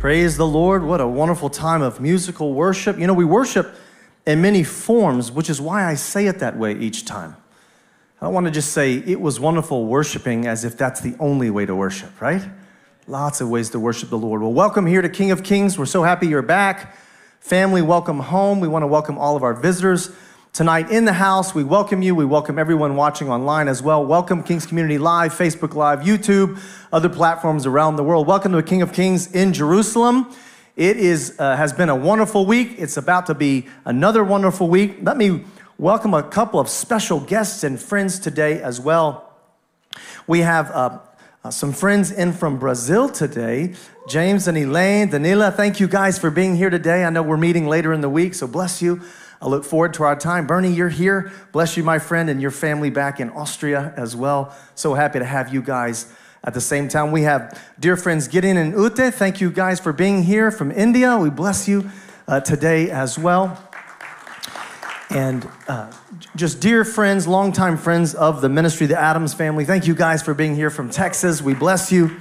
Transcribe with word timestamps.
Praise 0.00 0.38
the 0.38 0.46
Lord. 0.46 0.82
What 0.82 1.02
a 1.02 1.06
wonderful 1.06 1.50
time 1.50 1.82
of 1.82 2.00
musical 2.00 2.54
worship. 2.54 2.98
You 2.98 3.06
know, 3.06 3.12
we 3.12 3.26
worship 3.26 3.74
in 4.26 4.40
many 4.40 4.64
forms, 4.64 5.30
which 5.30 5.50
is 5.50 5.60
why 5.60 5.84
I 5.84 5.92
say 5.92 6.26
it 6.26 6.38
that 6.38 6.56
way 6.56 6.74
each 6.74 7.04
time. 7.04 7.36
I 8.18 8.24
don't 8.24 8.32
want 8.32 8.46
to 8.46 8.50
just 8.50 8.72
say 8.72 8.94
it 8.94 9.20
was 9.20 9.38
wonderful 9.38 9.84
worshiping 9.84 10.46
as 10.46 10.64
if 10.64 10.78
that's 10.78 11.02
the 11.02 11.14
only 11.20 11.50
way 11.50 11.66
to 11.66 11.74
worship, 11.74 12.18
right? 12.18 12.40
Lots 13.06 13.42
of 13.42 13.50
ways 13.50 13.68
to 13.70 13.78
worship 13.78 14.08
the 14.08 14.16
Lord. 14.16 14.40
Well, 14.40 14.54
welcome 14.54 14.86
here 14.86 15.02
to 15.02 15.08
King 15.10 15.32
of 15.32 15.42
Kings. 15.42 15.78
We're 15.78 15.84
so 15.84 16.02
happy 16.02 16.28
you're 16.28 16.40
back. 16.40 16.96
Family, 17.40 17.82
welcome 17.82 18.20
home. 18.20 18.60
We 18.60 18.68
want 18.68 18.84
to 18.84 18.86
welcome 18.86 19.18
all 19.18 19.36
of 19.36 19.42
our 19.42 19.52
visitors 19.52 20.10
tonight 20.52 20.90
in 20.90 21.04
the 21.04 21.12
house. 21.12 21.54
We 21.54 21.62
welcome 21.62 22.02
you. 22.02 22.14
We 22.14 22.24
welcome 22.24 22.58
everyone 22.58 22.96
watching 22.96 23.28
online 23.28 23.68
as 23.68 23.82
well. 23.82 24.04
Welcome 24.04 24.42
Kings 24.42 24.66
Community 24.66 24.98
Live, 24.98 25.32
Facebook 25.32 25.74
Live, 25.74 26.00
YouTube, 26.00 26.60
other 26.92 27.08
platforms 27.08 27.66
around 27.66 27.96
the 27.96 28.02
world. 28.02 28.26
Welcome 28.26 28.52
to 28.52 28.56
the 28.56 28.62
King 28.62 28.82
of 28.82 28.92
Kings 28.92 29.32
in 29.32 29.52
Jerusalem. 29.52 30.34
It 30.76 30.96
is, 30.96 31.36
uh, 31.38 31.56
has 31.56 31.72
been 31.72 31.88
a 31.88 31.94
wonderful 31.94 32.46
week. 32.46 32.74
It's 32.78 32.96
about 32.96 33.26
to 33.26 33.34
be 33.34 33.68
another 33.84 34.24
wonderful 34.24 34.68
week. 34.68 34.98
Let 35.02 35.16
me 35.16 35.44
welcome 35.78 36.14
a 36.14 36.22
couple 36.22 36.58
of 36.58 36.68
special 36.68 37.20
guests 37.20 37.62
and 37.62 37.80
friends 37.80 38.18
today 38.18 38.60
as 38.60 38.80
well. 38.80 39.32
We 40.26 40.40
have 40.40 40.70
uh, 40.72 40.98
uh, 41.44 41.50
some 41.50 41.72
friends 41.72 42.10
in 42.10 42.32
from 42.32 42.58
Brazil 42.58 43.08
today. 43.08 43.74
James 44.08 44.48
and 44.48 44.58
Elaine, 44.58 45.10
Danila, 45.10 45.54
thank 45.54 45.78
you 45.78 45.86
guys 45.86 46.18
for 46.18 46.30
being 46.30 46.56
here 46.56 46.70
today. 46.70 47.04
I 47.04 47.10
know 47.10 47.22
we're 47.22 47.36
meeting 47.36 47.68
later 47.68 47.92
in 47.92 48.00
the 48.00 48.08
week, 48.08 48.34
so 48.34 48.48
bless 48.48 48.82
you. 48.82 49.00
I 49.42 49.48
look 49.48 49.64
forward 49.64 49.94
to 49.94 50.02
our 50.02 50.16
time. 50.16 50.46
Bernie, 50.46 50.70
you're 50.70 50.90
here. 50.90 51.32
Bless 51.52 51.76
you, 51.76 51.82
my 51.82 51.98
friend, 51.98 52.28
and 52.28 52.42
your 52.42 52.50
family 52.50 52.90
back 52.90 53.20
in 53.20 53.30
Austria 53.30 53.94
as 53.96 54.14
well. 54.14 54.54
So 54.74 54.94
happy 54.94 55.18
to 55.18 55.24
have 55.24 55.52
you 55.52 55.62
guys 55.62 56.12
at 56.44 56.52
the 56.52 56.60
same 56.60 56.88
time. 56.88 57.10
We 57.10 57.22
have 57.22 57.58
dear 57.78 57.96
friends 57.96 58.28
Gideon 58.28 58.58
and 58.58 58.74
Ute. 58.74 59.14
Thank 59.14 59.40
you 59.40 59.50
guys 59.50 59.80
for 59.80 59.92
being 59.92 60.22
here 60.22 60.50
from 60.50 60.70
India. 60.70 61.16
We 61.16 61.30
bless 61.30 61.66
you 61.66 61.90
uh, 62.28 62.40
today 62.40 62.90
as 62.90 63.18
well. 63.18 63.66
And 65.08 65.48
uh, 65.66 65.90
just 66.36 66.60
dear 66.60 66.84
friends, 66.84 67.26
longtime 67.26 67.78
friends 67.78 68.14
of 68.14 68.42
the 68.42 68.48
ministry, 68.48 68.86
the 68.86 69.00
Adams 69.00 69.34
family, 69.34 69.64
thank 69.64 69.86
you 69.86 69.94
guys 69.94 70.22
for 70.22 70.34
being 70.34 70.54
here 70.54 70.70
from 70.70 70.88
Texas. 70.90 71.42
We 71.42 71.54
bless 71.54 71.90
you. 71.90 72.20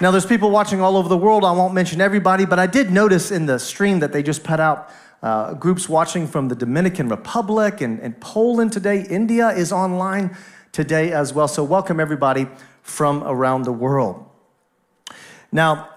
Now, 0.00 0.10
there's 0.10 0.26
people 0.26 0.50
watching 0.50 0.80
all 0.80 0.96
over 0.96 1.08
the 1.08 1.16
world. 1.16 1.44
I 1.44 1.52
won't 1.52 1.72
mention 1.72 2.00
everybody, 2.00 2.44
but 2.44 2.58
I 2.58 2.66
did 2.66 2.90
notice 2.90 3.30
in 3.30 3.46
the 3.46 3.58
stream 3.58 4.00
that 4.00 4.12
they 4.12 4.24
just 4.24 4.42
put 4.42 4.58
out 4.58 4.90
uh, 5.24 5.54
groups 5.54 5.88
watching 5.88 6.26
from 6.26 6.48
the 6.48 6.54
Dominican 6.54 7.08
Republic 7.08 7.80
and, 7.80 7.98
and 8.00 8.20
Poland 8.20 8.72
today. 8.72 9.06
India 9.08 9.48
is 9.48 9.72
online 9.72 10.36
today 10.70 11.12
as 11.12 11.32
well. 11.32 11.48
So, 11.48 11.64
welcome 11.64 11.98
everybody 11.98 12.46
from 12.82 13.24
around 13.24 13.62
the 13.62 13.72
world. 13.72 14.22
Now, 15.50 15.88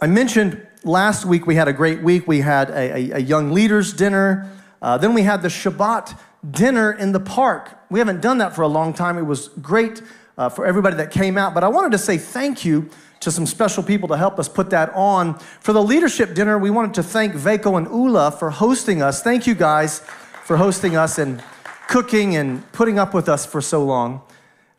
I 0.00 0.08
mentioned 0.08 0.66
last 0.82 1.24
week 1.24 1.46
we 1.46 1.54
had 1.54 1.68
a 1.68 1.72
great 1.72 2.02
week. 2.02 2.26
We 2.26 2.40
had 2.40 2.70
a, 2.70 2.74
a, 2.74 3.10
a 3.12 3.18
young 3.20 3.52
leaders 3.52 3.92
dinner. 3.92 4.50
Uh, 4.82 4.98
then 4.98 5.14
we 5.14 5.22
had 5.22 5.42
the 5.42 5.48
Shabbat 5.48 6.18
dinner 6.50 6.90
in 6.90 7.12
the 7.12 7.20
park. 7.20 7.78
We 7.88 8.00
haven't 8.00 8.20
done 8.20 8.38
that 8.38 8.52
for 8.52 8.62
a 8.62 8.68
long 8.68 8.94
time. 8.94 9.16
It 9.16 9.26
was 9.26 9.46
great 9.60 10.02
uh, 10.42 10.48
for 10.48 10.66
everybody 10.66 10.96
that 10.96 11.12
came 11.12 11.38
out. 11.38 11.54
But 11.54 11.62
I 11.62 11.68
wanted 11.68 11.92
to 11.92 11.98
say 11.98 12.18
thank 12.18 12.64
you 12.64 12.90
to 13.20 13.30
some 13.30 13.46
special 13.46 13.84
people 13.84 14.08
to 14.08 14.16
help 14.16 14.40
us 14.40 14.48
put 14.48 14.70
that 14.70 14.90
on. 14.92 15.38
For 15.60 15.72
the 15.72 15.82
leadership 15.82 16.34
dinner, 16.34 16.58
we 16.58 16.68
wanted 16.68 16.94
to 16.94 17.04
thank 17.04 17.34
Veko 17.34 17.78
and 17.78 17.86
Ula 17.86 18.32
for 18.32 18.50
hosting 18.50 19.02
us. 19.02 19.22
Thank 19.22 19.46
you 19.46 19.54
guys 19.54 20.00
for 20.42 20.56
hosting 20.56 20.96
us 20.96 21.18
and 21.18 21.40
cooking 21.86 22.34
and 22.34 22.70
putting 22.72 22.98
up 22.98 23.14
with 23.14 23.28
us 23.28 23.46
for 23.46 23.60
so 23.60 23.84
long. 23.84 24.22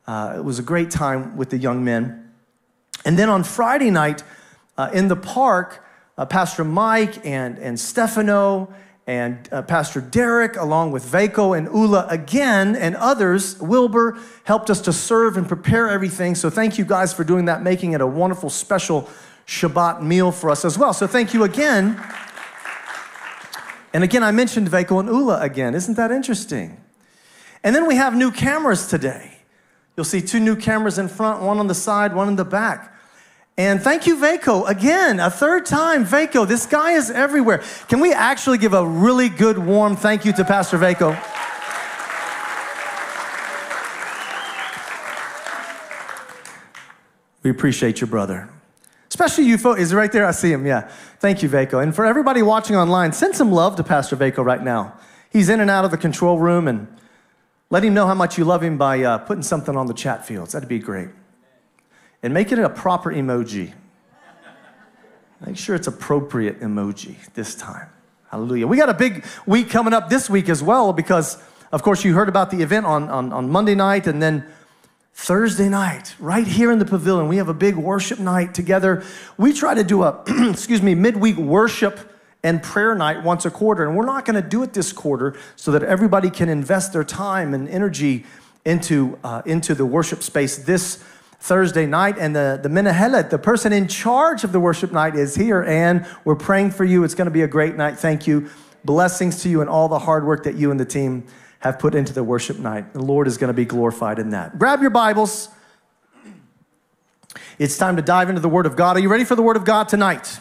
Uh, 0.06 0.34
it 0.36 0.44
was 0.44 0.60
a 0.60 0.64
great 0.64 0.92
time 0.92 1.38
with 1.38 1.50
the 1.50 1.58
young 1.58 1.82
men. 1.86 2.34
And 3.06 3.18
then 3.18 3.30
on 3.30 3.46
Friday 3.46 3.90
night 3.90 4.22
uh, 4.78 4.90
in 4.94 5.08
the 5.08 5.16
park, 5.16 5.86
uh, 6.18 6.26
Pastor 6.26 6.66
Mike 6.66 7.26
and, 7.26 7.58
and 7.58 7.80
Stefano 7.80 8.74
and 9.06 9.50
uh, 9.52 9.62
Pastor 9.62 10.00
Derek, 10.00 10.56
along 10.56 10.92
with 10.92 11.06
Veko 11.06 11.58
and 11.58 11.68
Ula 11.68 12.08
again, 12.10 12.76
and 12.76 12.96
others, 12.96 13.60
Wilbur, 13.60 14.18
helped 14.46 14.70
us 14.70 14.80
to 14.82 14.94
serve 14.94 15.36
and 15.36 15.48
prepare 15.48 15.90
everything. 15.90 16.36
So 16.36 16.50
thank 16.50 16.78
you 16.78 16.86
guys 16.86 17.14
for 17.14 17.24
doing 17.24 17.46
that, 17.46 17.62
making 17.62 17.92
it 17.92 18.02
a 18.02 18.08
wonderful, 18.08 18.50
special 18.50 19.10
Shabbat 19.46 20.02
meal 20.02 20.32
for 20.32 20.50
us 20.50 20.64
as 20.64 20.78
well. 20.78 20.94
So 20.94 21.06
thank 21.06 21.34
you 21.34 21.44
again. 21.44 22.02
And 23.94 24.04
again, 24.04 24.24
I 24.24 24.32
mentioned 24.32 24.70
Veko 24.70 25.02
and 25.02 25.10
Ula 25.10 25.42
again. 25.42 25.76
Isn't 25.76 25.96
that 25.96 26.12
interesting? 26.12 26.82
And 27.62 27.76
then 27.76 27.88
we 27.88 27.96
have 27.96 28.16
new 28.16 28.32
cameras 28.32 28.88
today. 28.88 29.40
You'll 29.96 30.06
see 30.06 30.22
two 30.22 30.40
new 30.40 30.56
cameras 30.56 30.98
in 30.98 31.08
front, 31.08 31.44
one 31.44 31.60
on 31.60 31.68
the 31.68 31.76
side, 31.76 32.16
one 32.16 32.28
in 32.28 32.36
the 32.36 32.46
back. 32.46 32.93
And 33.56 33.80
thank 33.80 34.08
you, 34.08 34.18
Vaco. 34.18 34.68
Again, 34.68 35.20
a 35.20 35.30
third 35.30 35.68
time, 35.68 36.06
Vaco. 36.06 36.48
This 36.48 36.66
guy 36.66 36.94
is 36.94 37.12
everywhere. 37.12 37.62
Can 37.88 38.00
we 38.00 38.12
actually 38.12 38.58
give 38.58 38.74
a 38.74 38.86
really 38.86 39.30
good, 39.30 39.60
warm 39.60 39.96
thank 39.96 40.26
you 40.26 40.34
to 40.34 40.44
Pastor 40.44 40.80
Vaco? 40.80 41.12
We 47.44 47.52
appreciate 47.52 48.02
your 48.02 48.08
brother. 48.08 48.50
Especially 49.10 49.44
you 49.44 49.60
folks. 49.60 49.82
Is 49.82 49.94
right 49.94 50.12
there? 50.12 50.26
I 50.26 50.32
see 50.32 50.52
him. 50.52 50.66
Yeah. 50.66 50.90
Thank 51.20 51.44
you, 51.44 51.50
Vaco. 51.50 51.84
And 51.84 51.94
for 51.94 52.06
everybody 52.06 52.42
watching 52.42 52.76
online, 52.76 53.14
send 53.14 53.36
some 53.36 53.52
love 53.52 53.76
to 53.76 53.84
Pastor 53.84 54.16
Vaco 54.16 54.44
right 54.44 54.64
now. 54.64 54.98
He's 55.30 55.50
in 55.50 55.60
and 55.60 55.70
out 55.70 55.86
of 55.86 55.92
the 55.92 55.98
control 55.98 56.40
room, 56.40 56.68
and 56.68 56.88
let 57.70 57.84
him 57.84 57.94
know 57.94 58.08
how 58.08 58.16
much 58.16 58.40
you 58.40 58.46
love 58.46 58.64
him 58.64 58.80
by 58.80 59.04
uh, 59.04 59.20
putting 59.20 59.44
something 59.44 59.76
on 59.76 59.86
the 59.86 59.94
chat 59.94 60.26
fields. 60.26 60.54
That'd 60.54 60.70
be 60.70 60.80
great 60.80 61.10
and 62.24 62.34
make 62.34 62.52
it 62.52 62.58
a 62.58 62.70
proper 62.70 63.14
emoji. 63.14 63.74
Make 65.46 65.58
sure 65.58 65.76
it's 65.76 65.88
appropriate 65.88 66.62
emoji 66.62 67.16
this 67.34 67.54
time. 67.54 67.90
Hallelujah. 68.32 68.66
We 68.66 68.78
got 68.78 68.90
a 68.90 68.94
big 68.94 69.26
week 69.46 69.70
coming 69.70 69.94
up 69.94 70.10
this 70.10 70.30
week 70.30 70.48
as 70.48 70.64
well 70.64 70.94
because, 70.94 71.38
of 71.72 71.84
course, 71.84 72.04
you 72.06 72.14
heard 72.14 72.30
about 72.30 72.50
the 72.50 72.62
event 72.62 72.86
on, 72.86 73.10
on, 73.10 73.34
on 73.34 73.50
Monday 73.52 73.76
night 73.76 74.08
and 74.08 74.22
then 74.22 74.46
Thursday 75.14 75.70
night, 75.70 76.16
right 76.18 76.48
here 76.48 76.72
in 76.72 76.80
the 76.80 76.86
pavilion. 76.86 77.28
We 77.28 77.38
have 77.38 77.50
a 77.50 77.54
big 77.54 77.76
worship 77.76 78.18
night 78.18 78.54
together. 78.56 79.04
We 79.38 79.54
try 79.54 79.76
to 79.76 79.84
do 79.84 80.02
a, 80.04 80.24
excuse 80.50 80.82
me, 80.82 80.96
midweek 80.96 81.38
worship 81.38 82.00
and 82.42 82.64
prayer 82.64 82.96
night 82.96 83.24
once 83.24 83.46
a 83.46 83.52
quarter. 83.52 83.86
And 83.86 83.96
we're 83.96 84.06
not 84.06 84.26
going 84.26 84.42
to 84.42 84.48
do 84.48 84.64
it 84.64 84.74
this 84.74 84.92
quarter 84.92 85.36
so 85.56 85.72
that 85.72 85.84
everybody 85.84 86.30
can 86.30 86.50
invest 86.50 86.94
their 86.94 87.04
time 87.04 87.54
and 87.54 87.70
energy 87.70 88.26
into, 88.66 89.20
uh, 89.24 89.42
into 89.46 89.76
the 89.76 89.86
worship 89.86 90.24
space 90.24 90.58
this 90.58 91.04
Thursday 91.44 91.86
night, 91.86 92.16
and 92.18 92.34
the, 92.34 92.58
the 92.64 92.70
Menahelet, 92.70 93.30
the 93.30 93.38
person 93.38 93.74
in 93.74 93.90
charge 93.90 94.46
of 94.46 94.54
the 94.54 94.62
worship 94.62 94.94
night, 94.94 95.14
is 95.14 95.36
here, 95.36 95.62
and 95.62 96.08
we're 96.24 96.38
praying 96.38 96.72
for 96.72 96.86
you. 96.86 97.04
It's 97.04 97.16
going 97.16 97.26
to 97.26 97.32
be 97.32 97.42
a 97.42 97.50
great 97.50 97.76
night. 97.76 98.00
Thank 98.00 98.28
you. 98.28 98.50
Blessings 98.86 99.44
to 99.44 99.50
you 99.50 99.60
and 99.60 99.70
all 99.70 99.90
the 99.90 100.00
hard 100.00 100.26
work 100.26 100.46
that 100.46 100.56
you 100.56 100.72
and 100.72 100.80
the 100.80 100.86
team 100.86 101.26
have 101.60 101.80
put 101.80 101.96
into 101.96 102.14
the 102.14 102.24
worship 102.24 102.60
night. 102.60 102.94
The 102.94 103.04
Lord 103.04 103.28
is 103.28 103.38
going 103.38 103.50
to 103.50 103.54
be 103.54 103.66
glorified 103.66 104.20
in 104.20 104.30
that. 104.30 104.58
Grab 104.58 104.80
your 104.80 104.90
Bibles. 104.90 105.50
It's 107.60 107.78
time 107.78 107.98
to 107.98 108.02
dive 108.02 108.30
into 108.30 108.40
the 108.40 108.48
Word 108.48 108.66
of 108.66 108.78
God. 108.78 108.96
Are 108.96 109.02
you 109.02 109.10
ready 109.10 109.26
for 109.26 109.36
the 109.36 109.42
Word 109.42 109.58
of 109.58 109.66
God 109.66 109.90
tonight? 109.90 110.40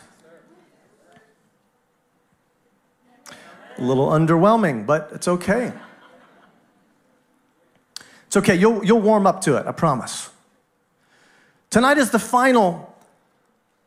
A 3.77 3.83
little 3.83 4.07
underwhelming, 4.07 4.87
but 4.87 5.11
it's 5.13 5.27
okay. 5.27 5.73
It's 8.29 8.37
okay. 8.37 8.55
You'll, 8.55 8.85
you'll 8.85 9.01
warm 9.01 9.27
up 9.27 9.41
to 9.41 9.57
it, 9.57 9.67
I 9.67 9.73
promise. 9.73 10.29
Tonight 11.73 11.97
is 11.97 12.11
the 12.11 12.19
final 12.19 12.95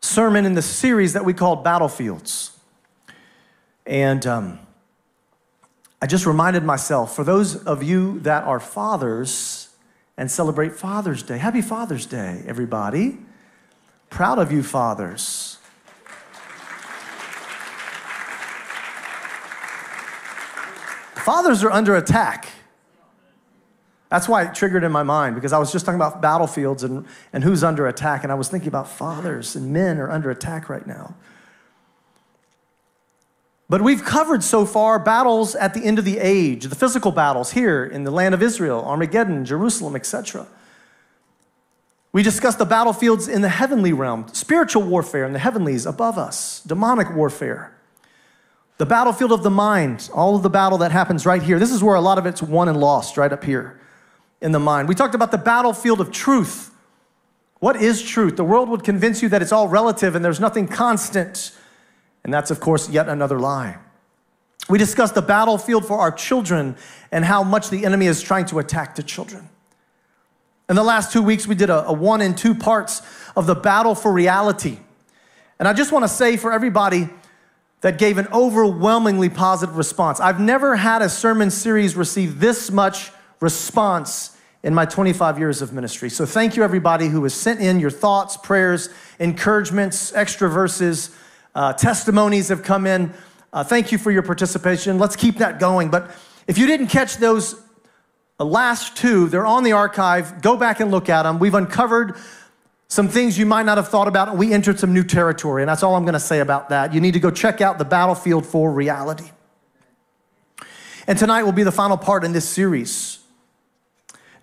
sermon 0.01 0.47
in 0.47 0.55
the 0.55 0.61
series 0.63 1.13
that 1.13 1.23
we 1.23 1.35
call 1.35 1.57
Battlefields. 1.57 2.57
And 3.85 4.25
um, 4.25 4.59
I 6.01 6.07
just 6.07 6.25
reminded 6.25 6.63
myself 6.63 7.15
for 7.15 7.23
those 7.23 7.55
of 7.55 7.83
you 7.83 8.19
that 8.21 8.43
are 8.45 8.59
fathers 8.59 9.69
and 10.17 10.31
celebrate 10.31 10.71
Father's 10.71 11.21
Day, 11.21 11.37
happy 11.37 11.61
Father's 11.61 12.07
Day, 12.07 12.41
everybody. 12.47 13.19
Proud 14.09 14.39
of 14.39 14.51
you, 14.51 14.63
fathers. 14.63 15.59
Fathers 21.23 21.63
are 21.63 21.71
under 21.71 21.95
attack. 21.95 22.49
That's 24.09 24.29
why 24.29 24.43
it 24.43 24.53
triggered 24.53 24.83
in 24.83 24.91
my 24.91 25.03
mind 25.03 25.35
because 25.35 25.51
I 25.51 25.57
was 25.57 25.71
just 25.71 25.85
talking 25.85 25.99
about 25.99 26.21
battlefields 26.21 26.83
and, 26.83 27.05
and 27.33 27.43
who's 27.43 27.63
under 27.63 27.87
attack, 27.87 28.23
and 28.23 28.31
I 28.31 28.35
was 28.35 28.49
thinking 28.49 28.67
about 28.67 28.87
fathers 28.87 29.55
and 29.55 29.73
men 29.73 29.97
are 29.97 30.11
under 30.11 30.29
attack 30.29 30.69
right 30.69 30.85
now. 30.85 31.15
But 33.67 33.81
we've 33.81 34.03
covered 34.03 34.43
so 34.43 34.63
far 34.63 34.99
battles 34.99 35.55
at 35.55 35.73
the 35.73 35.83
end 35.83 35.97
of 35.97 36.05
the 36.05 36.19
age, 36.19 36.65
the 36.65 36.75
physical 36.75 37.11
battles 37.11 37.53
here 37.53 37.83
in 37.83 38.03
the 38.03 38.11
land 38.11 38.35
of 38.35 38.43
Israel, 38.43 38.83
Armageddon, 38.85 39.43
Jerusalem, 39.43 39.95
etc. 39.95 40.45
We 42.11 42.21
discussed 42.21 42.59
the 42.59 42.65
battlefields 42.65 43.27
in 43.27 43.41
the 43.41 43.49
heavenly 43.49 43.91
realm, 43.91 44.27
spiritual 44.33 44.83
warfare 44.83 45.25
in 45.25 45.33
the 45.33 45.39
heavenlies 45.39 45.87
above 45.87 46.19
us, 46.19 46.61
demonic 46.61 47.11
warfare. 47.15 47.75
The 48.77 48.85
battlefield 48.85 49.31
of 49.31 49.41
the 49.41 49.49
mind, 49.49 50.11
all 50.13 50.35
of 50.35 50.43
the 50.43 50.49
battle 50.49 50.77
that 50.77 50.91
happens 50.91 51.25
right 51.25 51.41
here. 51.41 51.57
This 51.57 51.71
is 51.71 51.81
where 51.81 51.95
a 51.95 52.01
lot 52.01 52.19
of 52.19 52.27
it's 52.27 52.43
won 52.43 52.69
and 52.69 52.79
lost, 52.79 53.17
right 53.17 53.33
up 53.33 53.43
here 53.43 53.79
in 54.41 54.51
the 54.51 54.59
mind. 54.59 54.87
We 54.87 54.95
talked 54.95 55.15
about 55.15 55.31
the 55.31 55.37
battlefield 55.37 56.01
of 56.01 56.11
truth, 56.11 56.71
What 57.59 57.75
is 57.77 58.01
truth? 58.03 58.35
The 58.35 58.43
world 58.43 58.69
would 58.69 58.83
convince 58.83 59.21
you 59.21 59.29
that 59.29 59.41
it's 59.41 59.51
all 59.51 59.67
relative 59.67 60.15
and 60.15 60.23
there's 60.23 60.39
nothing 60.39 60.67
constant. 60.67 61.51
And 62.23 62.33
that's, 62.33 62.51
of 62.51 62.59
course, 62.59 62.89
yet 62.89 63.07
another 63.07 63.39
lie. 63.39 63.77
We 64.67 64.79
discussed 64.79 65.15
the 65.15 65.21
battlefield 65.21 65.85
for 65.85 65.99
our 65.99 66.11
children 66.11 66.75
and 67.11 67.23
how 67.23 67.43
much 67.43 67.69
the 67.69 67.85
enemy 67.85 68.07
is 68.07 68.21
trying 68.21 68.45
to 68.47 68.59
attack 68.59 68.95
the 68.95 69.03
children. 69.03 69.49
In 70.67 70.75
the 70.75 70.83
last 70.83 71.13
two 71.13 71.21
weeks, 71.21 71.45
we 71.45 71.53
did 71.53 71.69
a, 71.69 71.85
a 71.87 71.93
one 71.93 72.21
and 72.21 72.35
two 72.35 72.55
parts 72.55 73.01
of 73.35 73.45
the 73.45 73.53
battle 73.53 73.93
for 73.93 74.11
reality. 74.11 74.79
And 75.59 75.67
I 75.67 75.73
just 75.73 75.91
want 75.91 76.03
to 76.03 76.09
say 76.09 76.37
for 76.37 76.51
everybody 76.51 77.09
that 77.81 77.99
gave 77.99 78.17
an 78.17 78.27
overwhelmingly 78.33 79.29
positive 79.29 79.77
response, 79.77 80.19
I've 80.19 80.39
never 80.39 80.75
had 80.75 81.03
a 81.03 81.09
sermon 81.09 81.51
series 81.51 81.95
receive 81.95 82.39
this 82.39 82.71
much 82.71 83.11
response 83.39 84.37
in 84.63 84.73
my 84.73 84.85
25 84.85 85.37
years 85.37 85.61
of 85.61 85.73
ministry. 85.73 86.09
So 86.09 86.25
thank 86.25 86.55
you, 86.55 86.63
everybody 86.63 87.07
who 87.07 87.21
has 87.23 87.33
sent 87.33 87.59
in 87.59 87.79
your 87.79 87.91
thoughts, 87.91 88.35
prayers, 88.35 88.89
encouragements, 89.19 90.13
extra 90.13 90.49
verses, 90.49 91.15
uh, 91.53 91.73
testimonies 91.73 92.49
have 92.49 92.63
come 92.63 92.87
in. 92.87 93.13
Uh, 93.53 93.63
thank 93.63 93.91
you 93.91 93.97
for 93.97 94.11
your 94.11 94.23
participation. 94.23 94.97
Let's 94.97 95.15
keep 95.15 95.37
that 95.37 95.59
going. 95.59 95.89
But 95.89 96.11
if 96.47 96.57
you 96.57 96.65
didn't 96.67 96.87
catch 96.87 97.17
those 97.17 97.55
last 98.39 98.97
two, 98.97 99.29
they're 99.29 99.45
on 99.45 99.63
the 99.63 99.71
archive. 99.71 100.41
Go 100.41 100.57
back 100.57 100.79
and 100.79 100.91
look 100.91 101.09
at 101.09 101.23
them. 101.23 101.39
We've 101.39 101.53
uncovered 101.53 102.15
some 102.87 103.07
things 103.07 103.37
you 103.37 103.45
might 103.45 103.65
not 103.65 103.77
have 103.77 103.87
thought 103.87 104.07
about, 104.07 104.29
and 104.29 104.37
we 104.37 104.53
entered 104.53 104.79
some 104.79 104.93
new 104.93 105.03
territory. 105.03 105.61
And 105.61 105.69
that's 105.69 105.83
all 105.83 105.95
I'm 105.95 106.03
going 106.03 106.13
to 106.13 106.19
say 106.19 106.39
about 106.39 106.69
that. 106.69 106.93
You 106.93 107.01
need 107.01 107.13
to 107.13 107.19
go 107.19 107.31
check 107.31 107.61
out 107.61 107.77
the 107.77 107.85
battlefield 107.85 108.45
for 108.45 108.71
reality. 108.71 109.29
And 111.07 111.17
tonight 111.17 111.43
will 111.43 111.51
be 111.51 111.63
the 111.63 111.71
final 111.71 111.97
part 111.97 112.23
in 112.23 112.33
this 112.33 112.47
series. 112.47 113.19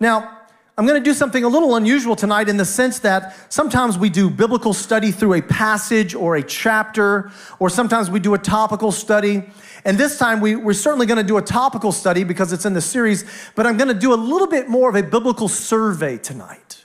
Now, 0.03 0.37
I'm 0.77 0.85
going 0.85 1.01
to 1.01 1.05
do 1.05 1.15
something 1.15 1.45
a 1.45 1.49
little 1.49 1.77
unusual 1.77 2.17
tonight 2.17 2.49
in 2.49 2.57
the 2.57 2.65
sense 2.65 2.99
that 2.99 3.37
sometimes 3.53 3.97
we 3.97 4.11
do 4.11 4.29
biblical 4.29 4.75
study 4.75 5.13
through 5.13 5.35
a 5.35 5.43
passage 5.43 6.13
or 6.13 6.35
a 6.35 6.43
chapter, 6.43 7.31
or 7.61 7.71
sometimes 7.71 8.11
we 8.11 8.19
do 8.19 8.35
a 8.35 8.39
topical 8.39 8.91
study. 8.91 9.45
And 9.85 9.97
this 9.97 10.19
time 10.19 10.41
we, 10.41 10.57
we're 10.57 10.73
certainly 10.73 11.07
going 11.07 11.19
to 11.19 11.23
do 11.23 11.37
a 11.37 11.43
topical 11.43 11.93
study 11.93 12.25
because 12.25 12.53
it's 12.53 12.65
in 12.65 12.75
the 12.75 12.81
series, 12.81 13.25
but 13.55 13.65
I'm 13.65 13.77
going 13.77 13.95
to 13.95 13.95
do 13.95 14.13
a 14.13 14.17
little 14.17 14.49
bit 14.49 14.69
more 14.69 14.89
of 14.89 14.97
a 14.97 15.05
biblical 15.05 15.47
survey 15.47 16.19
tonight. 16.19 16.85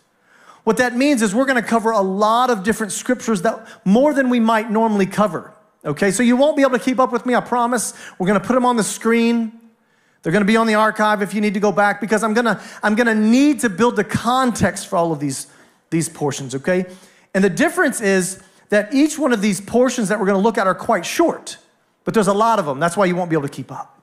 What 0.64 0.78
that 0.78 0.96
means 0.96 1.24
is 1.24 1.34
we're 1.34 1.46
going 1.46 1.60
to 1.60 1.68
cover 1.68 1.90
a 1.90 2.02
lot 2.02 2.52
of 2.52 2.62
different 2.62 2.92
scriptures 2.92 3.42
that 3.42 3.68
more 3.84 4.14
than 4.14 4.30
we 4.30 4.40
might 4.40 4.70
normally 4.70 5.08
cover. 5.08 5.56
Okay, 5.84 6.12
so 6.12 6.22
you 6.22 6.36
won't 6.36 6.56
be 6.56 6.62
able 6.62 6.78
to 6.78 6.86
keep 6.86 7.00
up 7.00 7.12
with 7.12 7.26
me, 7.26 7.34
I 7.34 7.42
promise. 7.42 7.96
We're 8.20 8.28
going 8.28 8.40
to 8.40 8.46
put 8.46 8.54
them 8.54 8.66
on 8.66 8.76
the 8.76 8.84
screen. 8.84 9.67
They're 10.24 10.32
going 10.32 10.44
to 10.44 10.48
be 10.48 10.58
on 10.58 10.68
the 10.68 10.76
archive 10.76 11.22
if 11.22 11.34
you 11.34 11.42
need 11.42 11.54
to 11.54 11.60
go 11.60 11.72
back 11.72 12.02
because 12.02 12.24
I'm 12.24 12.34
going 12.34 12.46
to 12.46 12.62
I'm 12.84 12.96
going 12.96 13.08
to 13.08 13.16
need 13.16 13.62
to 13.62 13.70
build 13.70 13.96
the 13.96 14.04
context 14.04 14.88
for 14.88 14.98
all 14.98 15.12
of 15.12 15.20
these 15.20 15.48
these 15.90 16.10
portions, 16.10 16.56
okay? 16.56 16.86
And 17.34 17.44
the 17.44 17.50
difference 17.50 18.02
is 18.02 18.42
that 18.70 18.94
each 18.94 19.18
one 19.18 19.32
of 19.32 19.42
these 19.42 19.62
portions 19.62 20.10
that 20.10 20.20
we're 20.20 20.26
going 20.26 20.38
to 20.38 20.44
look 20.44 20.58
at 20.58 20.68
are 20.68 20.76
quite 20.76 21.06
short, 21.06 21.58
but 22.04 22.14
there's 22.14 22.28
a 22.28 22.34
lot 22.34 22.60
of 22.60 22.66
them. 22.66 22.80
That's 22.80 22.98
why 22.98 23.06
you 23.06 23.16
won't 23.16 23.30
be 23.30 23.36
able 23.36 23.48
to 23.48 23.54
keep 23.54 23.72
up. 23.72 24.02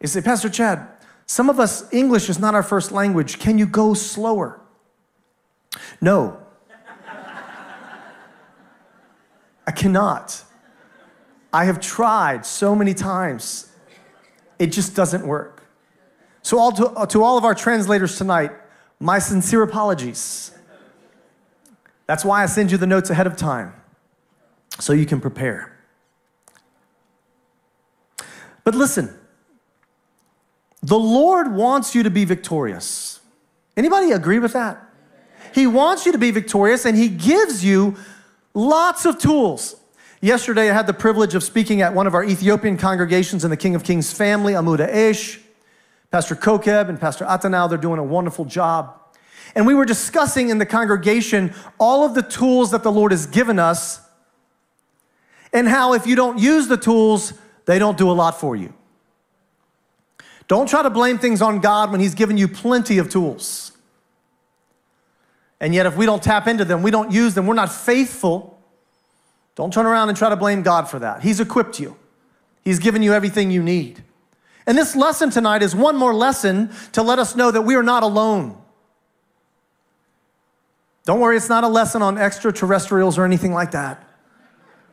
You 0.00 0.08
say, 0.08 0.20
Pastor 0.20 0.48
Chad, 0.48 0.88
some 1.26 1.48
of 1.48 1.60
us, 1.60 1.92
English 1.92 2.28
is 2.28 2.40
not 2.40 2.54
our 2.54 2.64
first 2.64 2.90
language. 2.90 3.38
Can 3.38 3.56
you 3.56 3.66
go 3.66 3.94
slower? 3.94 4.60
No. 6.00 6.38
I 9.66 9.70
cannot. 9.70 10.42
I 11.52 11.66
have 11.66 11.80
tried 11.80 12.44
so 12.44 12.74
many 12.74 12.94
times 12.94 13.71
it 14.62 14.70
just 14.70 14.94
doesn't 14.94 15.26
work. 15.26 15.64
So, 16.42 16.56
all 16.56 16.70
to, 16.72 16.86
uh, 16.90 17.06
to 17.06 17.24
all 17.24 17.36
of 17.36 17.44
our 17.44 17.54
translators 17.54 18.16
tonight, 18.16 18.52
my 19.00 19.18
sincere 19.18 19.62
apologies. 19.62 20.52
That's 22.06 22.24
why 22.24 22.44
I 22.44 22.46
send 22.46 22.70
you 22.70 22.78
the 22.78 22.86
notes 22.86 23.10
ahead 23.10 23.26
of 23.26 23.36
time, 23.36 23.74
so 24.78 24.92
you 24.92 25.04
can 25.04 25.20
prepare. 25.20 25.76
But 28.62 28.76
listen, 28.76 29.18
the 30.80 30.98
Lord 30.98 31.52
wants 31.52 31.96
you 31.96 32.04
to 32.04 32.10
be 32.10 32.24
victorious. 32.24 33.18
Anybody 33.76 34.12
agree 34.12 34.38
with 34.38 34.52
that? 34.52 34.80
He 35.52 35.66
wants 35.66 36.06
you 36.06 36.12
to 36.12 36.18
be 36.18 36.30
victorious 36.30 36.84
and 36.84 36.96
he 36.96 37.08
gives 37.08 37.64
you 37.64 37.96
lots 38.54 39.06
of 39.06 39.18
tools. 39.18 39.74
Yesterday, 40.24 40.70
I 40.70 40.72
had 40.72 40.86
the 40.86 40.94
privilege 40.94 41.34
of 41.34 41.42
speaking 41.42 41.82
at 41.82 41.94
one 41.94 42.06
of 42.06 42.14
our 42.14 42.22
Ethiopian 42.22 42.76
congregations 42.76 43.42
in 43.42 43.50
the 43.50 43.56
King 43.56 43.74
of 43.74 43.82
Kings 43.82 44.12
family, 44.12 44.52
Amuda 44.52 44.86
Esh. 44.88 45.40
Pastor 46.12 46.36
Kokeb 46.36 46.88
and 46.88 47.00
Pastor 47.00 47.24
Atanao, 47.24 47.68
they're 47.68 47.76
doing 47.76 47.98
a 47.98 48.04
wonderful 48.04 48.44
job. 48.44 49.00
And 49.56 49.66
we 49.66 49.74
were 49.74 49.84
discussing 49.84 50.50
in 50.50 50.58
the 50.58 50.66
congregation 50.66 51.52
all 51.76 52.04
of 52.04 52.14
the 52.14 52.22
tools 52.22 52.70
that 52.70 52.84
the 52.84 52.92
Lord 52.92 53.10
has 53.10 53.26
given 53.26 53.58
us 53.58 54.00
and 55.52 55.66
how 55.66 55.94
if 55.94 56.06
you 56.06 56.14
don't 56.14 56.38
use 56.38 56.68
the 56.68 56.76
tools, 56.76 57.32
they 57.64 57.80
don't 57.80 57.98
do 57.98 58.08
a 58.08 58.12
lot 58.12 58.38
for 58.38 58.54
you. 58.54 58.72
Don't 60.46 60.68
try 60.68 60.84
to 60.84 60.90
blame 60.90 61.18
things 61.18 61.42
on 61.42 61.58
God 61.58 61.90
when 61.90 62.00
He's 62.00 62.14
given 62.14 62.38
you 62.38 62.46
plenty 62.46 62.98
of 62.98 63.10
tools. 63.10 63.72
And 65.58 65.74
yet, 65.74 65.86
if 65.86 65.96
we 65.96 66.06
don't 66.06 66.22
tap 66.22 66.46
into 66.46 66.64
them, 66.64 66.82
we 66.82 66.92
don't 66.92 67.10
use 67.10 67.34
them, 67.34 67.48
we're 67.48 67.54
not 67.54 67.72
faithful, 67.72 68.61
don't 69.54 69.72
turn 69.72 69.86
around 69.86 70.08
and 70.08 70.16
try 70.16 70.28
to 70.28 70.36
blame 70.36 70.62
God 70.62 70.88
for 70.88 70.98
that. 70.98 71.22
He's 71.22 71.40
equipped 71.40 71.78
you, 71.78 71.96
He's 72.64 72.78
given 72.78 73.02
you 73.02 73.12
everything 73.12 73.50
you 73.50 73.62
need. 73.62 74.02
And 74.66 74.78
this 74.78 74.94
lesson 74.94 75.30
tonight 75.30 75.62
is 75.62 75.74
one 75.74 75.96
more 75.96 76.14
lesson 76.14 76.70
to 76.92 77.02
let 77.02 77.18
us 77.18 77.34
know 77.34 77.50
that 77.50 77.62
we 77.62 77.74
are 77.74 77.82
not 77.82 78.02
alone. 78.02 78.56
Don't 81.04 81.18
worry, 81.18 81.36
it's 81.36 81.48
not 81.48 81.64
a 81.64 81.68
lesson 81.68 82.00
on 82.00 82.16
extraterrestrials 82.16 83.18
or 83.18 83.24
anything 83.24 83.52
like 83.52 83.72
that. 83.72 84.06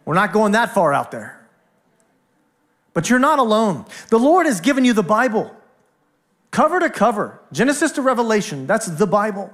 We're 0.06 0.16
not 0.16 0.34
going 0.34 0.54
that 0.54 0.74
far 0.74 0.92
out 0.92 1.12
there. 1.12 1.40
But 2.94 3.10
you're 3.10 3.20
not 3.20 3.38
alone. 3.38 3.86
The 4.10 4.18
Lord 4.18 4.48
has 4.48 4.60
given 4.60 4.84
you 4.84 4.94
the 4.94 5.04
Bible, 5.04 5.56
cover 6.50 6.80
to 6.80 6.90
cover, 6.90 7.40
Genesis 7.52 7.92
to 7.92 8.02
Revelation. 8.02 8.66
That's 8.66 8.88
the 8.88 9.06
Bible. 9.06 9.54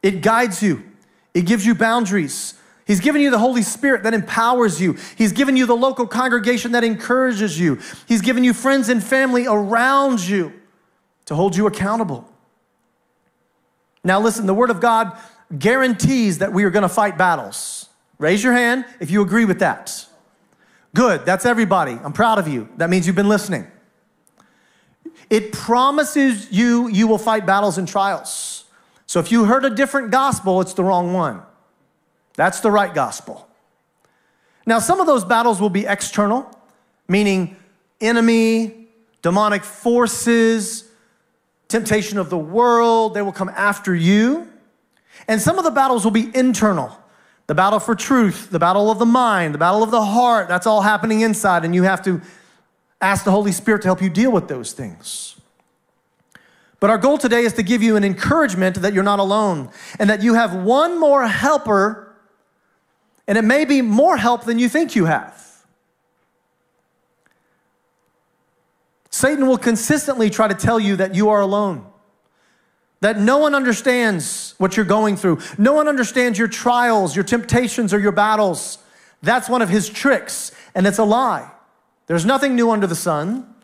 It 0.00 0.20
guides 0.20 0.62
you, 0.62 0.84
it 1.32 1.42
gives 1.42 1.66
you 1.66 1.74
boundaries, 1.74 2.54
He's 2.86 3.00
given 3.00 3.22
you 3.22 3.30
the 3.30 3.38
Holy 3.38 3.62
Spirit 3.62 4.02
that 4.02 4.12
empowers 4.12 4.80
you. 4.80 4.96
He's 5.16 5.32
given 5.32 5.56
you 5.56 5.64
the 5.66 5.76
local 5.76 6.06
congregation 6.06 6.72
that 6.72 6.84
encourages 6.84 7.58
you. 7.58 7.80
He's 8.06 8.20
given 8.20 8.44
you 8.44 8.52
friends 8.52 8.88
and 8.88 9.02
family 9.02 9.46
around 9.46 10.20
you 10.20 10.52
to 11.26 11.34
hold 11.34 11.56
you 11.56 11.66
accountable. 11.66 12.28
Now, 14.04 14.20
listen, 14.20 14.46
the 14.46 14.54
Word 14.54 14.70
of 14.70 14.80
God 14.80 15.16
guarantees 15.58 16.38
that 16.38 16.52
we 16.52 16.64
are 16.64 16.70
going 16.70 16.82
to 16.82 16.88
fight 16.88 17.16
battles. 17.16 17.88
Raise 18.18 18.44
your 18.44 18.52
hand 18.52 18.84
if 19.00 19.10
you 19.10 19.22
agree 19.22 19.46
with 19.46 19.60
that. 19.60 20.06
Good, 20.94 21.24
that's 21.24 21.46
everybody. 21.46 21.92
I'm 21.92 22.12
proud 22.12 22.38
of 22.38 22.46
you. 22.46 22.68
That 22.76 22.90
means 22.90 23.06
you've 23.06 23.16
been 23.16 23.28
listening. 23.28 23.66
It 25.30 25.52
promises 25.52 26.52
you 26.52 26.88
you 26.88 27.06
will 27.06 27.18
fight 27.18 27.46
battles 27.46 27.78
and 27.78 27.88
trials. 27.88 28.64
So 29.06 29.20
if 29.20 29.32
you 29.32 29.44
heard 29.44 29.64
a 29.64 29.70
different 29.70 30.10
gospel, 30.10 30.60
it's 30.60 30.74
the 30.74 30.84
wrong 30.84 31.12
one. 31.12 31.42
That's 32.36 32.60
the 32.60 32.70
right 32.70 32.92
gospel. 32.92 33.48
Now, 34.66 34.78
some 34.78 35.00
of 35.00 35.06
those 35.06 35.24
battles 35.24 35.60
will 35.60 35.70
be 35.70 35.86
external, 35.86 36.50
meaning 37.06 37.56
enemy, 38.00 38.88
demonic 39.22 39.62
forces, 39.62 40.88
temptation 41.68 42.18
of 42.18 42.30
the 42.30 42.38
world. 42.38 43.14
They 43.14 43.22
will 43.22 43.32
come 43.32 43.50
after 43.50 43.94
you. 43.94 44.48
And 45.28 45.40
some 45.40 45.58
of 45.58 45.64
the 45.64 45.70
battles 45.70 46.04
will 46.04 46.10
be 46.10 46.30
internal 46.34 46.98
the 47.46 47.54
battle 47.54 47.78
for 47.78 47.94
truth, 47.94 48.48
the 48.50 48.58
battle 48.58 48.90
of 48.90 48.98
the 48.98 49.06
mind, 49.06 49.52
the 49.52 49.58
battle 49.58 49.82
of 49.82 49.90
the 49.90 50.02
heart. 50.02 50.48
That's 50.48 50.66
all 50.66 50.80
happening 50.80 51.20
inside, 51.20 51.64
and 51.64 51.74
you 51.74 51.82
have 51.82 52.02
to 52.04 52.22
ask 53.00 53.24
the 53.24 53.30
Holy 53.30 53.52
Spirit 53.52 53.82
to 53.82 53.88
help 53.88 54.00
you 54.00 54.08
deal 54.08 54.32
with 54.32 54.48
those 54.48 54.72
things. 54.72 55.38
But 56.80 56.90
our 56.90 56.98
goal 56.98 57.18
today 57.18 57.44
is 57.44 57.52
to 57.54 57.62
give 57.62 57.82
you 57.82 57.96
an 57.96 58.04
encouragement 58.04 58.76
that 58.76 58.92
you're 58.94 59.02
not 59.02 59.18
alone 59.18 59.70
and 59.98 60.08
that 60.10 60.22
you 60.22 60.34
have 60.34 60.54
one 60.54 60.98
more 60.98 61.26
helper 61.26 62.03
and 63.26 63.38
it 63.38 63.42
may 63.42 63.64
be 63.64 63.82
more 63.82 64.16
help 64.16 64.44
than 64.44 64.58
you 64.58 64.68
think 64.68 64.94
you 64.94 65.06
have. 65.06 65.42
Satan 69.10 69.46
will 69.46 69.58
consistently 69.58 70.28
try 70.28 70.48
to 70.48 70.54
tell 70.54 70.78
you 70.80 70.96
that 70.96 71.14
you 71.14 71.28
are 71.28 71.40
alone, 71.40 71.86
that 73.00 73.18
no 73.18 73.38
one 73.38 73.54
understands 73.54 74.54
what 74.58 74.76
you're 74.76 74.84
going 74.84 75.16
through, 75.16 75.38
no 75.56 75.72
one 75.72 75.88
understands 75.88 76.38
your 76.38 76.48
trials, 76.48 77.14
your 77.14 77.24
temptations, 77.24 77.94
or 77.94 77.98
your 77.98 78.12
battles. 78.12 78.78
That's 79.22 79.48
one 79.48 79.62
of 79.62 79.68
his 79.68 79.88
tricks, 79.88 80.52
and 80.74 80.86
it's 80.86 80.98
a 80.98 81.04
lie. 81.04 81.50
There's 82.06 82.26
nothing 82.26 82.54
new 82.54 82.70
under 82.70 82.86
the 82.86 82.96
sun. 82.96 83.54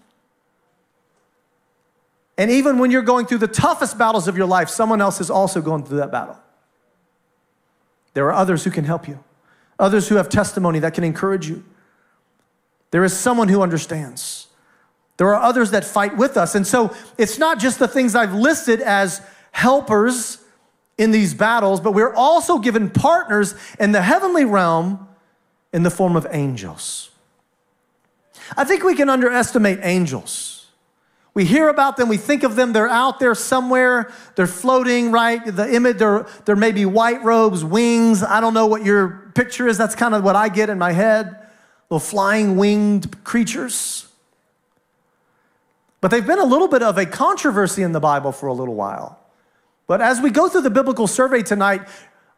And 2.38 2.50
even 2.50 2.78
when 2.78 2.90
you're 2.90 3.02
going 3.02 3.26
through 3.26 3.38
the 3.38 3.48
toughest 3.48 3.98
battles 3.98 4.28
of 4.28 4.36
your 4.38 4.46
life, 4.46 4.70
someone 4.70 5.02
else 5.02 5.20
is 5.20 5.30
also 5.30 5.60
going 5.60 5.84
through 5.84 5.98
that 5.98 6.10
battle. 6.10 6.38
There 8.14 8.24
are 8.26 8.32
others 8.32 8.64
who 8.64 8.70
can 8.70 8.84
help 8.84 9.06
you 9.06 9.22
others 9.80 10.08
who 10.08 10.16
have 10.16 10.28
testimony 10.28 10.78
that 10.80 10.94
can 10.94 11.04
encourage 11.04 11.48
you. 11.48 11.64
There 12.90 13.04
is 13.04 13.16
someone 13.18 13.48
who 13.48 13.62
understands. 13.62 14.48
There 15.16 15.34
are 15.34 15.42
others 15.42 15.70
that 15.72 15.84
fight 15.84 16.16
with 16.16 16.36
us. 16.36 16.54
And 16.54 16.66
so 16.66 16.94
it's 17.18 17.38
not 17.38 17.58
just 17.58 17.78
the 17.78 17.88
things 17.88 18.14
I've 18.14 18.34
listed 18.34 18.80
as 18.80 19.20
helpers, 19.52 20.38
in 21.00 21.12
these 21.12 21.32
battles, 21.32 21.80
but 21.80 21.92
we're 21.92 22.14
also 22.14 22.58
given 22.58 22.90
partners 22.90 23.54
in 23.78 23.90
the 23.92 24.02
heavenly 24.02 24.44
realm 24.44 25.08
in 25.72 25.82
the 25.82 25.90
form 25.90 26.14
of 26.14 26.26
angels. 26.30 27.10
I 28.54 28.64
think 28.64 28.84
we 28.84 28.94
can 28.94 29.08
underestimate 29.08 29.78
angels. 29.82 30.66
We 31.32 31.46
hear 31.46 31.68
about 31.68 31.96
them, 31.96 32.08
we 32.08 32.18
think 32.18 32.42
of 32.42 32.54
them, 32.54 32.74
they're 32.74 32.88
out 32.88 33.18
there 33.18 33.34
somewhere, 33.34 34.12
they're 34.34 34.46
floating, 34.46 35.10
right? 35.10 35.42
The 35.42 35.74
image, 35.74 35.96
there, 35.96 36.26
there 36.44 36.56
may 36.56 36.72
be 36.72 36.84
white 36.84 37.22
robes, 37.24 37.64
wings. 37.64 38.22
I 38.22 38.42
don't 38.42 38.52
know 38.52 38.66
what 38.66 38.84
your 38.84 39.29
picture 39.34 39.66
is. 39.68 39.78
That's 39.78 39.94
kind 39.94 40.14
of 40.14 40.22
what 40.24 40.36
I 40.36 40.48
get 40.48 40.70
in 40.70 40.78
my 40.78 40.92
head. 40.92 41.36
Little 41.88 42.00
flying 42.00 42.56
winged 42.56 43.24
creatures. 43.24 44.06
But 46.00 46.10
they've 46.10 46.26
been 46.26 46.38
a 46.38 46.44
little 46.44 46.68
bit 46.68 46.82
of 46.82 46.96
a 46.96 47.06
controversy 47.06 47.82
in 47.82 47.92
the 47.92 48.00
Bible 48.00 48.32
for 48.32 48.46
a 48.46 48.54
little 48.54 48.74
while. 48.74 49.18
But 49.86 50.00
as 50.00 50.20
we 50.20 50.30
go 50.30 50.48
through 50.48 50.62
the 50.62 50.70
biblical 50.70 51.06
survey 51.06 51.42
tonight, 51.42 51.82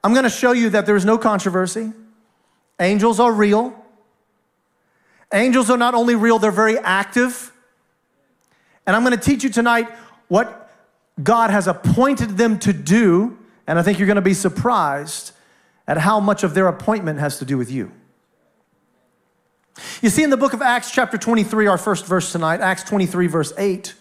I'm 0.02 0.12
going 0.12 0.24
to 0.24 0.30
show 0.30 0.52
you 0.52 0.70
that 0.70 0.86
there 0.86 0.96
is 0.96 1.04
no 1.04 1.18
controversy. 1.18 1.92
Angels 2.80 3.20
are 3.20 3.32
real. 3.32 3.74
Angels 5.32 5.70
are 5.70 5.76
not 5.76 5.94
only 5.94 6.14
real, 6.14 6.38
they're 6.38 6.50
very 6.50 6.78
active. 6.78 7.52
And 8.86 8.96
I'm 8.96 9.04
going 9.04 9.16
to 9.16 9.22
teach 9.22 9.44
you 9.44 9.50
tonight 9.50 9.88
what 10.28 10.70
God 11.22 11.50
has 11.50 11.68
appointed 11.68 12.30
them 12.30 12.58
to 12.60 12.72
do. 12.72 13.38
And 13.66 13.78
I 13.78 13.82
think 13.82 13.98
you're 13.98 14.06
going 14.06 14.16
to 14.16 14.22
be 14.22 14.34
surprised 14.34 15.32
at 15.86 15.98
how 15.98 16.20
much 16.20 16.44
of 16.44 16.54
their 16.54 16.68
appointment 16.68 17.18
has 17.18 17.38
to 17.38 17.44
do 17.44 17.58
with 17.58 17.70
you. 17.70 17.92
You 20.00 20.10
see, 20.10 20.22
in 20.22 20.30
the 20.30 20.36
book 20.36 20.52
of 20.52 20.62
Acts, 20.62 20.90
chapter 20.90 21.16
23, 21.16 21.66
our 21.66 21.78
first 21.78 22.06
verse 22.06 22.30
tonight, 22.30 22.60
Acts 22.60 22.84
23, 22.84 23.26
verse 23.26 23.52
8, 23.56 23.94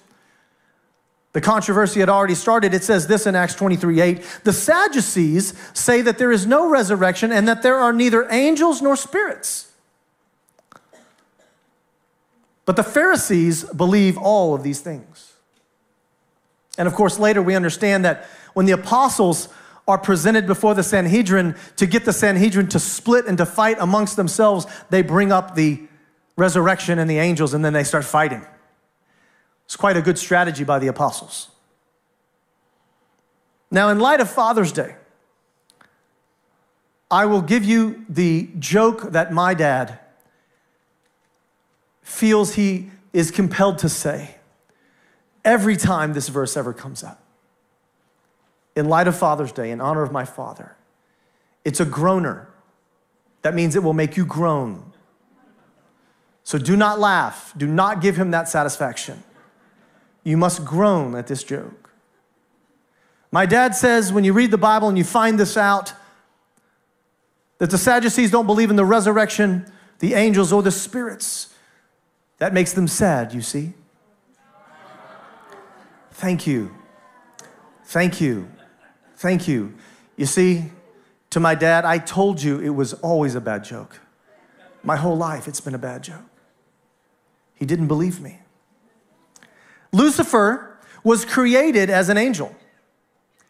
the 1.34 1.42
controversy 1.42 2.02
had 2.02 2.10
already 2.10 2.36
started. 2.36 2.74
It 2.74 2.84
says 2.84 3.08
this 3.08 3.26
in 3.26 3.36
Acts 3.36 3.56
23 3.56 4.02
8. 4.02 4.42
The 4.44 4.52
Sadducees 4.52 5.54
say 5.74 6.02
that 6.02 6.18
there 6.18 6.32
is 6.32 6.46
no 6.46 6.70
resurrection 6.70 7.32
and 7.32 7.48
that 7.48 7.62
there 7.62 7.78
are 7.78 7.94
neither 7.94 8.30
angels 8.30 8.82
nor 8.82 8.98
spirits. 8.98 9.72
But 12.66 12.76
the 12.76 12.84
Pharisees 12.84 13.64
believe 13.64 14.18
all 14.18 14.54
of 14.54 14.64
these 14.64 14.82
things. 14.82 15.34
And 16.78 16.88
of 16.88 16.96
course, 16.96 17.18
later 17.18 17.42
we 17.42 17.56
understand 17.56 18.06
that 18.06 18.28
when 18.54 18.66
the 18.66 18.74
apostles 18.74 19.48
are 19.88 19.98
presented 19.98 20.48
before 20.48 20.74
the 20.74 20.84
Sanhedrin 20.84 21.56
to 21.76 21.86
get 21.86 22.06
the 22.06 22.14
Sanhedrin 22.14 22.68
to 22.70 22.80
split 22.80 23.26
and 23.26 23.38
to 23.38 23.46
fight 23.46 23.78
amongst 23.80 24.16
themselves, 24.16 24.66
they 24.90 25.02
bring 25.02 25.32
up 25.32 25.56
the 25.56 25.82
resurrection 26.38 27.00
and 27.00 27.10
the 27.10 27.18
angels 27.18 27.54
and 27.54 27.64
then 27.64 27.74
they 27.74 27.84
start 27.84 28.06
fighting. 28.06 28.46
It's 29.66 29.76
quite 29.76 29.98
a 29.98 30.02
good 30.02 30.18
strategy 30.18 30.64
by 30.64 30.80
the 30.80 30.88
apostles. 30.88 31.50
Now, 33.70 33.90
in 33.90 34.00
light 34.00 34.20
of 34.20 34.30
Father's 34.30 34.72
Day, 34.72 34.96
I 37.10 37.26
will 37.26 37.42
give 37.42 37.64
you 37.64 38.06
the 38.08 38.50
joke 38.60 39.12
that 39.12 39.32
my 39.32 39.54
dad 39.54 40.00
feels 42.02 42.56
he 42.56 42.92
is 43.14 43.32
compelled 43.32 43.78
to 43.80 43.90
say 43.90 44.36
every 45.44 45.76
time 45.76 46.14
this 46.14 46.30
verse 46.30 46.56
ever 46.56 46.74
comes 46.74 47.04
up. 47.04 47.21
In 48.76 48.88
light 48.88 49.08
of 49.08 49.18
Father's 49.18 49.52
Day, 49.52 49.72
in 49.72 49.82
honor 49.82 50.04
of 50.04 50.12
my 50.12 50.26
father, 50.26 50.76
it's 51.66 51.80
a 51.80 51.86
groaner. 51.86 52.48
That 53.42 53.54
means 53.54 53.76
it 53.76 53.84
will 53.84 53.94
make 53.94 54.16
you 54.16 54.26
groan. 54.26 54.94
So 56.44 56.58
do 56.58 56.76
not 56.76 57.00
laugh. 57.00 57.54
Do 57.58 57.68
not 57.68 58.02
give 58.02 58.16
him 58.16 58.32
that 58.32 58.48
satisfaction. 58.48 59.24
You 60.24 60.38
must 60.38 60.64
groan 60.64 61.16
at 61.16 61.28
this 61.28 61.44
joke. 61.44 61.92
My 63.32 63.46
dad 63.46 63.76
says 63.76 64.12
when 64.12 64.24
you 64.24 64.34
read 64.34 64.52
the 64.52 64.58
Bible 64.58 64.90
and 64.90 64.98
you 64.98 65.04
find 65.04 65.40
this 65.40 65.58
out, 65.58 65.94
that 67.58 67.70
the 67.70 67.78
Sadducees 67.78 68.32
don't 68.32 68.48
believe 68.48 68.72
in 68.72 68.76
the 68.76 68.86
resurrection, 68.86 69.72
the 70.00 70.16
angels, 70.16 70.52
or 70.52 70.64
the 70.64 70.72
spirits. 70.72 71.54
That 72.40 72.54
makes 72.54 72.74
them 72.74 72.88
sad, 72.88 73.36
you 73.36 73.42
see. 73.42 73.74
Thank 76.12 76.48
you. 76.48 76.72
Thank 77.86 78.20
you. 78.20 78.50
Thank 79.22 79.48
you. 79.48 79.76
You 80.18 80.26
see, 80.26 80.72
to 81.30 81.40
my 81.40 81.54
dad, 81.54 81.86
I 81.86 82.00
told 82.00 82.42
you 82.42 82.60
it 82.60 82.72
was 82.72 82.94
always 82.94 83.36
a 83.36 83.40
bad 83.40 83.64
joke. 83.64 84.00
My 84.82 84.96
whole 84.96 85.16
life, 85.16 85.48
it's 85.48 85.62
been 85.62 85.76
a 85.76 85.78
bad 85.78 86.02
joke. 86.02 86.26
He 87.54 87.68
didn't 87.68 87.88
believe 87.88 88.20
me. 88.20 88.40
Lucifer 89.92 90.76
was 91.04 91.24
created 91.24 91.92
as 91.92 92.10
an 92.10 92.18
angel. 92.18 92.56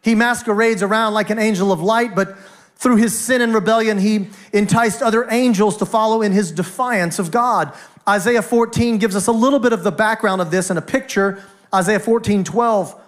He 0.02 0.14
masquerades 0.14 0.82
around 0.82 1.14
like 1.14 1.30
an 1.30 1.38
angel 1.38 1.72
of 1.72 1.80
light, 1.80 2.14
but 2.14 2.36
through 2.76 2.96
his 2.96 3.18
sin 3.18 3.40
and 3.40 3.54
rebellion, 3.54 3.96
he 3.96 4.28
enticed 4.52 5.00
other 5.00 5.26
angels 5.30 5.78
to 5.78 5.86
follow 5.86 6.20
in 6.20 6.32
his 6.32 6.52
defiance 6.52 7.18
of 7.18 7.30
God. 7.30 7.74
Isaiah 8.06 8.42
14 8.42 8.98
gives 8.98 9.16
us 9.16 9.26
a 9.26 9.32
little 9.32 9.58
bit 9.58 9.72
of 9.72 9.84
the 9.84 9.92
background 9.92 10.42
of 10.42 10.50
this 10.50 10.70
in 10.70 10.76
a 10.76 10.82
picture. 10.82 11.42
Isaiah 11.74 11.98
14, 11.98 12.44
12. 12.44 12.98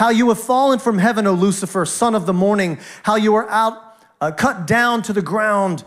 How 0.00 0.08
you 0.08 0.30
have 0.30 0.40
fallen 0.40 0.78
from 0.78 0.96
heaven, 0.96 1.26
O 1.26 1.34
Lucifer, 1.34 1.84
son 1.84 2.14
of 2.14 2.24
the 2.24 2.32
morning. 2.32 2.78
How 3.02 3.16
you 3.16 3.34
are 3.34 3.46
out, 3.50 3.98
uh, 4.18 4.30
cut 4.32 4.66
down 4.66 5.02
to 5.02 5.12
the 5.12 5.20
ground, 5.20 5.84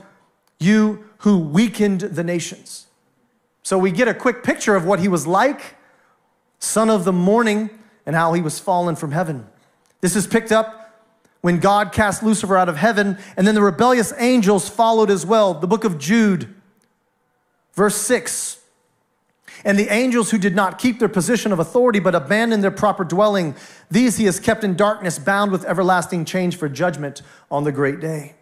you 0.60 1.06
who 1.22 1.40
weakened 1.40 2.02
the 2.02 2.24
nations. 2.24 2.86
So 3.64 3.80
we 3.80 3.90
get 3.90 4.08
a 4.08 4.14
quick 4.14 4.44
picture 4.44 4.76
of 4.76 4.86
what 4.86 5.00
he 5.00 5.08
was 5.08 5.26
like, 5.26 5.78
son 6.60 6.92
of 6.92 7.06
the 7.06 7.12
morning, 7.12 7.72
and 8.06 8.16
how 8.16 8.34
he 8.34 8.42
was 8.44 8.60
fallen 8.60 8.96
from 8.96 9.14
heaven. 9.14 9.48
This 10.02 10.16
is 10.16 10.28
picked 10.28 10.52
up 10.52 11.02
when 11.42 11.60
God 11.60 11.92
cast 11.92 12.22
Lucifer 12.22 12.56
out 12.56 12.70
of 12.70 12.78
heaven, 12.78 13.18
and 13.36 13.48
then 13.48 13.56
the 13.56 13.64
rebellious 13.64 14.14
angels 14.20 14.70
followed 14.70 15.10
as 15.10 15.26
well. 15.26 15.56
The 15.56 15.66
book 15.66 15.86
of 15.86 15.98
Jude 15.98 16.54
Verse 17.74 17.96
6 17.96 18.60
And 19.66 19.80
the 19.80 19.92
angels 19.94 20.32
who 20.32 20.38
did 20.38 20.56
not 20.56 20.78
keep 20.78 21.00
their 21.00 21.10
position 21.10 21.52
of 21.54 21.60
authority 21.60 22.00
but 22.00 22.16
abandoned 22.16 22.64
their 22.64 22.72
proper 22.72 23.04
dwelling, 23.04 23.56
these 23.90 24.18
he 24.18 24.26
has 24.26 24.40
kept 24.40 24.64
in 24.64 24.76
darkness, 24.76 25.18
bound 25.18 25.52
with 25.52 25.64
everlasting 25.66 26.26
change 26.26 26.58
for 26.58 26.68
judgment 26.68 27.22
on 27.50 27.64
the 27.64 27.72
great 27.72 28.00
day. 28.00 28.36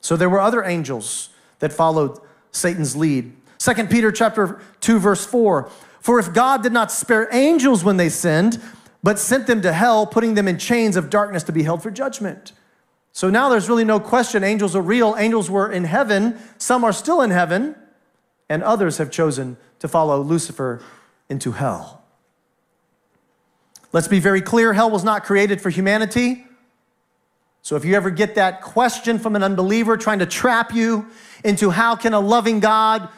So 0.00 0.16
there 0.16 0.28
were 0.28 0.40
other 0.40 0.62
angels 0.62 1.30
that 1.60 1.72
followed 1.72 2.18
Satan's 2.52 2.94
lead. 2.94 3.34
2 3.58 3.86
Peter 3.86 4.12
chapter 4.12 4.60
2 4.80 4.98
verse 4.98 5.24
4 5.24 5.70
For 6.00 6.18
if 6.18 6.34
God 6.34 6.62
did 6.62 6.72
not 6.72 6.92
spare 6.92 7.28
angels 7.32 7.82
when 7.82 7.96
they 7.96 8.10
sinned, 8.10 8.60
but 9.02 9.18
sent 9.18 9.46
them 9.46 9.62
to 9.62 9.72
hell, 9.72 10.06
putting 10.06 10.34
them 10.34 10.46
in 10.46 10.58
chains 10.58 10.96
of 10.96 11.08
darkness 11.08 11.42
to 11.44 11.52
be 11.52 11.62
held 11.62 11.82
for 11.82 11.90
judgment. 11.90 12.52
So 13.12 13.30
now 13.30 13.48
there's 13.48 13.68
really 13.68 13.84
no 13.84 13.98
question 13.98 14.44
angels 14.44 14.76
are 14.76 14.82
real. 14.82 15.16
Angels 15.16 15.48
were 15.50 15.72
in 15.72 15.84
heaven. 15.84 16.38
Some 16.58 16.84
are 16.84 16.92
still 16.92 17.22
in 17.22 17.30
heaven 17.30 17.74
and 18.48 18.62
others 18.62 18.98
have 18.98 19.10
chosen 19.10 19.56
to 19.78 19.88
follow 19.88 20.20
Lucifer 20.20 20.82
into 21.28 21.52
hell. 21.52 22.02
Let's 23.92 24.08
be 24.08 24.20
very 24.20 24.42
clear 24.42 24.72
hell 24.72 24.90
was 24.90 25.04
not 25.04 25.24
created 25.24 25.60
for 25.60 25.70
humanity. 25.70 26.44
So 27.62 27.76
if 27.76 27.84
you 27.84 27.94
ever 27.94 28.10
get 28.10 28.36
that 28.36 28.62
question 28.62 29.18
from 29.18 29.34
an 29.34 29.42
unbeliever 29.42 29.96
trying 29.96 30.20
to 30.20 30.26
trap 30.26 30.72
you 30.72 31.08
into 31.42 31.70
how 31.70 31.96
can 31.96 32.14
a 32.14 32.20
loving 32.20 32.60
God 32.60 33.08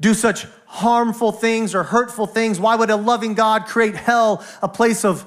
do 0.00 0.14
such 0.14 0.46
harmful 0.66 1.32
things 1.32 1.74
or 1.74 1.82
hurtful 1.82 2.26
things? 2.26 2.60
Why 2.60 2.74
would 2.74 2.90
a 2.90 2.96
loving 2.96 3.34
God 3.34 3.66
create 3.66 3.94
hell, 3.94 4.44
a 4.62 4.68
place 4.68 5.04
of 5.04 5.24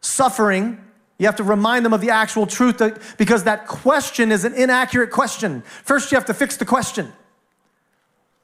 suffering? 0.00 0.82
You 1.18 1.26
have 1.26 1.36
to 1.36 1.42
remind 1.42 1.84
them 1.84 1.92
of 1.92 2.00
the 2.00 2.10
actual 2.10 2.46
truth 2.46 2.78
that, 2.78 3.00
because 3.18 3.44
that 3.44 3.66
question 3.66 4.32
is 4.32 4.44
an 4.44 4.54
inaccurate 4.54 5.10
question. 5.10 5.62
First, 5.84 6.10
you 6.10 6.16
have 6.16 6.26
to 6.26 6.34
fix 6.34 6.56
the 6.56 6.64
question. 6.64 7.12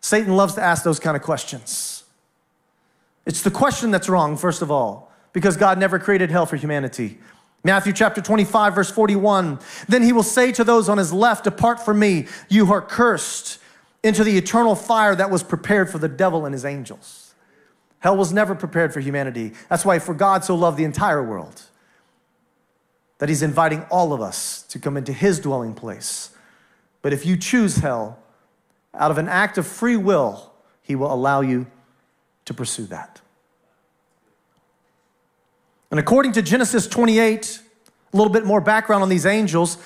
Satan 0.07 0.37
loves 0.37 0.55
to 0.55 0.63
ask 0.63 0.85
those 0.85 1.01
kind 1.01 1.17
of 1.17 1.23
questions. 1.25 2.05
It's 3.27 3.43
the 3.43 3.51
question 3.51 3.91
that's 3.91 4.09
wrong, 4.09 4.37
first 4.37 4.63
of 4.63 4.71
all, 4.71 5.11
because 5.33 5.57
God 5.57 5.81
never 5.81 5.99
created 5.99 6.31
hell 6.31 6.47
for 6.47 6.55
humanity. 6.55 7.19
Matthew 7.65 7.93
chapter 7.93 8.21
25, 8.23 8.77
verse 8.77 8.89
41. 8.89 9.59
Then 9.89 10.05
he 10.05 10.13
will 10.13 10.23
say 10.23 10.53
to 10.53 10.63
those 10.63 10.89
on 10.89 10.99
his 10.99 11.13
left, 11.13 11.43
Depart 11.43 11.85
from 11.85 11.99
me, 11.99 12.29
you 12.49 12.73
are 12.73 12.81
cursed, 12.81 13.59
into 14.05 14.23
the 14.23 14.39
eternal 14.39 14.77
fire 14.77 15.17
that 15.17 15.29
was 15.29 15.43
prepared 15.43 15.91
for 15.91 15.99
the 15.99 16.09
devil 16.09 16.47
and 16.47 16.53
his 16.53 16.65
angels. 16.65 17.35
Hell 17.99 18.17
was 18.17 18.33
never 18.33 18.55
prepared 18.55 18.95
for 18.95 19.01
humanity. 19.01 19.55
That's 19.69 19.85
why, 19.85 19.99
for 19.99 20.15
God 20.15 20.45
so 20.45 20.55
loved 20.55 20.77
the 20.77 20.85
entire 20.85 21.21
world, 21.21 21.63
that 23.19 23.29
he's 23.29 23.43
inviting 23.43 23.83
all 23.91 24.13
of 24.13 24.21
us 24.21 24.63
to 24.69 24.79
come 24.79 24.97
into 24.97 25.13
his 25.13 25.41
dwelling 25.41 25.75
place. 25.75 26.31
But 27.03 27.13
if 27.13 27.27
you 27.27 27.37
choose 27.37 27.79
hell, 27.79 28.21
out 28.97 29.11
of 29.11 29.19
an 29.19 29.29
act 29.29 29.59
of 29.59 29.67
free 29.67 29.97
will, 29.97 30.53
He 30.83 30.95
will 30.95 31.13
allow 31.13 31.41
you 31.41 31.67
to 32.45 32.55
pursue 32.55 32.87
that. 32.87 33.21
And 35.91 36.01
according 36.01 36.33
to 36.33 36.43
Genesis 36.43 36.87
28, 36.87 37.61
a 38.13 38.17
little 38.17 38.33
bit 38.33 38.45
more 38.45 38.61
background 38.61 39.03
on 39.03 39.09
these 39.09 39.27
angels. 39.27 39.79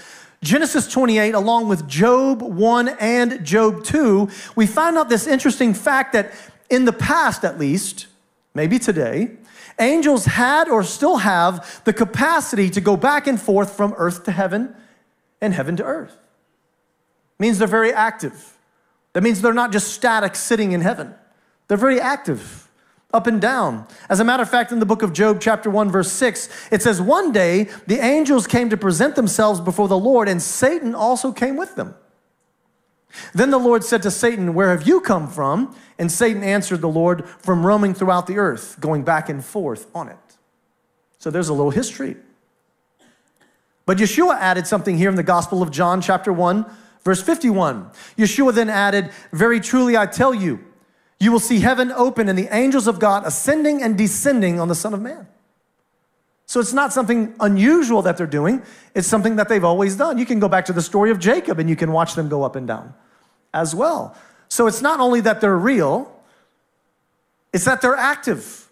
Genesis 0.42 0.90
28, 0.90 1.34
along 1.34 1.68
with 1.68 1.86
Job 1.86 2.40
1 2.40 2.88
and 3.00 3.44
Job 3.44 3.84
2, 3.84 4.28
we 4.56 4.66
find 4.66 4.96
out 4.96 5.08
this 5.08 5.26
interesting 5.26 5.74
fact 5.74 6.14
that 6.14 6.32
in 6.70 6.84
the 6.84 6.92
past, 6.92 7.44
at 7.44 7.58
least, 7.58 8.06
maybe 8.54 8.78
today, 8.78 9.36
Angels 9.80 10.26
had 10.26 10.68
or 10.68 10.82
still 10.82 11.18
have 11.18 11.82
the 11.84 11.92
capacity 11.92 12.68
to 12.70 12.80
go 12.80 12.96
back 12.96 13.26
and 13.26 13.40
forth 13.40 13.74
from 13.74 13.94
earth 13.96 14.24
to 14.24 14.32
heaven 14.32 14.74
and 15.40 15.54
heaven 15.54 15.74
to 15.76 15.84
earth. 15.84 16.16
means 17.38 17.58
they're 17.58 17.66
very 17.66 17.92
active. 17.92 18.58
That 19.12 19.22
means 19.22 19.40
they're 19.40 19.52
not 19.52 19.72
just 19.72 19.92
static 19.92 20.34
sitting 20.36 20.72
in 20.72 20.80
heaven. 20.80 21.14
They're 21.68 21.76
very 21.76 22.00
active, 22.00 22.68
up 23.12 23.26
and 23.26 23.40
down. 23.40 23.86
As 24.08 24.20
a 24.20 24.24
matter 24.24 24.42
of 24.42 24.50
fact, 24.50 24.72
in 24.72 24.80
the 24.80 24.86
book 24.86 25.02
of 25.02 25.12
Job, 25.12 25.40
chapter 25.40 25.70
1, 25.70 25.90
verse 25.90 26.10
6, 26.12 26.48
it 26.70 26.82
says, 26.82 27.00
One 27.00 27.32
day 27.32 27.68
the 27.86 27.98
angels 27.98 28.46
came 28.46 28.70
to 28.70 28.76
present 28.76 29.16
themselves 29.16 29.60
before 29.60 29.88
the 29.88 29.98
Lord, 29.98 30.28
and 30.28 30.40
Satan 30.40 30.94
also 30.94 31.32
came 31.32 31.56
with 31.56 31.74
them. 31.74 31.94
Then 33.34 33.50
the 33.50 33.58
Lord 33.58 33.82
said 33.82 34.02
to 34.02 34.10
Satan, 34.10 34.54
Where 34.54 34.70
have 34.70 34.86
you 34.86 35.00
come 35.00 35.28
from? 35.28 35.74
And 35.98 36.10
Satan 36.10 36.42
answered 36.42 36.80
the 36.80 36.88
Lord, 36.88 37.28
From 37.28 37.66
roaming 37.66 37.94
throughout 37.94 38.26
the 38.26 38.38
earth, 38.38 38.76
going 38.80 39.02
back 39.02 39.28
and 39.28 39.44
forth 39.44 39.86
on 39.94 40.08
it. 40.08 40.18
So 41.18 41.30
there's 41.30 41.48
a 41.48 41.54
little 41.54 41.72
history. 41.72 42.16
But 43.86 43.98
Yeshua 43.98 44.38
added 44.38 44.66
something 44.66 44.96
here 44.96 45.10
in 45.10 45.16
the 45.16 45.22
Gospel 45.22 45.62
of 45.62 45.70
John, 45.70 46.00
chapter 46.00 46.32
1, 46.32 46.64
verse 47.04 47.22
51. 47.22 47.90
Yeshua 48.16 48.54
then 48.54 48.68
added, 48.68 49.10
Very 49.32 49.60
truly 49.60 49.96
I 49.96 50.06
tell 50.06 50.34
you, 50.34 50.64
you 51.18 51.30
will 51.30 51.40
see 51.40 51.60
heaven 51.60 51.92
open 51.92 52.28
and 52.28 52.38
the 52.38 52.48
angels 52.54 52.86
of 52.86 52.98
God 52.98 53.26
ascending 53.26 53.82
and 53.82 53.96
descending 53.96 54.58
on 54.58 54.68
the 54.68 54.74
Son 54.74 54.94
of 54.94 55.02
Man. 55.02 55.28
So 56.46 56.58
it's 56.58 56.72
not 56.72 56.92
something 56.92 57.34
unusual 57.38 58.02
that 58.02 58.16
they're 58.16 58.26
doing, 58.26 58.62
it's 58.94 59.06
something 59.06 59.36
that 59.36 59.48
they've 59.48 59.62
always 59.62 59.94
done. 59.96 60.18
You 60.18 60.26
can 60.26 60.40
go 60.40 60.48
back 60.48 60.64
to 60.64 60.72
the 60.72 60.82
story 60.82 61.10
of 61.10 61.20
Jacob 61.20 61.58
and 61.60 61.70
you 61.70 61.76
can 61.76 61.92
watch 61.92 62.14
them 62.14 62.28
go 62.28 62.42
up 62.42 62.56
and 62.56 62.66
down 62.66 62.94
as 63.54 63.74
well. 63.74 64.16
So 64.48 64.66
it's 64.66 64.82
not 64.82 64.98
only 64.98 65.20
that 65.20 65.40
they're 65.40 65.56
real, 65.56 66.12
it's 67.52 67.66
that 67.66 67.80
they're 67.82 67.94
active. 67.94 68.68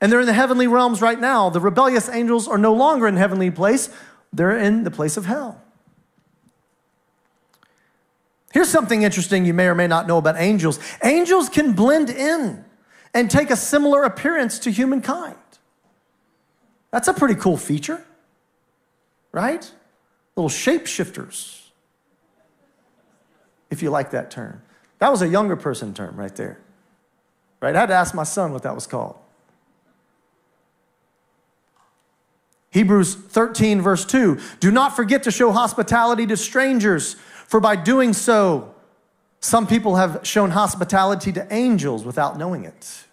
And 0.00 0.10
they're 0.10 0.20
in 0.20 0.26
the 0.26 0.32
heavenly 0.32 0.66
realms 0.66 1.00
right 1.00 1.20
now. 1.20 1.50
The 1.50 1.60
rebellious 1.60 2.08
angels 2.08 2.48
are 2.48 2.58
no 2.58 2.74
longer 2.74 3.06
in 3.06 3.16
heavenly 3.16 3.50
place, 3.50 3.90
they're 4.32 4.58
in 4.58 4.84
the 4.84 4.90
place 4.90 5.16
of 5.16 5.24
hell. 5.24 5.62
Here's 8.52 8.68
something 8.68 9.02
interesting 9.02 9.44
you 9.44 9.54
may 9.54 9.66
or 9.66 9.74
may 9.74 9.86
not 9.86 10.06
know 10.06 10.18
about 10.18 10.36
angels. 10.38 10.78
Angels 11.02 11.48
can 11.48 11.72
blend 11.72 12.10
in 12.10 12.64
and 13.14 13.30
take 13.30 13.50
a 13.50 13.56
similar 13.56 14.04
appearance 14.04 14.58
to 14.60 14.70
humankind. 14.70 15.36
That's 16.90 17.08
a 17.08 17.12
pretty 17.12 17.34
cool 17.34 17.56
feature, 17.56 18.02
right? 19.32 19.70
Little 20.36 20.48
shapeshifters 20.48 21.58
if 23.70 23.82
you 23.82 23.90
like 23.90 24.10
that 24.10 24.30
term. 24.30 24.62
That 24.98 25.10
was 25.10 25.22
a 25.22 25.28
younger 25.28 25.56
person 25.56 25.94
term 25.94 26.16
right 26.16 26.34
there. 26.34 26.58
Right? 27.60 27.74
I 27.74 27.80
had 27.80 27.86
to 27.86 27.94
ask 27.94 28.14
my 28.14 28.24
son 28.24 28.52
what 28.52 28.62
that 28.62 28.74
was 28.74 28.86
called. 28.86 29.16
Hebrews 32.70 33.14
13, 33.14 33.80
verse 33.80 34.04
2 34.04 34.38
Do 34.60 34.70
not 34.70 34.94
forget 34.94 35.22
to 35.24 35.30
show 35.30 35.52
hospitality 35.52 36.26
to 36.26 36.36
strangers, 36.36 37.16
for 37.48 37.60
by 37.60 37.76
doing 37.76 38.12
so, 38.12 38.74
some 39.40 39.66
people 39.66 39.96
have 39.96 40.20
shown 40.22 40.50
hospitality 40.50 41.32
to 41.32 41.50
angels 41.50 42.04
without 42.04 42.36
knowing 42.36 42.66
it. 42.66 43.04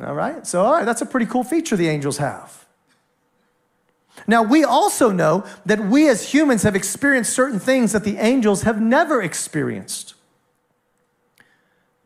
All 0.00 0.14
right? 0.14 0.44
So, 0.44 0.64
all 0.64 0.72
right, 0.72 0.84
that's 0.84 1.00
a 1.00 1.06
pretty 1.06 1.26
cool 1.26 1.44
feature 1.44 1.76
the 1.76 1.88
angels 1.88 2.18
have. 2.18 2.66
Now, 4.26 4.42
we 4.42 4.64
also 4.64 5.12
know 5.12 5.44
that 5.64 5.78
we 5.78 6.08
as 6.08 6.34
humans 6.34 6.64
have 6.64 6.74
experienced 6.74 7.32
certain 7.32 7.60
things 7.60 7.92
that 7.92 8.02
the 8.02 8.16
angels 8.16 8.62
have 8.62 8.80
never 8.82 9.22
experienced. 9.22 10.14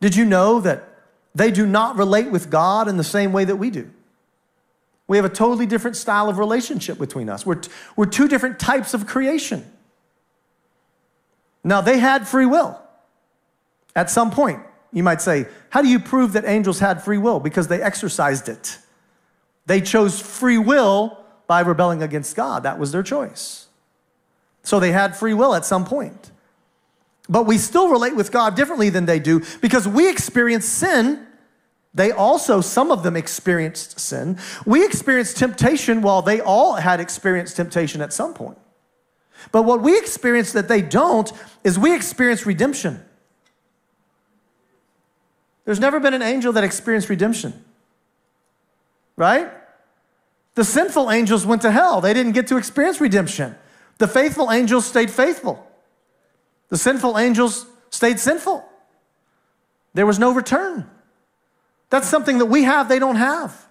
Did 0.01 0.15
you 0.15 0.27
know 0.27 0.61
that 0.61 0.91
they 1.35 1.51
do 1.51 1.65
not 1.65 1.97
relate 1.97 2.31
with 2.31 2.51
God 2.51 2.87
in 2.87 2.99
the 2.99 3.05
same 3.05 3.33
way 3.33 3.47
that 3.47 3.57
we 3.57 3.71
do? 3.71 3.91
We 5.09 5.17
have 5.17 5.25
a 5.25 5.31
totally 5.31 5.65
different 5.65 5.97
style 5.97 6.29
of 6.29 6.37
relationship 6.37 6.99
between 6.99 7.31
us. 7.31 7.47
We're, 7.47 7.55
t- 7.55 7.71
we're 7.97 8.05
two 8.05 8.29
different 8.29 8.59
types 8.59 8.93
of 8.93 9.07
creation. 9.07 9.65
Now, 11.63 11.81
they 11.81 11.99
had 11.99 12.27
free 12.27 12.47
will 12.47 12.81
at 13.95 14.11
some 14.11 14.31
point. 14.31 14.61
You 14.93 15.03
might 15.03 15.21
say, 15.21 15.47
How 15.71 15.83
do 15.83 15.89
you 15.89 16.01
prove 16.01 16.33
that 16.33 16.45
angels 16.45 16.79
had 16.79 17.03
free 17.03 17.19
will? 17.19 17.41
Because 17.41 17.69
they 17.69 17.81
exercised 17.83 18.49
it. 18.49 18.79
They 19.67 19.81
chose 19.81 20.21
free 20.21 20.59
will 20.59 21.19
by 21.47 21.61
rebelling 21.61 22.03
against 22.03 22.37
God. 22.37 22.63
That 22.63 22.79
was 22.79 22.93
their 22.93 23.03
choice. 23.03 23.67
So 24.63 24.81
they 24.81 24.93
had 24.93 25.17
free 25.17 25.35
will 25.35 25.55
at 25.55 25.65
some 25.65 25.85
point. 25.85 26.31
But 27.29 27.45
we 27.45 27.59
still 27.59 27.91
relate 27.91 28.17
with 28.17 28.33
God 28.33 28.57
differently 28.57 28.91
than 28.91 29.07
they 29.07 29.21
do 29.21 29.43
because 29.61 29.87
we 29.87 30.09
experience 30.11 30.67
sin. 30.67 31.27
They 31.95 32.13
also, 32.13 32.61
some 32.61 32.91
of 32.91 33.03
them 33.03 33.17
experienced 33.17 33.99
sin. 33.99 34.39
We 34.65 34.85
experienced 34.85 35.37
temptation 35.37 36.03
while 36.03 36.23
they 36.23 36.41
all 36.41 36.75
had 36.75 37.01
experienced 37.01 37.57
temptation 37.57 38.01
at 38.01 38.13
some 38.13 38.35
point. 38.35 38.59
But 39.53 39.63
what 39.63 39.81
we 39.83 39.99
experience 39.99 40.53
that 40.53 40.69
they 40.69 40.83
don't 40.83 41.33
is 41.65 41.79
we 41.79 41.95
experience 41.95 42.47
redemption. 42.47 43.05
There's 45.65 45.81
never 45.81 46.01
been 46.01 46.15
an 46.15 46.23
angel 46.23 46.53
that 46.55 46.65
experienced 46.65 47.09
redemption, 47.09 47.65
right? 49.17 49.51
The 50.55 50.65
sinful 50.65 51.11
angels 51.11 51.47
went 51.47 51.63
to 51.63 51.71
hell. 51.71 52.01
They 52.01 52.13
didn't 52.13 52.33
get 52.33 52.49
to 52.49 52.57
experience 52.57 53.01
redemption. 53.01 53.55
The 53.99 54.09
faithful 54.09 54.51
angels 54.51 54.87
stayed 54.87 55.11
faithful. 55.11 55.67
The 56.71 56.79
sinful 56.79 57.19
angels 57.19 57.67
stayed 57.91 58.19
sinful. 58.19 58.65
There 59.95 60.07
was 60.07 60.19
no 60.19 60.33
return. 60.33 60.89
That's 61.91 62.09
something 62.09 62.39
that 62.39 62.47
we 62.47 62.63
have, 62.65 62.89
they 62.89 62.99
don't 62.99 63.17
have. 63.17 63.67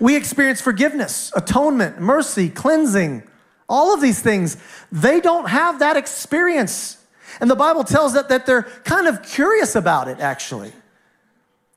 We 0.00 0.16
experience 0.16 0.60
forgiveness, 0.60 1.32
atonement, 1.34 2.00
mercy, 2.00 2.48
cleansing, 2.48 3.22
all 3.68 3.92
of 3.92 4.00
these 4.00 4.20
things. 4.20 4.56
They 4.92 5.20
don't 5.20 5.48
have 5.48 5.80
that 5.80 5.96
experience. 5.96 6.98
And 7.40 7.50
the 7.50 7.56
Bible 7.56 7.84
tells 7.84 8.14
that, 8.14 8.28
that 8.28 8.46
they're 8.46 8.62
kind 8.62 9.06
of 9.06 9.22
curious 9.22 9.74
about 9.74 10.08
it, 10.08 10.20
actually. 10.20 10.72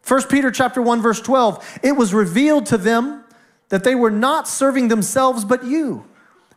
1 0.07 0.23
Peter 0.23 0.51
chapter 0.51 0.81
1, 0.81 1.01
verse 1.01 1.21
12, 1.21 1.79
it 1.83 1.91
was 1.93 2.13
revealed 2.13 2.65
to 2.67 2.77
them 2.77 3.23
that 3.69 3.83
they 3.83 3.95
were 3.95 4.11
not 4.11 4.47
serving 4.47 4.87
themselves 4.87 5.45
but 5.45 5.63
you 5.63 6.05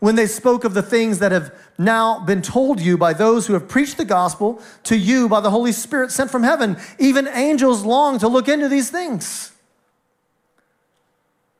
when 0.02 0.16
they 0.16 0.26
spoke 0.26 0.64
of 0.64 0.74
the 0.74 0.82
things 0.82 1.20
that 1.20 1.30
have 1.30 1.54
now 1.78 2.18
been 2.18 2.42
told 2.42 2.80
you 2.80 2.98
by 2.98 3.12
those 3.12 3.46
who 3.46 3.52
have 3.52 3.68
preached 3.68 3.96
the 3.96 4.04
gospel 4.04 4.60
to 4.82 4.96
you 4.96 5.28
by 5.28 5.38
the 5.38 5.50
Holy 5.50 5.70
Spirit 5.70 6.10
sent 6.10 6.28
from 6.28 6.42
heaven. 6.42 6.76
Even 6.98 7.28
angels 7.28 7.84
long 7.84 8.18
to 8.18 8.26
look 8.26 8.48
into 8.48 8.68
these 8.68 8.90
things. 8.90 9.51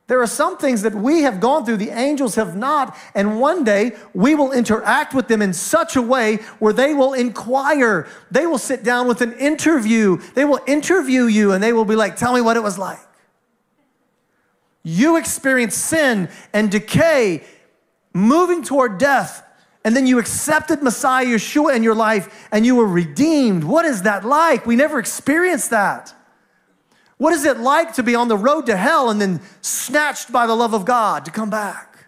There 0.07 0.21
are 0.21 0.27
some 0.27 0.57
things 0.57 0.81
that 0.81 0.93
we 0.93 1.21
have 1.21 1.39
gone 1.39 1.65
through, 1.65 1.77
the 1.77 1.91
angels 1.91 2.35
have 2.35 2.57
not, 2.57 2.97
and 3.15 3.39
one 3.39 3.63
day 3.63 3.93
we 4.13 4.35
will 4.35 4.51
interact 4.51 5.13
with 5.13 5.29
them 5.29 5.41
in 5.41 5.53
such 5.53 5.95
a 5.95 6.01
way 6.01 6.37
where 6.59 6.73
they 6.73 6.93
will 6.93 7.13
inquire. 7.13 8.07
They 8.29 8.45
will 8.45 8.57
sit 8.57 8.83
down 8.83 9.07
with 9.07 9.21
an 9.21 9.31
interview. 9.33 10.17
They 10.33 10.43
will 10.43 10.59
interview 10.67 11.23
you 11.23 11.53
and 11.53 11.63
they 11.63 11.71
will 11.71 11.85
be 11.85 11.95
like, 11.95 12.17
Tell 12.17 12.33
me 12.33 12.41
what 12.41 12.57
it 12.57 12.63
was 12.63 12.77
like. 12.77 12.99
You 14.83 15.15
experienced 15.15 15.77
sin 15.77 16.29
and 16.51 16.69
decay, 16.69 17.43
moving 18.13 18.61
toward 18.61 18.97
death, 18.97 19.41
and 19.85 19.95
then 19.95 20.05
you 20.05 20.19
accepted 20.19 20.83
Messiah 20.83 21.25
Yeshua 21.25 21.75
in 21.75 21.83
your 21.83 21.95
life 21.95 22.47
and 22.51 22.65
you 22.65 22.75
were 22.75 22.87
redeemed. 22.87 23.63
What 23.63 23.85
is 23.85 24.01
that 24.01 24.25
like? 24.25 24.65
We 24.65 24.75
never 24.75 24.99
experienced 24.99 25.69
that. 25.69 26.13
What 27.17 27.33
is 27.33 27.45
it 27.45 27.59
like 27.59 27.93
to 27.95 28.03
be 28.03 28.15
on 28.15 28.27
the 28.27 28.37
road 28.37 28.65
to 28.65 28.75
hell 28.75 29.09
and 29.09 29.21
then 29.21 29.41
snatched 29.61 30.31
by 30.31 30.47
the 30.47 30.55
love 30.55 30.73
of 30.73 30.85
God 30.85 31.25
to 31.25 31.31
come 31.31 31.49
back? 31.49 32.07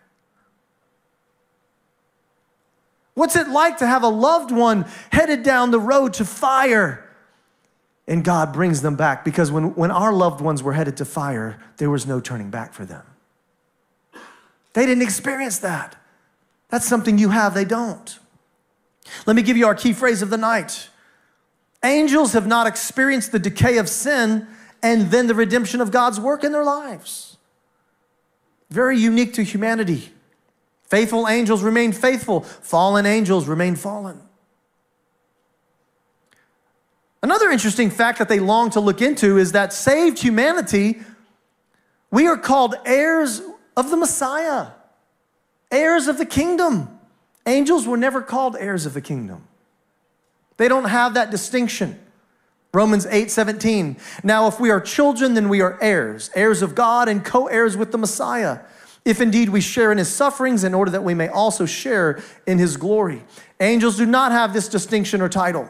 What's 3.14 3.36
it 3.36 3.48
like 3.48 3.78
to 3.78 3.88
have 3.88 4.04
a 4.04 4.10
loved 4.10 4.52
one 4.52 4.86
headed 5.12 5.44
down 5.44 5.72
the 5.72 5.80
road 5.80 6.14
to 6.16 6.26
fire 6.26 7.06
and 8.08 8.24
God 8.24 8.54
brings 8.54 8.82
them 8.82 8.96
back 8.96 9.26
because 9.26 9.52
when, 9.52 9.74
when 9.76 9.90
our 9.90 10.14
loved 10.14 10.42
ones 10.42 10.62
were 10.62 10.74
headed 10.74 10.98
to 10.98 11.06
fire, 11.06 11.60
there 11.78 11.90
was 11.90 12.06
no 12.06 12.20
turning 12.20 12.50
back 12.50 12.74
for 12.74 12.86
them. 12.86 13.04
They 14.74 14.86
didn't 14.86 15.02
experience 15.02 15.60
that. 15.60 15.96
That's 16.70 16.86
something 16.86 17.18
you 17.18 17.30
have, 17.30 17.54
they 17.54 17.66
don't. 17.66 18.20
Let 19.26 19.36
me 19.36 19.42
give 19.42 19.58
you 19.58 19.66
our 19.66 19.76
key 19.76 19.94
phrase 19.94 20.22
of 20.22 20.30
the 20.30 20.38
night. 20.38 20.90
Angels 21.84 22.34
have 22.34 22.48
not 22.48 22.68
experienced 22.68 23.32
the 23.32 23.40
decay 23.40 23.78
of 23.78 23.88
sin 23.88 24.48
and 24.86 25.10
then 25.10 25.26
the 25.26 25.34
redemption 25.34 25.82
of 25.82 25.90
God's 25.90 26.20
work 26.20 26.44
in 26.44 26.52
their 26.52 26.64
lives. 26.64 27.38
Very 28.70 29.00
unique 29.00 29.34
to 29.34 29.44
humanity. 29.44 30.12
Faithful 30.84 31.28
angels 31.28 31.64
remain 31.64 31.92
faithful, 31.92 32.42
fallen 32.42 33.08
angels 33.08 33.48
remain 33.48 33.76
fallen. 33.76 34.22
Another 37.24 37.50
interesting 37.50 37.90
fact 37.90 38.20
that 38.20 38.30
they 38.30 38.40
long 38.40 38.70
to 38.70 38.80
look 38.80 39.02
into 39.02 39.40
is 39.40 39.54
that 39.54 39.74
saved 39.74 40.20
humanity, 40.20 41.00
we 42.12 42.28
are 42.28 42.38
called 42.38 42.76
heirs 42.86 43.42
of 43.76 43.90
the 43.90 43.98
Messiah, 43.98 44.68
heirs 45.72 46.08
of 46.08 46.20
the 46.20 46.28
kingdom. 46.28 47.00
Angels 47.48 47.88
were 47.88 47.98
never 47.98 48.22
called 48.22 48.56
heirs 48.60 48.86
of 48.86 48.94
the 48.94 49.02
kingdom. 49.02 49.48
They 50.58 50.68
don't 50.68 50.86
have 50.86 51.16
that 51.16 51.32
distinction. 51.32 52.00
Romans 52.76 53.06
8 53.06 53.32
17. 53.32 53.98
Now, 54.24 54.48
if 54.48 54.60
we 54.60 54.70
are 54.70 54.82
children, 54.82 55.34
then 55.34 55.50
we 55.50 55.62
are 55.62 55.80
heirs, 55.82 56.30
heirs 56.36 56.62
of 56.62 56.76
God 56.76 57.08
and 57.08 57.24
co 57.24 57.48
heirs 57.48 57.76
with 57.76 57.92
the 57.92 57.98
Messiah. 57.98 58.60
If 59.06 59.22
indeed 59.22 59.50
we 59.50 59.62
share 59.62 59.92
in 59.92 59.98
his 59.98 60.12
sufferings, 60.12 60.64
in 60.64 60.74
order 60.74 60.92
that 60.92 61.04
we 61.04 61.14
may 61.14 61.28
also 61.28 61.66
share 61.66 62.22
in 62.46 62.58
his 62.58 62.76
glory. 62.76 63.24
Angels 63.60 63.98
do 63.98 64.06
not 64.06 64.32
have 64.32 64.54
this 64.54 64.68
distinction 64.68 65.22
or 65.22 65.30
title. 65.30 65.70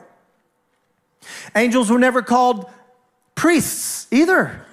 Angels 1.55 1.91
were 1.91 1.99
never 1.99 2.21
called 2.21 2.69
priests 3.35 4.07
either. 4.11 4.65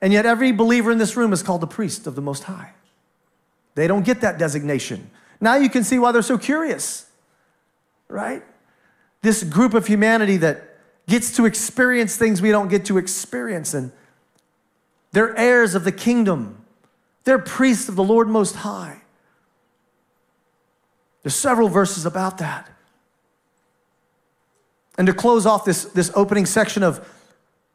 And 0.00 0.12
yet, 0.12 0.26
every 0.26 0.52
believer 0.52 0.90
in 0.90 0.98
this 0.98 1.16
room 1.16 1.32
is 1.32 1.42
called 1.42 1.62
the 1.62 1.66
priest 1.66 2.06
of 2.06 2.14
the 2.14 2.22
Most 2.22 2.44
High. 2.44 2.72
They 3.74 3.86
don't 3.86 4.04
get 4.04 4.20
that 4.20 4.38
designation. 4.38 5.10
Now 5.40 5.56
you 5.56 5.68
can 5.68 5.84
see 5.84 5.98
why 5.98 6.12
they're 6.12 6.22
so 6.22 6.38
curious, 6.38 7.06
right? 8.08 8.42
This 9.22 9.42
group 9.42 9.74
of 9.74 9.86
humanity 9.86 10.36
that 10.38 10.75
gets 11.08 11.34
to 11.36 11.46
experience 11.46 12.16
things 12.16 12.42
we 12.42 12.50
don't 12.50 12.68
get 12.68 12.84
to 12.86 12.98
experience, 12.98 13.74
and 13.74 13.92
they're 15.12 15.36
heirs 15.36 15.74
of 15.74 15.84
the 15.84 15.92
kingdom, 15.92 16.64
they're 17.24 17.38
priests 17.38 17.88
of 17.88 17.96
the 17.96 18.04
Lord 18.04 18.28
Most 18.28 18.56
High. 18.56 19.02
There's 21.22 21.34
several 21.34 21.68
verses 21.68 22.06
about 22.06 22.38
that. 22.38 22.70
And 24.96 25.06
to 25.06 25.12
close 25.12 25.44
off 25.44 25.64
this, 25.64 25.84
this 25.84 26.10
opening 26.14 26.46
section 26.46 26.82
of 26.82 27.06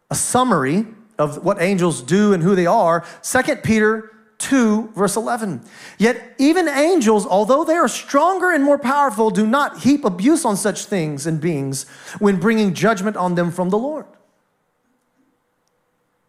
a 0.10 0.16
summary 0.16 0.88
of 1.20 1.44
what 1.44 1.62
angels 1.62 2.02
do 2.02 2.34
and 2.34 2.42
who 2.42 2.56
they 2.56 2.66
are, 2.66 3.06
2 3.24 3.58
Peter 3.58 4.12
2, 4.42 4.92
verse 4.96 5.16
11. 5.16 5.62
Yet 5.98 6.36
even 6.38 6.68
angels, 6.68 7.26
although 7.26 7.64
they 7.64 7.76
are 7.76 7.88
stronger 7.88 8.52
and 8.52 8.64
more 8.64 8.80
powerful, 8.80 9.30
do 9.30 9.46
not 9.46 9.80
heap 9.80 10.04
abuse 10.04 10.46
on 10.46 10.58
such 10.58 10.86
things 10.86 11.26
and 11.26 11.40
beings 11.40 11.88
when 12.20 12.40
bringing 12.40 12.74
judgment 12.74 13.16
on 13.16 13.36
them 13.36 13.52
from 13.52 13.70
the 13.70 13.78
Lord. 13.78 14.06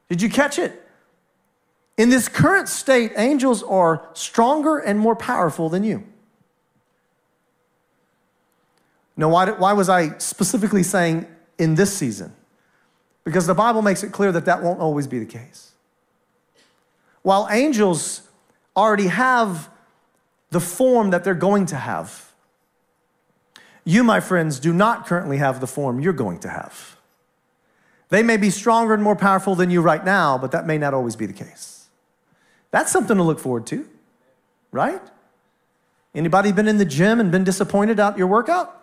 Did 0.08 0.20
you 0.20 0.28
catch 0.28 0.58
it? 0.58 0.78
In 1.96 2.10
this 2.10 2.28
current 2.28 2.68
state, 2.68 3.12
angels 3.16 3.62
are 3.62 4.08
stronger 4.12 4.78
and 4.78 4.98
more 4.98 5.16
powerful 5.16 5.68
than 5.68 5.84
you. 5.84 6.04
Now, 9.16 9.28
why, 9.28 9.50
why 9.50 9.72
was 9.72 9.88
I 9.88 10.16
specifically 10.18 10.82
saying 10.82 11.26
in 11.58 11.74
this 11.74 11.92
season? 11.96 12.34
Because 13.24 13.46
the 13.46 13.54
Bible 13.54 13.82
makes 13.82 14.02
it 14.02 14.12
clear 14.12 14.32
that 14.32 14.46
that 14.46 14.62
won't 14.62 14.80
always 14.80 15.06
be 15.06 15.18
the 15.18 15.26
case. 15.26 15.71
While 17.22 17.48
angels 17.50 18.22
already 18.76 19.06
have 19.06 19.70
the 20.50 20.60
form 20.60 21.10
that 21.10 21.24
they're 21.24 21.34
going 21.34 21.66
to 21.66 21.76
have, 21.76 22.32
you, 23.84 24.04
my 24.04 24.20
friends, 24.20 24.60
do 24.60 24.72
not 24.72 25.06
currently 25.06 25.38
have 25.38 25.60
the 25.60 25.66
form 25.66 26.00
you're 26.00 26.12
going 26.12 26.38
to 26.40 26.48
have. 26.48 26.96
They 28.10 28.22
may 28.22 28.36
be 28.36 28.50
stronger 28.50 28.94
and 28.94 29.02
more 29.02 29.16
powerful 29.16 29.54
than 29.54 29.70
you 29.70 29.80
right 29.80 30.04
now, 30.04 30.38
but 30.38 30.52
that 30.52 30.66
may 30.66 30.78
not 30.78 30.94
always 30.94 31.16
be 31.16 31.26
the 31.26 31.32
case. 31.32 31.86
That's 32.70 32.92
something 32.92 33.16
to 33.16 33.22
look 33.22 33.40
forward 33.40 33.66
to, 33.68 33.88
right? 34.70 35.00
Anybody 36.14 36.52
been 36.52 36.68
in 36.68 36.78
the 36.78 36.84
gym 36.84 37.20
and 37.20 37.32
been 37.32 37.44
disappointed 37.44 37.98
out 37.98 38.18
your 38.18 38.26
workout? 38.26 38.78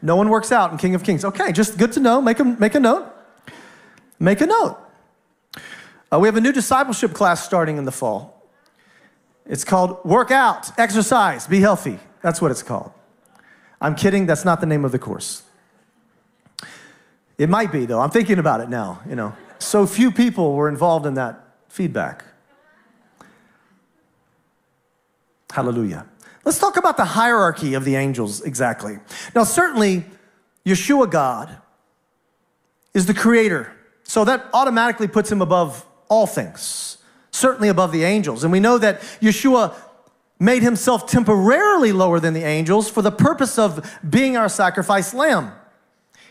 No 0.00 0.16
one 0.16 0.28
works 0.28 0.52
out 0.52 0.70
in 0.70 0.78
King 0.78 0.94
of 0.94 1.02
Kings. 1.02 1.24
Okay, 1.24 1.50
just 1.50 1.78
good 1.78 1.92
to 1.92 2.00
know. 2.00 2.20
Make 2.20 2.38
a, 2.38 2.44
make 2.44 2.74
a 2.74 2.80
note. 2.80 3.10
Make 4.18 4.40
a 4.40 4.46
note. 4.46 4.78
Uh, 6.14 6.18
we 6.18 6.28
have 6.28 6.36
a 6.36 6.40
new 6.40 6.52
discipleship 6.52 7.12
class 7.12 7.44
starting 7.44 7.76
in 7.76 7.84
the 7.84 7.92
fall. 7.92 8.40
It's 9.46 9.64
called 9.64 10.04
Work 10.04 10.30
Out, 10.30 10.78
Exercise, 10.78 11.48
Be 11.48 11.58
Healthy. 11.58 11.98
That's 12.22 12.40
what 12.40 12.52
it's 12.52 12.62
called. 12.62 12.92
I'm 13.80 13.96
kidding, 13.96 14.24
that's 14.24 14.44
not 14.44 14.60
the 14.60 14.66
name 14.66 14.84
of 14.84 14.92
the 14.92 14.98
course. 14.98 15.42
It 17.36 17.48
might 17.48 17.72
be, 17.72 17.84
though. 17.84 18.00
I'm 18.00 18.10
thinking 18.10 18.38
about 18.38 18.60
it 18.60 18.68
now, 18.68 19.02
you 19.08 19.16
know. 19.16 19.34
So 19.58 19.86
few 19.86 20.12
people 20.12 20.54
were 20.54 20.68
involved 20.68 21.04
in 21.04 21.14
that 21.14 21.48
feedback. 21.68 22.24
Hallelujah. 25.50 26.06
Let's 26.44 26.60
talk 26.60 26.76
about 26.76 26.96
the 26.96 27.06
hierarchy 27.06 27.74
of 27.74 27.84
the 27.84 27.96
angels 27.96 28.40
exactly. 28.40 28.98
Now, 29.34 29.42
certainly, 29.42 30.04
Yeshua 30.64 31.10
God 31.10 31.56
is 32.92 33.06
the 33.06 33.14
creator. 33.14 33.72
So 34.04 34.24
that 34.26 34.46
automatically 34.52 35.08
puts 35.08 35.32
him 35.32 35.42
above 35.42 35.84
all 36.14 36.26
things, 36.26 36.98
certainly 37.32 37.68
above 37.68 37.90
the 37.90 38.04
angels. 38.04 38.44
And 38.44 38.52
we 38.52 38.60
know 38.60 38.78
that 38.78 39.00
Yeshua 39.20 39.74
made 40.38 40.62
himself 40.62 41.06
temporarily 41.08 41.90
lower 41.92 42.20
than 42.20 42.34
the 42.34 42.44
angels 42.44 42.88
for 42.88 43.02
the 43.02 43.10
purpose 43.10 43.58
of 43.58 43.98
being 44.08 44.36
our 44.36 44.48
sacrifice 44.48 45.12
lamb. 45.12 45.52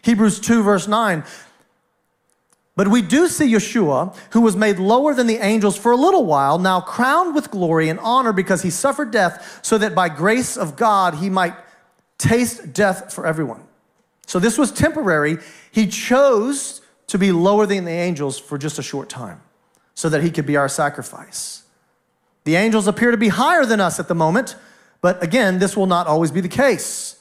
Hebrews 0.02 0.40
2, 0.40 0.64
verse 0.64 0.88
9. 0.88 1.24
But 2.76 2.88
we 2.88 3.02
do 3.02 3.28
see 3.28 3.52
Yeshua, 3.54 4.16
who 4.32 4.42
was 4.42 4.56
made 4.56 4.80
lower 4.80 5.14
than 5.14 5.28
the 5.28 5.38
angels 5.38 5.78
for 5.78 5.92
a 5.92 5.96
little 5.96 6.26
while, 6.26 6.58
now 6.58 6.82
crowned 6.82 7.36
with 7.36 7.52
glory 7.52 7.90
and 7.90 8.00
honor 8.00 8.34
because 8.34 8.64
he 8.64 8.70
suffered 8.70 9.12
death, 9.12 9.60
so 9.62 9.78
that 9.78 9.94
by 9.94 10.10
grace 10.10 10.58
of 10.58 10.76
God 10.76 11.16
he 11.16 11.30
might 11.30 11.54
taste 12.18 12.74
death 12.74 13.14
for 13.14 13.28
everyone. 13.28 13.62
So 14.26 14.40
this 14.40 14.58
was 14.58 14.72
temporary. 14.72 15.38
He 15.72 15.88
chose 15.88 16.82
to 17.08 17.18
be 17.20 17.32
lower 17.32 17.66
than 17.66 17.86
the 17.86 17.92
angels 17.92 18.40
for 18.40 18.58
just 18.58 18.80
a 18.80 18.84
short 18.84 19.10
time, 19.10 19.42
so 19.94 20.10
that 20.10 20.24
he 20.24 20.32
could 20.32 20.46
be 20.46 20.58
our 20.58 20.70
sacrifice. 20.70 21.64
The 22.44 22.56
angels 22.56 22.88
appear 22.88 23.12
to 23.12 23.18
be 23.18 23.30
higher 23.30 23.66
than 23.66 23.80
us 23.80 24.00
at 24.00 24.08
the 24.08 24.16
moment, 24.16 24.56
but 25.02 25.22
again, 25.24 25.60
this 25.60 25.78
will 25.78 25.86
not 25.86 26.08
always 26.08 26.32
be 26.32 26.42
the 26.42 26.50
case. 26.50 27.18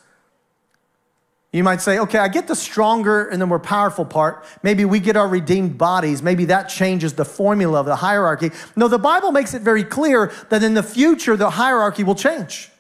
You 1.53 1.63
might 1.63 1.83
say, 1.83 1.99
okay, 1.99 2.19
I 2.19 2.29
get 2.29 2.49
the 2.49 2.57
stronger 2.57 3.29
and 3.29 3.41
the 3.41 3.47
more 3.47 3.59
powerful 3.59 4.07
part. 4.07 4.45
Maybe 4.63 4.87
we 4.87 5.01
get 5.01 5.19
our 5.19 5.29
redeemed 5.29 5.77
bodies. 5.77 6.23
Maybe 6.23 6.47
that 6.47 6.71
changes 6.71 7.13
the 7.13 7.27
formula 7.27 7.79
of 7.79 7.85
the 7.85 7.97
hierarchy. 7.97 8.53
No, 8.75 8.89
the 8.89 8.99
Bible 8.99 9.33
makes 9.33 9.53
it 9.53 9.61
very 9.61 9.85
clear 9.85 10.33
that 10.49 10.63
in 10.63 10.73
the 10.73 10.83
future, 10.83 11.37
the 11.37 11.51
hierarchy 11.51 12.05
will 12.05 12.15
change. 12.15 12.71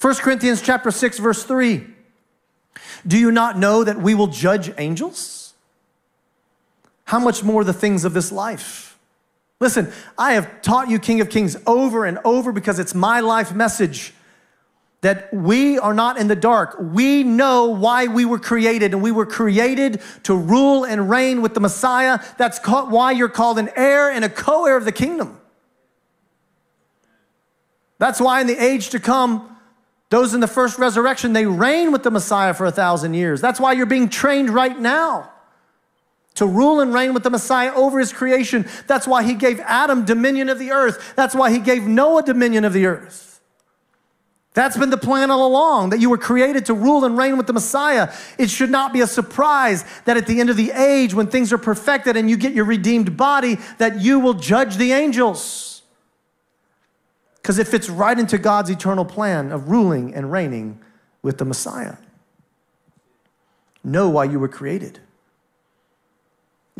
1 0.00 0.14
Corinthians 0.16 0.62
chapter 0.62 0.90
6, 0.90 1.18
verse 1.18 1.44
3. 1.44 1.86
Do 3.06 3.18
you 3.18 3.30
not 3.30 3.58
know 3.58 3.84
that 3.84 4.00
we 4.00 4.14
will 4.14 4.28
judge 4.28 4.72
angels? 4.78 5.49
How 7.10 7.18
much 7.18 7.42
more 7.42 7.64
the 7.64 7.72
things 7.72 8.04
of 8.04 8.14
this 8.14 8.30
life? 8.30 8.96
Listen, 9.58 9.92
I 10.16 10.34
have 10.34 10.62
taught 10.62 10.88
you 10.88 11.00
King 11.00 11.20
of 11.20 11.28
Kings 11.28 11.56
over 11.66 12.04
and 12.04 12.20
over 12.24 12.52
because 12.52 12.78
it's 12.78 12.94
my 12.94 13.18
life 13.18 13.52
message 13.52 14.14
that 15.00 15.34
we 15.34 15.76
are 15.76 15.92
not 15.92 16.18
in 16.18 16.28
the 16.28 16.36
dark. 16.36 16.76
We 16.78 17.24
know 17.24 17.66
why 17.66 18.06
we 18.06 18.24
were 18.24 18.38
created, 18.38 18.94
and 18.94 19.02
we 19.02 19.10
were 19.10 19.26
created 19.26 20.00
to 20.22 20.36
rule 20.36 20.84
and 20.84 21.10
reign 21.10 21.42
with 21.42 21.54
the 21.54 21.58
Messiah. 21.58 22.20
That's 22.38 22.60
why 22.64 23.10
you're 23.10 23.28
called 23.28 23.58
an 23.58 23.70
heir 23.74 24.08
and 24.08 24.24
a 24.24 24.28
co 24.28 24.66
heir 24.66 24.76
of 24.76 24.84
the 24.84 24.92
kingdom. 24.92 25.40
That's 27.98 28.20
why 28.20 28.40
in 28.40 28.46
the 28.46 28.56
age 28.56 28.90
to 28.90 29.00
come, 29.00 29.56
those 30.10 30.32
in 30.32 30.38
the 30.38 30.46
first 30.46 30.78
resurrection, 30.78 31.32
they 31.32 31.46
reign 31.46 31.90
with 31.90 32.04
the 32.04 32.12
Messiah 32.12 32.54
for 32.54 32.66
a 32.66 32.72
thousand 32.72 33.14
years. 33.14 33.40
That's 33.40 33.58
why 33.58 33.72
you're 33.72 33.84
being 33.84 34.08
trained 34.08 34.50
right 34.50 34.78
now 34.78 35.32
to 36.34 36.46
rule 36.46 36.80
and 36.80 36.94
reign 36.94 37.12
with 37.12 37.22
the 37.22 37.30
Messiah 37.30 37.72
over 37.74 37.98
his 37.98 38.12
creation. 38.12 38.66
That's 38.86 39.06
why 39.06 39.24
he 39.24 39.34
gave 39.34 39.60
Adam 39.60 40.04
dominion 40.04 40.48
of 40.48 40.58
the 40.58 40.70
earth. 40.70 41.14
That's 41.16 41.34
why 41.34 41.50
he 41.50 41.58
gave 41.58 41.84
Noah 41.84 42.22
dominion 42.22 42.64
of 42.64 42.72
the 42.72 42.86
earth. 42.86 43.30
That's 44.52 44.76
been 44.76 44.90
the 44.90 44.96
plan 44.96 45.30
all 45.30 45.46
along, 45.46 45.90
that 45.90 46.00
you 46.00 46.10
were 46.10 46.18
created 46.18 46.66
to 46.66 46.74
rule 46.74 47.04
and 47.04 47.16
reign 47.16 47.36
with 47.36 47.46
the 47.46 47.52
Messiah. 47.52 48.12
It 48.36 48.50
should 48.50 48.70
not 48.70 48.92
be 48.92 49.00
a 49.00 49.06
surprise 49.06 49.84
that 50.06 50.16
at 50.16 50.26
the 50.26 50.40
end 50.40 50.50
of 50.50 50.56
the 50.56 50.72
age, 50.72 51.14
when 51.14 51.28
things 51.28 51.52
are 51.52 51.58
perfected 51.58 52.16
and 52.16 52.28
you 52.28 52.36
get 52.36 52.52
your 52.52 52.64
redeemed 52.64 53.16
body, 53.16 53.58
that 53.78 54.00
you 54.00 54.18
will 54.18 54.34
judge 54.34 54.76
the 54.76 54.90
angels. 54.92 55.82
Because 57.36 57.58
it 57.58 57.68
fits 57.68 57.88
right 57.88 58.18
into 58.18 58.38
God's 58.38 58.70
eternal 58.70 59.04
plan 59.04 59.52
of 59.52 59.70
ruling 59.70 60.14
and 60.14 60.32
reigning 60.32 60.80
with 61.22 61.38
the 61.38 61.44
Messiah. 61.44 61.96
Know 63.84 64.10
why 64.10 64.24
you 64.24 64.40
were 64.40 64.48
created. 64.48 64.98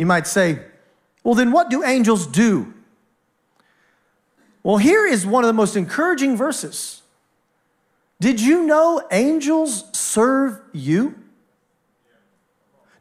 You 0.01 0.07
might 0.07 0.27
say, 0.27 0.61
well, 1.23 1.35
then 1.35 1.53
what 1.53 1.69
do 1.69 1.85
angels 1.85 2.27
do? 2.27 2.73
Well, 4.63 4.79
here 4.79 5.07
is 5.07 5.27
one 5.27 5.45
of 5.45 5.47
the 5.47 5.53
most 5.53 5.77
encouraging 5.77 6.39
verses. 6.39 7.03
Did 8.19 8.41
you 8.41 8.65
know 8.65 9.07
angels 9.13 9.85
serve 9.93 10.59
you? 10.73 11.17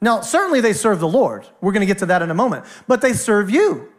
Now, 0.01 0.19
certainly 0.19 0.59
they 0.59 0.73
serve 0.73 0.99
the 0.99 1.07
Lord. 1.07 1.47
We're 1.61 1.71
going 1.71 1.79
to 1.79 1.85
get 1.87 1.99
to 1.99 2.05
that 2.07 2.21
in 2.21 2.31
a 2.31 2.33
moment. 2.33 2.65
But 2.85 2.99
they 2.99 3.13
serve 3.13 3.49
you. 3.49 3.93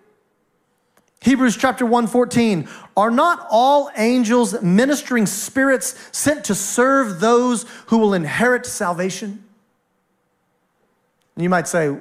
Hebrews 1.22 1.56
chapter 1.56 1.86
1:14 1.86 2.68
Are 2.98 3.10
not 3.10 3.46
all 3.50 3.90
angels 3.96 4.60
ministering 4.60 5.24
spirits 5.24 5.94
sent 6.12 6.44
to 6.44 6.54
serve 6.54 7.20
those 7.20 7.64
who 7.86 7.96
will 7.96 8.12
inherit 8.12 8.66
salvation? 8.66 9.42
You 11.38 11.48
might 11.48 11.66
say, 11.66 11.96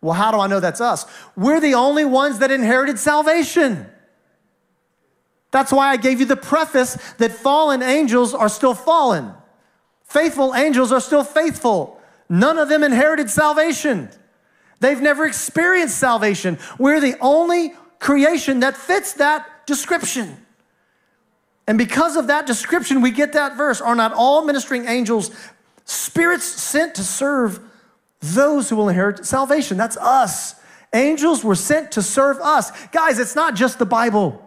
"Well, 0.00 0.14
how 0.14 0.30
do 0.30 0.38
I 0.38 0.46
know 0.46 0.60
that's 0.60 0.80
us?" 0.80 1.06
We're 1.36 1.60
the 1.60 1.74
only 1.74 2.04
ones 2.04 2.38
that 2.38 2.50
inherited 2.50 2.98
salvation. 2.98 3.86
That's 5.50 5.72
why 5.72 5.88
I 5.88 5.96
gave 5.96 6.20
you 6.20 6.26
the 6.26 6.36
preface 6.36 6.98
that 7.18 7.32
fallen 7.32 7.82
angels 7.82 8.34
are 8.34 8.48
still 8.48 8.74
fallen. 8.74 9.32
Faithful 10.04 10.54
angels 10.54 10.92
are 10.92 11.00
still 11.00 11.24
faithful. 11.24 11.96
none 12.30 12.58
of 12.58 12.68
them 12.68 12.84
inherited 12.84 13.30
salvation. 13.30 14.10
They've 14.80 15.00
never 15.00 15.24
experienced 15.24 15.96
salvation. 15.96 16.58
We're 16.78 17.00
the 17.00 17.16
only 17.20 17.74
creation 18.00 18.60
that 18.60 18.76
fits 18.76 19.14
that 19.14 19.66
description. 19.66 20.36
And 21.66 21.78
because 21.78 22.16
of 22.16 22.26
that 22.26 22.46
description, 22.46 23.00
we 23.00 23.10
get 23.10 23.32
that 23.32 23.56
verse 23.56 23.80
Are 23.80 23.94
not 23.94 24.12
all 24.12 24.44
ministering 24.44 24.86
angels 24.86 25.30
spirits 25.84 26.44
sent 26.44 26.94
to 26.96 27.02
serve 27.02 27.60
those 28.20 28.68
who 28.68 28.76
will 28.76 28.88
inherit 28.88 29.24
salvation? 29.24 29.76
That's 29.76 29.96
us. 29.96 30.54
Angels 30.92 31.44
were 31.44 31.54
sent 31.54 31.92
to 31.92 32.02
serve 32.02 32.38
us. 32.38 32.70
Guys, 32.88 33.18
it's 33.18 33.34
not 33.34 33.54
just 33.54 33.78
the 33.78 33.86
Bible. 33.86 34.44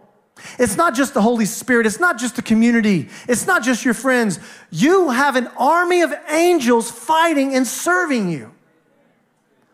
It's 0.58 0.76
not 0.76 0.94
just 0.94 1.14
the 1.14 1.22
Holy 1.22 1.44
Spirit. 1.44 1.86
It's 1.86 2.00
not 2.00 2.18
just 2.18 2.36
the 2.36 2.42
community. 2.42 3.08
It's 3.28 3.46
not 3.46 3.62
just 3.62 3.84
your 3.84 3.94
friends. 3.94 4.40
You 4.70 5.10
have 5.10 5.36
an 5.36 5.48
army 5.58 6.02
of 6.02 6.12
angels 6.28 6.90
fighting 6.90 7.54
and 7.54 7.66
serving 7.66 8.30
you. 8.30 8.52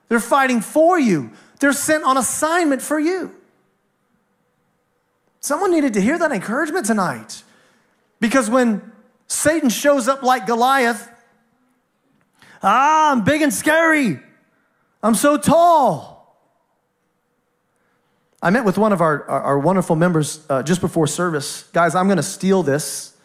They're 0.09 0.21
fighting 0.21 0.61
for 0.61 0.99
you, 0.99 1.31
they're 1.61 1.73
sent 1.73 2.05
on 2.05 2.17
assignment 2.17 2.83
for 2.83 2.99
you. 2.99 3.35
Someone 5.41 5.71
needed 5.71 5.95
to 5.95 6.01
hear 6.01 6.19
that 6.19 6.33
encouragement 6.33 6.87
tonight. 6.87 7.43
Because 8.21 8.51
when 8.51 8.93
Satan 9.29 9.69
shows 9.69 10.09
up 10.09 10.23
like 10.23 10.47
Goliath, 10.47 11.09
ah, 12.63 13.13
I'm 13.13 13.25
big 13.25 13.43
and 13.43 13.53
scary. 13.53 14.21
I'm 15.03 15.15
so 15.15 15.37
tall. 15.37 16.19
I 18.43 18.51
met 18.51 18.65
with 18.65 18.79
one 18.79 18.93
of 18.93 19.01
our, 19.01 19.25
our, 19.29 19.43
our 19.43 19.59
wonderful 19.59 19.97
members 19.97 20.45
uh, 20.49 20.63
just 20.63 20.81
before 20.81 21.07
service. 21.07 21.65
Guys, 21.73 21.95
I'm 21.95 22.07
going 22.07 22.19
to 22.19 22.23
steal 22.23 22.63
this. 22.63 23.17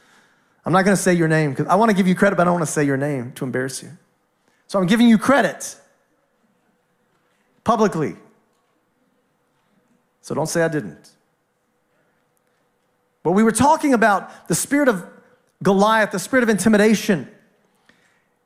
I'm 0.65 0.73
not 0.73 0.85
going 0.85 0.95
to 0.95 1.01
say 1.01 1.13
your 1.13 1.27
name 1.27 1.51
because 1.51 1.67
I 1.67 1.75
want 1.75 1.91
to 1.91 1.95
give 1.95 2.07
you 2.07 2.15
credit, 2.15 2.35
but 2.35 2.43
I 2.43 2.45
don't 2.45 2.53
want 2.53 2.65
to 2.65 2.71
say 2.71 2.83
your 2.83 2.97
name 2.97 3.31
to 3.33 3.45
embarrass 3.45 3.83
you. 3.83 3.91
So 4.67 4.79
I'm 4.79 4.87
giving 4.87 5.07
you 5.07 5.17
credit 5.17 5.75
publicly. 7.63 8.15
So 10.21 10.33
don't 10.33 10.47
say 10.47 10.63
I 10.63 10.67
didn't. 10.67 11.09
But 13.23 13.31
we 13.31 13.43
were 13.43 13.51
talking 13.51 13.93
about 13.93 14.47
the 14.47 14.55
spirit 14.55 14.87
of 14.87 15.05
Goliath, 15.61 16.11
the 16.11 16.19
spirit 16.19 16.43
of 16.43 16.49
intimidation, 16.49 17.29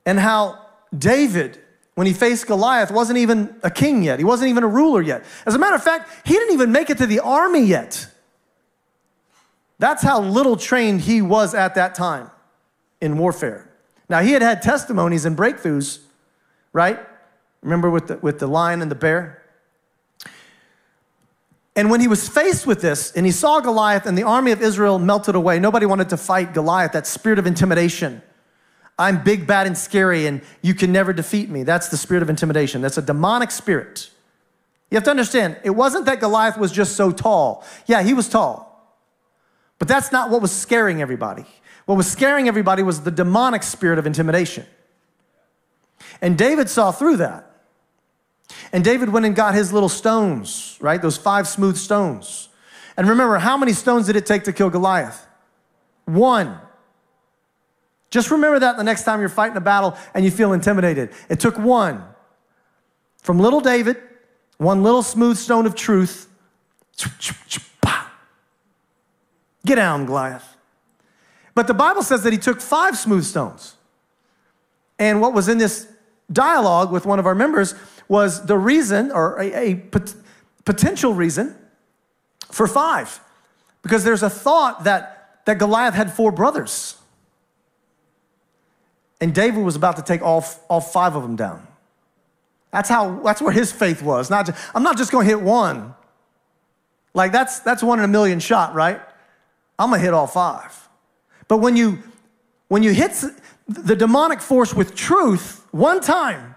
and 0.05 0.19
how 0.19 0.66
David, 0.95 1.59
when 1.95 2.07
he 2.07 2.13
faced 2.13 2.47
Goliath, 2.47 2.91
wasn't 2.91 3.17
even 3.17 3.55
a 3.63 3.71
king 3.71 4.03
yet. 4.03 4.19
He 4.19 4.25
wasn't 4.25 4.49
even 4.49 4.63
a 4.63 4.67
ruler 4.67 5.01
yet. 5.01 5.23
As 5.45 5.55
a 5.55 5.57
matter 5.57 5.75
of 5.75 5.83
fact, 5.83 6.27
he 6.27 6.33
didn't 6.33 6.53
even 6.53 6.71
make 6.71 6.89
it 6.89 6.97
to 6.99 7.05
the 7.05 7.19
army 7.19 7.63
yet. 7.63 8.07
That's 9.79 10.03
how 10.03 10.21
little 10.21 10.57
trained 10.57 11.01
he 11.01 11.21
was 11.21 11.53
at 11.53 11.75
that 11.75 11.95
time 11.95 12.31
in 13.01 13.17
warfare. 13.17 13.69
Now, 14.09 14.21
he 14.21 14.31
had 14.31 14.41
had 14.41 14.61
testimonies 14.61 15.25
and 15.25 15.37
breakthroughs, 15.37 15.99
right? 16.73 16.99
Remember 17.61 17.89
with 17.89 18.07
the, 18.07 18.17
with 18.17 18.39
the 18.39 18.47
lion 18.47 18.81
and 18.81 18.89
the 18.89 18.95
bear? 18.95 19.43
And 21.75 21.91
when 21.91 22.01
he 22.01 22.07
was 22.07 22.27
faced 22.27 22.65
with 22.65 22.81
this 22.81 23.11
and 23.11 23.25
he 23.25 23.31
saw 23.31 23.59
Goliath 23.59 24.07
and 24.07 24.17
the 24.17 24.23
army 24.23 24.51
of 24.51 24.61
Israel 24.61 24.97
melted 24.97 25.35
away, 25.35 25.59
nobody 25.59 25.85
wanted 25.85 26.09
to 26.09 26.17
fight 26.17 26.53
Goliath, 26.53 26.93
that 26.93 27.05
spirit 27.05 27.37
of 27.37 27.45
intimidation. 27.45 28.23
I'm 28.99 29.23
big, 29.23 29.45
bad, 29.45 29.67
and 29.67 29.77
scary, 29.77 30.25
and 30.25 30.41
you 30.61 30.73
can 30.73 30.91
never 30.91 31.13
defeat 31.13 31.49
me. 31.49 31.63
That's 31.63 31.89
the 31.89 31.97
spirit 31.97 32.23
of 32.23 32.29
intimidation. 32.29 32.81
That's 32.81 32.97
a 32.97 33.01
demonic 33.01 33.51
spirit. 33.51 34.09
You 34.89 34.95
have 34.95 35.03
to 35.03 35.11
understand, 35.11 35.57
it 35.63 35.71
wasn't 35.71 36.05
that 36.05 36.19
Goliath 36.19 36.57
was 36.57 36.71
just 36.71 36.95
so 36.95 37.11
tall. 37.11 37.65
Yeah, 37.85 38.01
he 38.01 38.13
was 38.13 38.27
tall. 38.27 38.65
But 39.79 39.87
that's 39.87 40.11
not 40.11 40.29
what 40.29 40.41
was 40.41 40.51
scaring 40.51 41.01
everybody. 41.01 41.45
What 41.85 41.95
was 41.95 42.09
scaring 42.09 42.47
everybody 42.47 42.83
was 42.83 43.01
the 43.01 43.11
demonic 43.11 43.63
spirit 43.63 43.99
of 43.99 44.07
intimidation. 44.07 44.65
And 46.21 46.37
David 46.37 46.69
saw 46.69 46.91
through 46.91 47.17
that. 47.17 47.43
And 48.73 48.83
David 48.83 49.09
went 49.09 49.25
and 49.25 49.35
got 49.35 49.53
his 49.53 49.71
little 49.71 49.89
stones, 49.89 50.77
right? 50.79 51.01
Those 51.01 51.17
five 51.17 51.47
smooth 51.47 51.77
stones. 51.77 52.49
And 52.95 53.07
remember, 53.07 53.37
how 53.37 53.57
many 53.57 53.73
stones 53.73 54.07
did 54.07 54.15
it 54.15 54.25
take 54.25 54.43
to 54.45 54.53
kill 54.53 54.69
Goliath? 54.69 55.27
One. 56.05 56.59
Just 58.09 58.31
remember 58.31 58.59
that 58.59 58.77
the 58.77 58.83
next 58.83 59.03
time 59.03 59.19
you're 59.19 59.29
fighting 59.29 59.57
a 59.57 59.61
battle 59.61 59.97
and 60.13 60.23
you 60.23 60.31
feel 60.31 60.53
intimidated. 60.53 61.11
It 61.29 61.39
took 61.39 61.57
one. 61.57 62.03
From 63.21 63.39
little 63.39 63.59
David, 63.59 63.97
one 64.57 64.83
little 64.83 65.03
smooth 65.03 65.37
stone 65.37 65.65
of 65.65 65.75
truth. 65.75 66.29
Get 69.65 69.75
down, 69.75 70.05
Goliath. 70.05 70.55
But 71.53 71.67
the 71.67 71.73
Bible 71.73 72.03
says 72.03 72.23
that 72.23 72.31
he 72.31 72.39
took 72.39 72.61
five 72.61 72.97
smooth 72.97 73.25
stones. 73.25 73.75
And 74.97 75.19
what 75.19 75.33
was 75.33 75.49
in 75.49 75.57
this 75.57 75.87
dialogue 76.31 76.91
with 76.91 77.05
one 77.05 77.19
of 77.19 77.25
our 77.25 77.35
members 77.35 77.75
was 78.07 78.45
the 78.45 78.57
reason 78.57 79.11
or 79.11 79.39
a, 79.41 79.53
a 79.53 79.75
pot- 79.75 80.15
potential 80.63 81.13
reason 81.13 81.55
for 82.49 82.67
five. 82.67 83.19
Because 83.81 84.03
there's 84.03 84.23
a 84.23 84.29
thought 84.29 84.85
that, 84.85 85.41
that 85.45 85.57
Goliath 85.57 85.93
had 85.93 86.13
four 86.13 86.31
brothers. 86.31 86.95
And 89.19 89.33
David 89.33 89.63
was 89.63 89.75
about 89.75 89.95
to 89.97 90.03
take 90.03 90.21
all, 90.21 90.45
all 90.69 90.81
five 90.81 91.15
of 91.15 91.23
them 91.23 91.35
down. 91.35 91.67
That's 92.71 92.89
how 92.89 93.19
that's 93.21 93.41
where 93.41 93.51
his 93.51 93.71
faith 93.71 94.01
was. 94.01 94.29
Not 94.29 94.45
just, 94.45 94.75
I'm 94.75 94.83
not 94.83 94.97
just 94.97 95.11
gonna 95.11 95.25
hit 95.25 95.41
one. 95.41 95.95
Like 97.13 97.31
that's 97.31 97.59
that's 97.59 97.81
one 97.81 97.99
in 97.99 98.05
a 98.05 98.09
million 98.09 98.39
shot, 98.39 98.75
right? 98.75 99.01
I'm 99.79 99.89
gonna 99.89 100.01
hit 100.01 100.13
all 100.13 100.27
five. 100.27 100.87
But 101.47 101.57
when 101.57 101.75
you 101.75 101.99
when 102.67 102.83
you 102.83 102.91
hit 102.91 103.23
the 103.67 103.95
demonic 103.95 104.41
force 104.41 104.73
with 104.73 104.95
truth 104.95 105.65
one 105.71 106.01
time, 106.01 106.55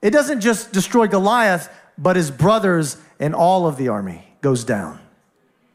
it 0.00 0.10
doesn't 0.10 0.40
just 0.40 0.72
destroy 0.72 1.06
Goliath, 1.06 1.68
but 1.98 2.16
his 2.16 2.30
brothers 2.30 2.96
and 3.18 3.34
all 3.34 3.66
of 3.66 3.76
the 3.76 3.88
army 3.88 4.24
goes 4.40 4.64
down, 4.64 4.98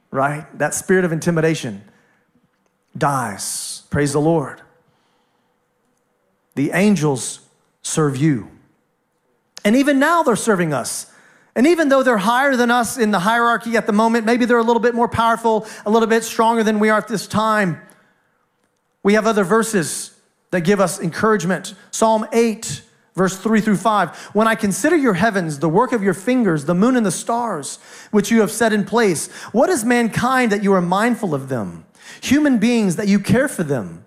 right? 0.10 0.46
That 0.58 0.74
spirit 0.74 1.06
of 1.06 1.12
intimidation 1.12 1.84
dies. 2.98 3.84
Praise 3.90 4.14
the 4.14 4.22
Lord. 4.22 4.62
The 6.56 6.72
angels 6.72 7.42
serve 7.82 8.18
you. 8.18 8.50
And 9.64 9.76
even 9.76 10.00
now 10.00 10.24
they're 10.24 10.36
serving 10.36 10.74
us. 10.74 11.12
And 11.56 11.68
even 11.68 11.90
though 11.90 12.04
they're 12.04 12.18
higher 12.18 12.56
than 12.56 12.72
us 12.72 12.98
in 12.98 13.12
the 13.12 13.20
hierarchy 13.20 13.78
at 13.78 13.86
the 13.88 13.94
moment, 13.94 14.26
maybe 14.26 14.46
they're 14.46 14.58
a 14.58 14.64
little 14.64 14.82
bit 14.82 14.94
more 14.94 15.08
powerful, 15.08 15.66
a 15.86 15.90
little 15.90 16.08
bit 16.08 16.24
stronger 16.24 16.64
than 16.64 16.80
we 16.80 16.90
are 16.90 16.98
at 16.98 17.08
this 17.08 17.28
time. 17.28 17.82
We 19.04 19.14
have 19.14 19.26
other 19.26 19.44
verses 19.44 20.12
that 20.52 20.62
give 20.62 20.80
us 20.80 21.00
encouragement. 21.00 21.76
Psalm 21.92 22.26
8, 22.34 22.82
Verse 23.16 23.38
3 23.38 23.62
through 23.62 23.78
5 23.78 24.16
When 24.34 24.48
I 24.48 24.56
consider 24.56 24.96
your 24.96 25.14
heavens, 25.14 25.60
the 25.60 25.70
work 25.70 25.94
of 25.94 26.04
your 26.04 26.14
fingers, 26.14 26.66
the 26.66 26.76
moon 26.76 26.98
and 26.98 27.06
the 27.06 27.12
stars, 27.12 27.78
which 28.12 28.30
you 28.30 28.42
have 28.42 28.52
set 28.52 28.74
in 28.74 28.84
place, 28.84 29.32
what 29.52 29.70
is 29.70 29.86
mankind 29.86 30.52
that 30.52 30.64
you 30.64 30.74
are 30.74 30.82
mindful 30.82 31.34
of 31.34 31.50
them? 31.50 31.86
Human 32.22 32.60
beings 32.60 32.98
that 32.98 33.08
you 33.08 33.20
care 33.20 33.48
for 33.48 33.64
them. 33.64 34.05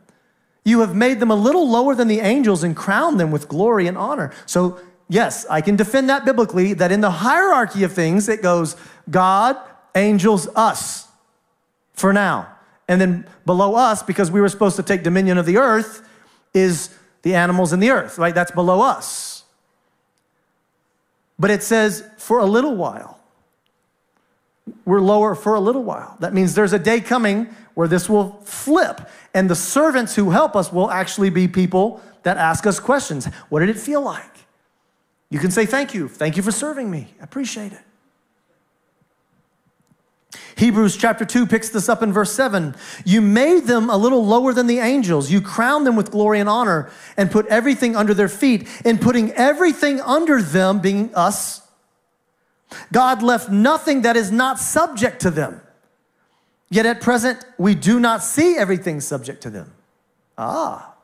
You 0.68 0.80
have 0.80 0.94
made 0.94 1.18
them 1.18 1.30
a 1.30 1.34
little 1.34 1.66
lower 1.66 1.94
than 1.94 2.08
the 2.08 2.20
angels 2.20 2.62
and 2.62 2.76
crowned 2.76 3.18
them 3.18 3.30
with 3.30 3.48
glory 3.48 3.86
and 3.86 3.96
honor. 3.96 4.34
So, 4.44 4.78
yes, 5.08 5.46
I 5.48 5.62
can 5.62 5.76
defend 5.76 6.10
that 6.10 6.26
biblically 6.26 6.74
that 6.74 6.92
in 6.92 7.00
the 7.00 7.10
hierarchy 7.10 7.84
of 7.84 7.92
things, 7.94 8.28
it 8.28 8.42
goes 8.42 8.76
God, 9.08 9.56
angels, 9.94 10.46
us 10.54 11.08
for 11.94 12.12
now. 12.12 12.54
And 12.86 13.00
then 13.00 13.26
below 13.46 13.76
us, 13.76 14.02
because 14.02 14.30
we 14.30 14.42
were 14.42 14.48
supposed 14.50 14.76
to 14.76 14.82
take 14.82 15.02
dominion 15.02 15.38
of 15.38 15.46
the 15.46 15.56
earth, 15.56 16.06
is 16.52 16.94
the 17.22 17.34
animals 17.34 17.72
in 17.72 17.80
the 17.80 17.88
earth, 17.88 18.18
right? 18.18 18.34
That's 18.34 18.50
below 18.50 18.82
us. 18.82 19.44
But 21.38 21.50
it 21.50 21.62
says, 21.62 22.04
for 22.18 22.40
a 22.40 22.46
little 22.46 22.76
while. 22.76 23.17
We're 24.88 25.02
lower 25.02 25.34
for 25.34 25.54
a 25.54 25.60
little 25.60 25.82
while. 25.82 26.16
That 26.20 26.32
means 26.32 26.54
there's 26.54 26.72
a 26.72 26.78
day 26.78 27.02
coming 27.02 27.54
where 27.74 27.86
this 27.86 28.08
will 28.08 28.40
flip. 28.44 29.02
And 29.34 29.50
the 29.50 29.54
servants 29.54 30.14
who 30.14 30.30
help 30.30 30.56
us 30.56 30.72
will 30.72 30.90
actually 30.90 31.28
be 31.28 31.46
people 31.46 32.00
that 32.22 32.38
ask 32.38 32.66
us 32.66 32.80
questions. 32.80 33.26
What 33.50 33.60
did 33.60 33.68
it 33.68 33.76
feel 33.76 34.00
like? 34.00 34.46
You 35.28 35.40
can 35.40 35.50
say, 35.50 35.66
Thank 35.66 35.92
you. 35.92 36.08
Thank 36.08 36.38
you 36.38 36.42
for 36.42 36.50
serving 36.50 36.90
me. 36.90 37.08
I 37.20 37.24
appreciate 37.24 37.72
it. 37.72 37.82
Hebrews 40.56 40.96
chapter 40.96 41.26
2 41.26 41.46
picks 41.46 41.68
this 41.68 41.90
up 41.90 42.02
in 42.02 42.10
verse 42.10 42.32
7. 42.32 42.74
You 43.04 43.20
made 43.20 43.64
them 43.64 43.90
a 43.90 43.96
little 43.98 44.24
lower 44.24 44.54
than 44.54 44.68
the 44.68 44.78
angels. 44.78 45.30
You 45.30 45.42
crowned 45.42 45.86
them 45.86 45.96
with 45.96 46.10
glory 46.10 46.40
and 46.40 46.48
honor 46.48 46.90
and 47.18 47.30
put 47.30 47.44
everything 47.48 47.94
under 47.94 48.14
their 48.14 48.30
feet. 48.30 48.66
In 48.86 48.96
putting 48.96 49.32
everything 49.32 50.00
under 50.00 50.40
them, 50.40 50.80
being 50.80 51.14
us, 51.14 51.67
God 52.92 53.22
left 53.22 53.50
nothing 53.50 54.02
that 54.02 54.16
is 54.16 54.30
not 54.30 54.58
subject 54.58 55.20
to 55.22 55.30
them. 55.30 55.60
Yet 56.70 56.86
at 56.86 57.00
present, 57.00 57.44
we 57.56 57.74
do 57.74 57.98
not 57.98 58.22
see 58.22 58.56
everything 58.56 59.00
subject 59.00 59.42
to 59.42 59.50
them. 59.50 59.72
Ah, 60.36 60.94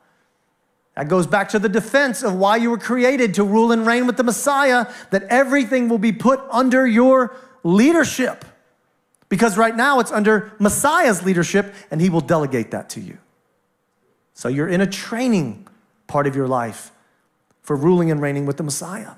that 0.95 1.09
goes 1.09 1.27
back 1.27 1.49
to 1.49 1.59
the 1.59 1.69
defense 1.69 2.23
of 2.23 2.35
why 2.35 2.55
you 2.55 2.71
were 2.71 2.77
created 2.77 3.33
to 3.35 3.43
rule 3.43 3.71
and 3.71 3.85
reign 3.85 4.07
with 4.07 4.15
the 4.15 4.23
Messiah, 4.23 4.87
that 5.11 5.23
everything 5.23 5.89
will 5.89 5.97
be 5.97 6.13
put 6.13 6.39
under 6.51 6.87
your 6.87 7.35
leadership. 7.63 8.45
Because 9.27 9.57
right 9.57 9.75
now 9.75 9.99
it's 9.99 10.11
under 10.11 10.53
Messiah's 10.59 11.23
leadership 11.23 11.73
and 11.91 11.99
he 11.99 12.09
will 12.09 12.21
delegate 12.21 12.71
that 12.71 12.89
to 12.91 13.01
you. 13.01 13.17
So 14.33 14.47
you're 14.47 14.69
in 14.69 14.81
a 14.81 14.87
training 14.87 15.67
part 16.07 16.27
of 16.27 16.35
your 16.35 16.47
life 16.47 16.91
for 17.61 17.75
ruling 17.75 18.11
and 18.11 18.21
reigning 18.21 18.45
with 18.45 18.57
the 18.57 18.63
Messiah. 18.63 19.11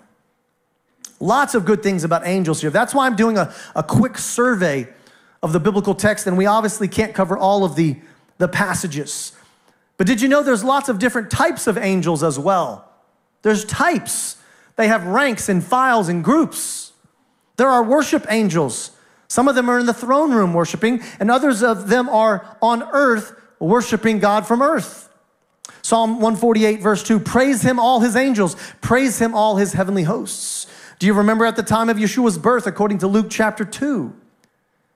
Lots 1.20 1.56
of 1.56 1.66
good 1.66 1.82
things 1.82 2.04
about 2.04 2.26
angels 2.26 2.62
here. 2.62 2.70
That's 2.70 2.94
why 2.94 3.08
I'm 3.08 3.16
doing 3.16 3.38
a, 3.38 3.54
a 3.76 3.84
quick 3.84 4.18
survey 4.18 4.88
of 5.42 5.54
the 5.54 5.60
biblical 5.60 5.96
text, 5.96 6.28
and 6.28 6.38
we 6.38 6.46
obviously 6.46 6.88
can't 6.88 7.14
cover 7.14 7.38
all 7.38 7.64
of 7.64 7.76
the, 7.76 7.98
the 8.38 8.48
passages. 8.48 9.32
But 9.98 10.08
did 10.08 10.22
you 10.22 10.28
know 10.28 10.44
there's 10.44 10.64
lots 10.64 10.90
of 10.90 11.00
different 11.00 11.32
types 11.32 11.68
of 11.68 11.78
angels 11.78 12.24
as 12.24 12.38
well? 12.38 12.90
There's 13.42 13.66
types. 13.66 14.38
They 14.76 14.88
have 14.88 15.06
ranks 15.06 15.50
and 15.50 15.64
files 15.64 16.08
and 16.10 16.24
groups. 16.24 16.94
There 17.58 17.70
are 17.70 17.84
worship 17.84 18.26
angels. 18.30 18.92
Some 19.28 19.48
of 19.48 19.56
them 19.56 19.70
are 19.70 19.80
in 19.80 19.88
the 19.88 19.94
throne 19.94 20.32
room 20.32 20.54
worshiping, 20.54 21.02
and 21.20 21.32
others 21.32 21.64
of 21.64 21.90
them 21.90 22.08
are 22.10 22.58
on 22.62 22.84
earth 22.84 23.34
worshiping 23.60 24.20
God 24.20 24.46
from 24.46 24.62
earth. 24.62 25.10
Psalm 25.82 26.16
148, 26.16 26.82
verse 26.82 27.04
2 27.04 27.20
Praise 27.20 27.62
him, 27.62 27.80
all 27.80 28.00
his 28.02 28.16
angels, 28.16 28.56
praise 28.82 29.20
him, 29.20 29.34
all 29.34 29.56
his 29.58 29.74
heavenly 29.74 30.04
hosts. 30.04 30.68
Do 31.00 31.06
you 31.06 31.14
remember 31.14 31.46
at 31.46 31.56
the 31.56 31.64
time 31.64 31.90
of 31.90 31.98
Yeshua's 31.98 32.38
birth, 32.38 32.66
according 32.66 33.00
to 33.00 33.08
Luke 33.08 33.28
chapter 33.30 33.64
2? 33.64 34.14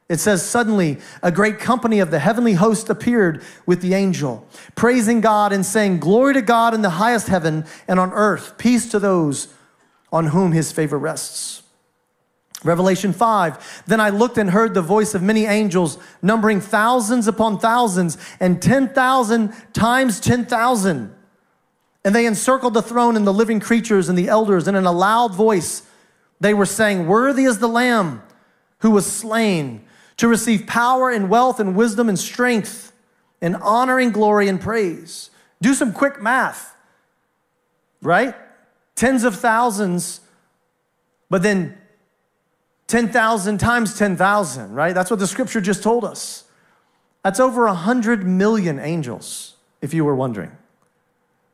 It 0.10 0.20
says, 0.20 0.46
Suddenly 0.46 0.98
a 1.22 1.32
great 1.32 1.60
company 1.60 2.00
of 2.00 2.12
the 2.12 2.20
heavenly 2.20 2.54
host 2.54 2.90
appeared 2.90 3.44
with 3.66 3.82
the 3.82 3.94
angel, 3.94 4.46
praising 4.76 5.22
God 5.22 5.54
and 5.54 5.66
saying, 5.66 6.00
Glory 6.00 6.34
to 6.34 6.42
God 6.42 6.74
in 6.74 6.82
the 6.82 6.90
highest 6.92 7.28
heaven 7.28 7.66
and 7.88 8.00
on 8.00 8.12
earth, 8.12 8.58
peace 8.58 8.90
to 8.92 9.00
those 9.00 9.54
on 10.12 10.28
whom 10.28 10.52
his 10.52 10.72
favor 10.72 10.98
rests. 10.98 11.64
Revelation 12.64 13.14
5 13.14 13.84
Then 13.88 14.00
I 14.00 14.10
looked 14.10 14.38
and 14.38 14.50
heard 14.50 14.74
the 14.74 14.82
voice 14.82 15.16
of 15.16 15.22
many 15.22 15.46
angels, 15.46 15.98
numbering 16.22 16.62
thousands 16.62 17.28
upon 17.28 17.60
thousands, 17.60 18.18
and 18.40 18.62
10,000 18.62 19.54
times 19.74 20.20
10,000. 20.20 21.16
And 22.04 22.16
they 22.16 22.26
encircled 22.26 22.74
the 22.74 22.82
throne 22.82 23.16
and 23.16 23.26
the 23.26 23.34
living 23.34 23.60
creatures 23.60 24.10
and 24.10 24.18
the 24.18 24.28
elders, 24.28 24.68
and 24.68 24.76
in 24.76 24.86
a 24.86 24.92
loud 24.92 25.36
voice 25.36 25.84
they 26.42 26.54
were 26.54 26.66
saying, 26.66 27.08
Worthy 27.08 27.46
is 27.46 27.60
the 27.60 27.70
Lamb 27.70 28.24
who 28.80 28.92
was 28.92 29.10
slain 29.10 29.86
to 30.18 30.28
receive 30.28 30.68
power 30.68 31.10
and 31.10 31.30
wealth 31.30 31.60
and 31.60 31.76
wisdom 31.76 32.10
and 32.10 32.20
strength 32.20 32.92
and 33.42 33.56
honor 33.58 34.00
and 34.00 34.14
glory 34.14 34.48
and 34.48 34.60
praise. 34.60 35.30
Do 35.62 35.74
some 35.74 35.94
quick 35.94 36.22
math, 36.22 36.76
right? 38.02 38.36
Tens 38.96 39.24
of 39.24 39.36
thousands, 39.36 40.22
but 41.30 41.44
then 41.44 41.78
10,000 42.88 43.60
times 43.60 43.98
10,000, 43.98 44.74
right? 44.74 44.94
That's 44.94 45.10
what 45.12 45.20
the 45.20 45.28
scripture 45.28 45.62
just 45.62 45.84
told 45.84 46.04
us. 46.04 46.44
That's 47.24 47.40
over 47.40 47.66
100 47.66 48.26
million 48.26 48.80
angels, 48.80 49.56
if 49.80 49.94
you 49.94 50.04
were 50.04 50.16
wondering. 50.16 50.52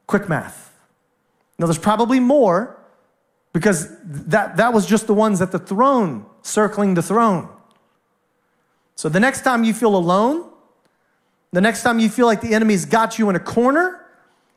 Quick 0.07 0.29
math. 0.29 0.73
Now, 1.59 1.65
there's 1.65 1.77
probably 1.77 2.21
more 2.21 2.76
because 3.57 3.89
that, 4.03 4.57
that 4.57 4.71
was 4.71 4.85
just 4.85 5.07
the 5.07 5.15
ones 5.15 5.41
at 5.41 5.51
the 5.51 5.57
throne, 5.57 6.23
circling 6.43 6.93
the 6.93 7.01
throne. 7.01 7.49
So 8.93 9.09
the 9.09 9.19
next 9.19 9.41
time 9.41 9.63
you 9.63 9.73
feel 9.73 9.95
alone, 9.95 10.47
the 11.53 11.61
next 11.61 11.81
time 11.81 11.97
you 11.97 12.07
feel 12.07 12.27
like 12.27 12.41
the 12.41 12.53
enemy's 12.53 12.85
got 12.85 13.17
you 13.17 13.31
in 13.31 13.35
a 13.35 13.39
corner 13.39 14.05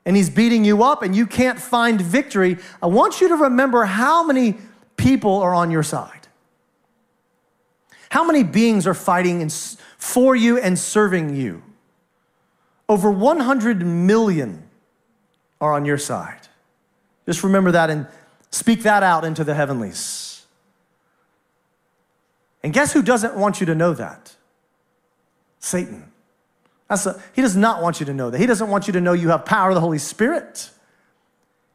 and 0.05 0.17
he's 0.17 0.29
beating 0.29 0.67
you 0.67 0.83
up 0.83 1.03
and 1.03 1.17
you 1.17 1.27
can't 1.27 1.59
find 1.59 1.99
victory, 1.99 2.59
I 2.83 2.89
want 2.89 3.23
you 3.23 3.29
to 3.29 3.37
remember 3.37 3.87
how 3.87 4.23
many 4.23 4.59
people 4.99 5.37
are 5.37 5.55
on 5.55 5.71
your 5.71 5.83
side. 5.83 6.29
How 8.11 8.23
many 8.23 8.43
beings 8.43 8.87
are 8.87 8.93
fighting 8.93 9.49
for 9.97 10.37
you 10.37 10.59
and 10.59 10.79
serving 10.79 11.35
you? 11.35 11.63
Over 12.87 13.11
100 13.11 13.81
million 13.83 14.69
are 15.59 15.73
on 15.73 15.87
your 15.87 15.97
side. 15.97 16.49
Just 17.25 17.45
remember 17.45 17.73
that 17.73 17.89
and 17.89 18.07
speak 18.51 18.83
that 18.83 19.03
out 19.03 19.25
into 19.25 19.45
the 19.45 19.55
heavenlies. 19.55 20.45
And 22.63 22.73
guess 22.73 22.93
who 22.93 23.03
doesn't 23.03 23.37
want 23.37 23.61
you 23.61 23.67
to 23.67 23.75
know 23.75 23.95
that? 23.95 24.35
Satan. 25.59 26.11
A, 26.91 27.21
he 27.35 27.43
does 27.43 27.57
not 27.57 27.83
want 27.83 28.01
you 28.01 28.07
to 28.07 28.13
know 28.13 28.31
that. 28.31 28.39
He 28.39 28.47
doesn't 28.47 28.69
want 28.69 28.87
you 28.87 28.93
to 28.95 29.01
know 29.01 29.13
you 29.13 29.29
have 29.29 29.45
power 29.45 29.69
of 29.71 29.75
the 29.75 29.81
Holy 29.81 29.99
Spirit. 29.99 30.71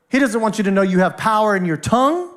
He 0.09 0.19
doesn't 0.19 0.41
want 0.41 0.57
you 0.57 0.65
to 0.65 0.71
know 0.71 0.81
you 0.81 0.99
have 0.99 1.17
power 1.17 1.55
in 1.55 1.65
your 1.65 1.77
tongue. 1.77 2.31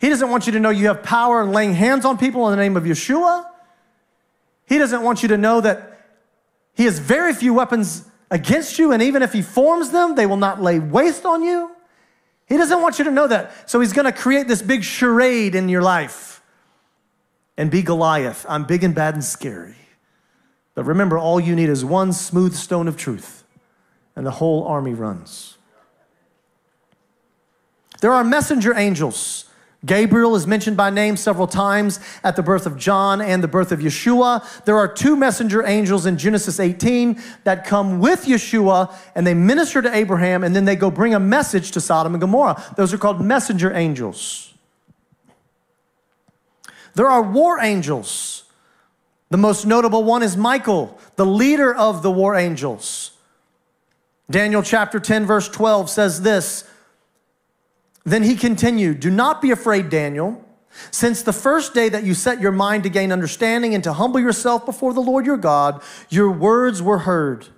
He 0.00 0.08
doesn't 0.08 0.30
want 0.30 0.46
you 0.46 0.52
to 0.52 0.60
know 0.60 0.70
you 0.70 0.88
have 0.88 1.02
power 1.02 1.42
in 1.42 1.52
laying 1.52 1.74
hands 1.74 2.04
on 2.04 2.18
people 2.18 2.48
in 2.48 2.56
the 2.56 2.62
name 2.62 2.76
of 2.76 2.84
Yeshua. 2.84 3.46
He 4.66 4.78
doesn't 4.78 5.02
want 5.02 5.22
you 5.22 5.28
to 5.28 5.36
know 5.36 5.60
that 5.60 6.08
he 6.74 6.84
has 6.84 6.98
very 6.98 7.34
few 7.34 7.52
weapons 7.54 8.04
against 8.30 8.78
you, 8.78 8.92
and 8.92 9.02
even 9.02 9.22
if 9.22 9.32
he 9.32 9.42
forms 9.42 9.90
them, 9.90 10.14
they 10.14 10.26
will 10.26 10.36
not 10.36 10.62
lay 10.62 10.78
waste 10.78 11.26
on 11.26 11.42
you. 11.42 11.70
He 12.50 12.56
doesn't 12.56 12.82
want 12.82 12.98
you 12.98 13.04
to 13.04 13.12
know 13.12 13.28
that. 13.28 13.70
So 13.70 13.80
he's 13.80 13.92
going 13.92 14.06
to 14.06 14.12
create 14.12 14.48
this 14.48 14.60
big 14.60 14.82
charade 14.82 15.54
in 15.54 15.68
your 15.68 15.82
life 15.82 16.42
and 17.56 17.70
be 17.70 17.80
Goliath. 17.80 18.44
I'm 18.48 18.64
big 18.64 18.82
and 18.82 18.92
bad 18.92 19.14
and 19.14 19.24
scary. 19.24 19.76
But 20.74 20.84
remember, 20.84 21.16
all 21.16 21.38
you 21.38 21.54
need 21.54 21.68
is 21.68 21.84
one 21.84 22.12
smooth 22.12 22.54
stone 22.54 22.88
of 22.88 22.96
truth, 22.96 23.44
and 24.16 24.26
the 24.26 24.32
whole 24.32 24.64
army 24.64 24.94
runs. 24.94 25.58
There 28.00 28.12
are 28.12 28.24
messenger 28.24 28.76
angels 28.76 29.44
Gabriel 29.84 30.36
is 30.36 30.46
mentioned 30.46 30.76
by 30.76 30.90
name 30.90 31.16
several 31.16 31.46
times 31.46 32.00
at 32.22 32.36
the 32.36 32.42
birth 32.42 32.66
of 32.66 32.76
John 32.76 33.22
and 33.22 33.42
the 33.42 33.48
birth 33.48 33.72
of 33.72 33.80
Yeshua. 33.80 34.64
There 34.64 34.76
are 34.76 34.86
two 34.86 35.16
messenger 35.16 35.66
angels 35.66 36.04
in 36.04 36.18
Genesis 36.18 36.60
18 36.60 37.20
that 37.44 37.64
come 37.64 37.98
with 37.98 38.26
Yeshua 38.26 38.94
and 39.14 39.26
they 39.26 39.32
minister 39.32 39.80
to 39.80 39.94
Abraham 39.94 40.44
and 40.44 40.54
then 40.54 40.66
they 40.66 40.76
go 40.76 40.90
bring 40.90 41.14
a 41.14 41.20
message 41.20 41.70
to 41.72 41.80
Sodom 41.80 42.12
and 42.12 42.20
Gomorrah. 42.20 42.62
Those 42.76 42.92
are 42.92 42.98
called 42.98 43.24
messenger 43.24 43.72
angels. 43.74 44.52
There 46.94 47.08
are 47.08 47.22
war 47.22 47.58
angels. 47.60 48.44
The 49.30 49.38
most 49.38 49.64
notable 49.64 50.04
one 50.04 50.22
is 50.22 50.36
Michael, 50.36 50.98
the 51.16 51.24
leader 51.24 51.74
of 51.74 52.02
the 52.02 52.10
war 52.10 52.34
angels. 52.34 53.12
Daniel 54.30 54.62
chapter 54.62 55.00
10, 55.00 55.24
verse 55.24 55.48
12 55.48 55.88
says 55.88 56.20
this 56.20 56.64
then 58.04 58.22
he 58.22 58.36
continued, 58.36 59.00
Do 59.00 59.10
not 59.10 59.42
be 59.42 59.50
afraid, 59.50 59.90
Daniel. 59.90 60.44
Since 60.90 61.22
the 61.22 61.32
first 61.32 61.74
day 61.74 61.88
that 61.88 62.04
you 62.04 62.14
set 62.14 62.40
your 62.40 62.52
mind 62.52 62.84
to 62.84 62.88
gain 62.88 63.12
understanding 63.12 63.74
and 63.74 63.82
to 63.84 63.92
humble 63.92 64.20
yourself 64.20 64.64
before 64.64 64.94
the 64.94 65.00
Lord 65.00 65.26
your 65.26 65.36
God, 65.36 65.82
your 66.08 66.30
words 66.30 66.80
were 66.80 66.98
heard. 66.98 67.48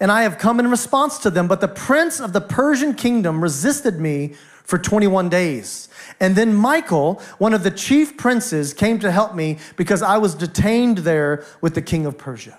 And 0.00 0.10
I 0.10 0.22
have 0.22 0.38
come 0.38 0.58
in 0.58 0.70
response 0.70 1.18
to 1.18 1.30
them. 1.30 1.46
But 1.46 1.60
the 1.60 1.68
prince 1.68 2.20
of 2.20 2.32
the 2.32 2.40
Persian 2.40 2.94
kingdom 2.94 3.42
resisted 3.42 4.00
me 4.00 4.34
for 4.64 4.78
21 4.78 5.28
days. 5.28 5.88
And 6.20 6.34
then 6.34 6.54
Michael, 6.54 7.20
one 7.38 7.52
of 7.52 7.62
the 7.62 7.70
chief 7.70 8.16
princes, 8.16 8.72
came 8.72 8.98
to 9.00 9.12
help 9.12 9.34
me 9.34 9.58
because 9.76 10.00
I 10.00 10.16
was 10.16 10.34
detained 10.34 10.98
there 10.98 11.44
with 11.60 11.74
the 11.74 11.82
king 11.82 12.06
of 12.06 12.16
Persia. 12.16 12.58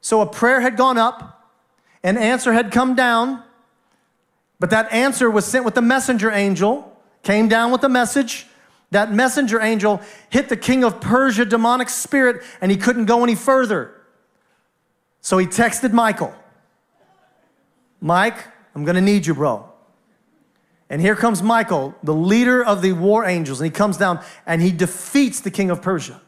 So 0.00 0.22
a 0.22 0.26
prayer 0.26 0.60
had 0.60 0.76
gone 0.76 0.98
up, 0.98 1.52
an 2.02 2.16
answer 2.16 2.52
had 2.52 2.72
come 2.72 2.94
down. 2.94 3.42
But 4.60 4.70
that 4.70 4.92
answer 4.92 5.30
was 5.30 5.44
sent 5.44 5.64
with 5.64 5.74
the 5.74 5.82
messenger 5.82 6.30
angel, 6.30 6.96
came 7.22 7.48
down 7.48 7.72
with 7.72 7.80
the 7.80 7.88
message. 7.88 8.46
That 8.90 9.12
messenger 9.12 9.60
angel 9.60 10.00
hit 10.30 10.48
the 10.48 10.56
king 10.56 10.84
of 10.84 11.00
Persia 11.00 11.44
demonic 11.44 11.88
spirit 11.88 12.42
and 12.60 12.70
he 12.70 12.76
couldn't 12.76 13.06
go 13.06 13.24
any 13.24 13.34
further. 13.34 13.92
So 15.20 15.38
he 15.38 15.46
texted 15.46 15.92
Michael 15.92 16.34
Mike, 18.00 18.36
I'm 18.74 18.84
gonna 18.84 19.00
need 19.00 19.26
you, 19.26 19.34
bro. 19.34 19.70
And 20.90 21.00
here 21.00 21.16
comes 21.16 21.42
Michael, 21.42 21.94
the 22.02 22.14
leader 22.14 22.62
of 22.62 22.82
the 22.82 22.92
war 22.92 23.24
angels, 23.24 23.60
and 23.60 23.66
he 23.66 23.74
comes 23.74 23.96
down 23.96 24.22
and 24.46 24.60
he 24.60 24.70
defeats 24.70 25.40
the 25.40 25.50
king 25.50 25.70
of 25.70 25.80
Persia 25.80 26.20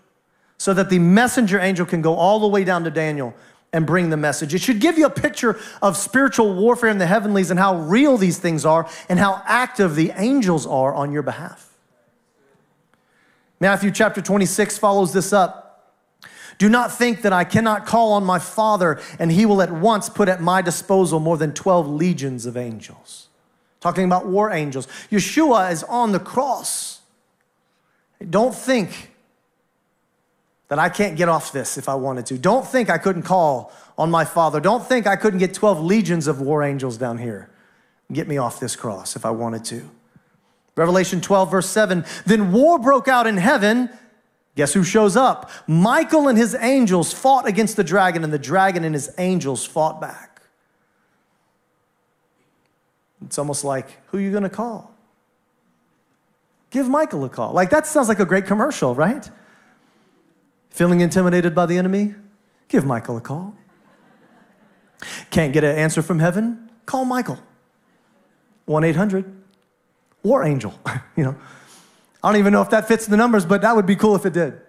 so 0.58 0.72
that 0.72 0.88
the 0.88 0.98
messenger 0.98 1.60
angel 1.60 1.84
can 1.84 2.00
go 2.00 2.14
all 2.14 2.40
the 2.40 2.48
way 2.48 2.64
down 2.64 2.84
to 2.84 2.90
Daniel 2.90 3.34
and 3.72 3.86
bring 3.86 4.10
the 4.10 4.16
message. 4.16 4.54
It 4.54 4.62
should 4.62 4.80
give 4.80 4.96
you 4.96 5.06
a 5.06 5.10
picture 5.10 5.58
of 5.82 5.96
spiritual 5.96 6.54
warfare 6.54 6.88
in 6.88 6.98
the 6.98 7.06
heavenlies 7.06 7.50
and 7.50 7.58
how 7.58 7.76
real 7.76 8.16
these 8.16 8.38
things 8.38 8.64
are 8.64 8.88
and 9.08 9.18
how 9.18 9.42
active 9.44 9.94
the 9.94 10.12
angels 10.16 10.66
are 10.66 10.94
on 10.94 11.12
your 11.12 11.22
behalf. 11.22 11.74
Matthew 13.60 13.90
chapter 13.90 14.20
26 14.20 14.78
follows 14.78 15.12
this 15.12 15.32
up. 15.32 15.92
Do 16.58 16.68
not 16.68 16.92
think 16.92 17.22
that 17.22 17.32
I 17.32 17.44
cannot 17.44 17.84
call 17.84 18.12
on 18.12 18.24
my 18.24 18.38
Father 18.38 19.00
and 19.18 19.30
he 19.30 19.44
will 19.44 19.60
at 19.60 19.70
once 19.70 20.08
put 20.08 20.28
at 20.28 20.40
my 20.40 20.62
disposal 20.62 21.20
more 21.20 21.36
than 21.36 21.52
12 21.52 21.88
legions 21.88 22.46
of 22.46 22.56
angels. 22.56 23.28
Talking 23.80 24.04
about 24.04 24.26
war 24.26 24.50
angels. 24.50 24.86
Yeshua 25.10 25.70
is 25.70 25.82
on 25.84 26.12
the 26.12 26.18
cross. 26.18 27.00
Don't 28.30 28.54
think 28.54 29.12
that 30.68 30.78
I 30.78 30.88
can't 30.88 31.16
get 31.16 31.28
off 31.28 31.52
this 31.52 31.78
if 31.78 31.88
I 31.88 31.94
wanted 31.94 32.26
to. 32.26 32.38
Don't 32.38 32.66
think 32.66 32.90
I 32.90 32.98
couldn't 32.98 33.22
call 33.22 33.72
on 33.96 34.10
my 34.10 34.24
Father. 34.24 34.60
Don't 34.60 34.84
think 34.84 35.06
I 35.06 35.16
couldn't 35.16 35.38
get 35.38 35.54
12 35.54 35.80
legions 35.80 36.26
of 36.26 36.40
war 36.40 36.62
angels 36.62 36.96
down 36.96 37.18
here 37.18 37.50
get 38.12 38.28
me 38.28 38.38
off 38.38 38.60
this 38.60 38.76
cross 38.76 39.16
if 39.16 39.24
I 39.24 39.30
wanted 39.30 39.64
to. 39.66 39.88
Revelation 40.76 41.20
12, 41.20 41.50
verse 41.50 41.68
7 41.68 42.04
Then 42.24 42.52
war 42.52 42.78
broke 42.78 43.08
out 43.08 43.26
in 43.26 43.36
heaven. 43.36 43.90
Guess 44.54 44.72
who 44.72 44.84
shows 44.84 45.16
up? 45.16 45.50
Michael 45.66 46.28
and 46.28 46.38
his 46.38 46.54
angels 46.54 47.12
fought 47.12 47.46
against 47.46 47.76
the 47.76 47.84
dragon, 47.84 48.24
and 48.24 48.32
the 48.32 48.38
dragon 48.38 48.84
and 48.84 48.94
his 48.94 49.10
angels 49.18 49.64
fought 49.64 50.00
back. 50.00 50.42
It's 53.24 53.38
almost 53.38 53.64
like, 53.64 53.98
who 54.08 54.18
are 54.18 54.20
you 54.20 54.30
going 54.30 54.44
to 54.44 54.48
call? 54.48 54.94
Give 56.70 56.88
Michael 56.88 57.24
a 57.24 57.28
call. 57.28 57.52
Like, 57.52 57.70
that 57.70 57.86
sounds 57.86 58.08
like 58.08 58.20
a 58.20 58.24
great 58.24 58.46
commercial, 58.46 58.94
right? 58.94 59.28
Feeling 60.76 61.00
intimidated 61.00 61.54
by 61.54 61.64
the 61.64 61.78
enemy? 61.78 62.14
Give 62.68 62.84
Michael 62.84 63.16
a 63.16 63.20
call. 63.22 63.54
Can't 65.30 65.54
get 65.54 65.64
an 65.64 65.74
answer 65.74 66.02
from 66.02 66.18
heaven? 66.18 66.68
Call 66.84 67.06
Michael. 67.06 67.38
1 68.66 68.84
800 68.84 69.24
War 70.22 70.44
Angel. 70.44 70.78
you 71.16 71.24
know, 71.24 71.34
I 72.22 72.30
don't 72.30 72.38
even 72.38 72.52
know 72.52 72.60
if 72.60 72.68
that 72.68 72.86
fits 72.86 73.06
the 73.06 73.16
numbers, 73.16 73.46
but 73.46 73.62
that 73.62 73.74
would 73.74 73.86
be 73.86 73.96
cool 73.96 74.16
if 74.16 74.26
it 74.26 74.34
did. 74.34 74.60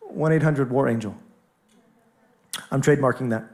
1 0.00 0.32
800 0.32 0.72
War 0.72 0.88
Angel. 0.88 1.16
I'm 2.72 2.82
trademarking 2.82 3.30
that. 3.30 3.44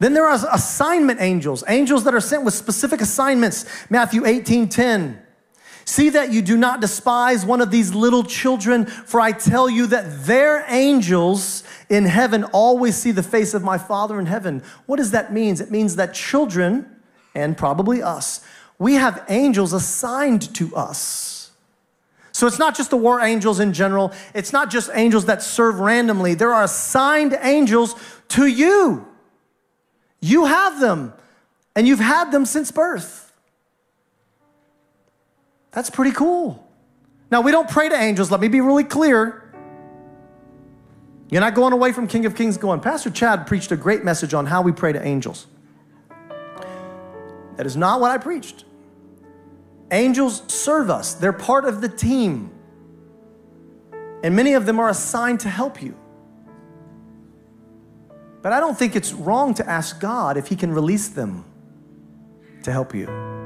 Then 0.00 0.12
there 0.12 0.26
are 0.26 0.40
assignment 0.52 1.20
angels, 1.20 1.62
angels 1.68 2.02
that 2.02 2.14
are 2.16 2.20
sent 2.20 2.42
with 2.42 2.54
specific 2.54 3.00
assignments. 3.00 3.64
Matthew 3.88 4.26
18 4.26 4.68
10. 4.68 5.22
See 5.88 6.10
that 6.10 6.30
you 6.30 6.42
do 6.42 6.58
not 6.58 6.82
despise 6.82 7.46
one 7.46 7.62
of 7.62 7.70
these 7.70 7.94
little 7.94 8.22
children, 8.22 8.84
for 8.84 9.22
I 9.22 9.32
tell 9.32 9.70
you 9.70 9.86
that 9.86 10.26
their 10.26 10.66
angels 10.68 11.64
in 11.88 12.04
heaven 12.04 12.44
always 12.44 12.94
see 12.94 13.10
the 13.10 13.22
face 13.22 13.54
of 13.54 13.62
my 13.62 13.78
Father 13.78 14.20
in 14.20 14.26
heaven. 14.26 14.62
What 14.84 14.96
does 14.96 15.12
that 15.12 15.32
mean? 15.32 15.58
It 15.58 15.70
means 15.70 15.96
that 15.96 16.12
children, 16.12 16.94
and 17.34 17.56
probably 17.56 18.02
us, 18.02 18.44
we 18.78 18.96
have 18.96 19.24
angels 19.30 19.72
assigned 19.72 20.54
to 20.56 20.76
us. 20.76 21.52
So 22.32 22.46
it's 22.46 22.58
not 22.58 22.76
just 22.76 22.90
the 22.90 22.98
war 22.98 23.22
angels 23.22 23.58
in 23.58 23.72
general, 23.72 24.12
it's 24.34 24.52
not 24.52 24.70
just 24.70 24.90
angels 24.92 25.24
that 25.24 25.42
serve 25.42 25.80
randomly. 25.80 26.34
There 26.34 26.52
are 26.52 26.64
assigned 26.64 27.34
angels 27.40 27.94
to 28.28 28.46
you. 28.46 29.08
You 30.20 30.44
have 30.44 30.80
them, 30.80 31.14
and 31.74 31.88
you've 31.88 31.98
had 31.98 32.30
them 32.30 32.44
since 32.44 32.70
birth. 32.70 33.27
That's 35.72 35.90
pretty 35.90 36.12
cool. 36.12 36.66
Now, 37.30 37.42
we 37.42 37.52
don't 37.52 37.68
pray 37.68 37.88
to 37.88 37.94
angels, 37.94 38.30
let 38.30 38.40
me 38.40 38.48
be 38.48 38.60
really 38.60 38.84
clear. 38.84 39.44
You're 41.30 41.42
not 41.42 41.54
going 41.54 41.74
away 41.74 41.92
from 41.92 42.08
King 42.08 42.24
of 42.24 42.34
Kings 42.34 42.56
going, 42.56 42.80
Pastor 42.80 43.10
Chad 43.10 43.46
preached 43.46 43.70
a 43.70 43.76
great 43.76 44.02
message 44.02 44.32
on 44.32 44.46
how 44.46 44.62
we 44.62 44.72
pray 44.72 44.92
to 44.92 45.02
angels. 45.02 45.46
That 47.56 47.66
is 47.66 47.76
not 47.76 48.00
what 48.00 48.10
I 48.10 48.18
preached. 48.18 48.64
Angels 49.90 50.42
serve 50.46 50.90
us, 50.90 51.14
they're 51.14 51.32
part 51.32 51.64
of 51.64 51.80
the 51.80 51.88
team. 51.88 52.50
And 54.22 54.34
many 54.34 54.54
of 54.54 54.66
them 54.66 54.80
are 54.80 54.88
assigned 54.88 55.40
to 55.40 55.48
help 55.48 55.82
you. 55.82 55.94
But 58.42 58.52
I 58.52 58.60
don't 58.60 58.76
think 58.78 58.96
it's 58.96 59.12
wrong 59.12 59.54
to 59.54 59.68
ask 59.68 60.00
God 60.00 60.36
if 60.36 60.46
He 60.48 60.56
can 60.56 60.72
release 60.72 61.08
them 61.08 61.44
to 62.62 62.72
help 62.72 62.94
you. 62.94 63.37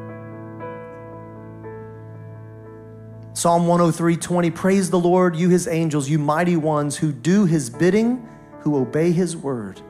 Psalm 3.35 3.66
103 3.66 4.16
20, 4.16 4.51
praise 4.51 4.91
the 4.91 4.99
Lord, 4.99 5.37
you 5.37 5.49
his 5.49 5.66
angels, 5.66 6.09
you 6.09 6.18
mighty 6.18 6.57
ones 6.57 6.99
who 6.99 7.12
do 7.12 7.47
his 7.47 7.70
bidding, 7.70 8.28
who 8.61 8.76
obey 8.76 9.11
his 9.11 9.37
word. 9.37 9.80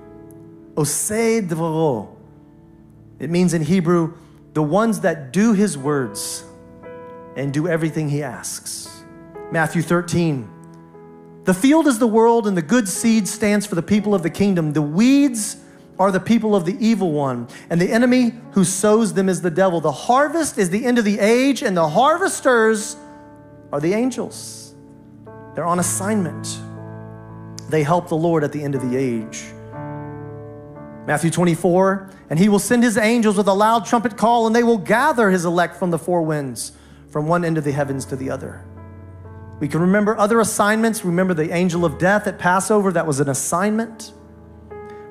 Osei 0.74 1.46
dvoro. 1.46 2.14
It 3.18 3.30
means 3.30 3.52
in 3.52 3.62
Hebrew, 3.62 4.14
the 4.54 4.62
ones 4.62 5.00
that 5.00 5.32
do 5.32 5.54
his 5.54 5.76
words 5.76 6.44
and 7.36 7.52
do 7.52 7.66
everything 7.66 8.08
he 8.08 8.22
asks. 8.22 9.02
Matthew 9.50 9.82
13, 9.82 10.48
the 11.44 11.54
field 11.54 11.88
is 11.88 11.98
the 11.98 12.06
world, 12.06 12.46
and 12.46 12.56
the 12.56 12.62
good 12.62 12.88
seed 12.88 13.26
stands 13.26 13.66
for 13.66 13.74
the 13.74 13.82
people 13.82 14.14
of 14.14 14.22
the 14.22 14.30
kingdom. 14.30 14.72
The 14.72 14.82
weeds 14.82 15.56
are 15.98 16.12
the 16.12 16.20
people 16.20 16.54
of 16.54 16.64
the 16.64 16.76
evil 16.84 17.10
one, 17.10 17.48
and 17.68 17.80
the 17.80 17.90
enemy 17.90 18.34
who 18.52 18.64
sows 18.64 19.14
them 19.14 19.28
is 19.28 19.42
the 19.42 19.50
devil. 19.50 19.80
The 19.80 19.92
harvest 19.92 20.58
is 20.58 20.70
the 20.70 20.84
end 20.84 20.98
of 20.98 21.04
the 21.04 21.18
age, 21.18 21.62
and 21.62 21.76
the 21.76 21.88
harvesters 21.88 22.96
are 23.72 23.80
the 23.80 23.94
angels. 23.94 24.74
They're 25.54 25.64
on 25.64 25.78
assignment. 25.78 26.58
They 27.70 27.82
help 27.82 28.08
the 28.08 28.16
Lord 28.16 28.44
at 28.44 28.52
the 28.52 28.62
end 28.62 28.74
of 28.74 28.82
the 28.82 28.96
age. 28.96 29.44
Matthew 31.06 31.30
24, 31.30 32.10
and 32.30 32.38
he 32.38 32.48
will 32.48 32.58
send 32.58 32.82
his 32.84 32.96
angels 32.96 33.36
with 33.36 33.48
a 33.48 33.52
loud 33.52 33.86
trumpet 33.86 34.16
call, 34.16 34.46
and 34.46 34.54
they 34.54 34.62
will 34.62 34.78
gather 34.78 35.30
his 35.30 35.44
elect 35.44 35.76
from 35.76 35.90
the 35.90 35.98
four 35.98 36.22
winds, 36.22 36.72
from 37.08 37.26
one 37.26 37.44
end 37.44 37.58
of 37.58 37.64
the 37.64 37.72
heavens 37.72 38.04
to 38.06 38.16
the 38.16 38.30
other. 38.30 38.64
We 39.58 39.68
can 39.68 39.80
remember 39.80 40.16
other 40.16 40.40
assignments. 40.40 41.04
Remember 41.04 41.34
the 41.34 41.52
angel 41.52 41.84
of 41.84 41.98
death 41.98 42.26
at 42.26 42.38
Passover, 42.38 42.92
that 42.92 43.06
was 43.06 43.20
an 43.20 43.28
assignment. 43.28 44.12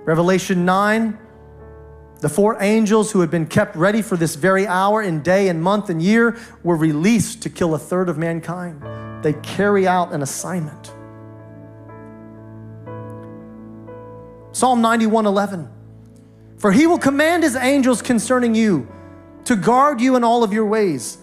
Revelation 0.03 0.65
9, 0.65 1.17
the 2.21 2.29
four 2.29 2.61
angels 2.61 3.11
who 3.11 3.19
had 3.19 3.29
been 3.29 3.47
kept 3.47 3.75
ready 3.75 4.01
for 4.01 4.15
this 4.15 4.35
very 4.35 4.65
hour 4.67 5.01
and 5.01 5.23
day 5.23 5.49
and 5.49 5.61
month 5.61 5.89
and 5.89 6.01
year 6.01 6.37
were 6.63 6.75
released 6.75 7.41
to 7.43 7.49
kill 7.49 7.75
a 7.75 7.79
third 7.79 8.09
of 8.09 8.17
mankind. 8.17 8.81
They 9.23 9.33
carry 9.33 9.87
out 9.87 10.13
an 10.13 10.21
assignment. 10.21 10.93
Psalm 14.53 14.81
91 14.81 15.25
11. 15.25 15.67
For 16.57 16.71
he 16.71 16.85
will 16.85 16.99
command 16.99 17.41
his 17.41 17.55
angels 17.55 18.01
concerning 18.01 18.53
you 18.53 18.87
to 19.45 19.55
guard 19.55 19.99
you 19.99 20.15
in 20.15 20.23
all 20.23 20.43
of 20.43 20.53
your 20.53 20.65
ways 20.65 21.17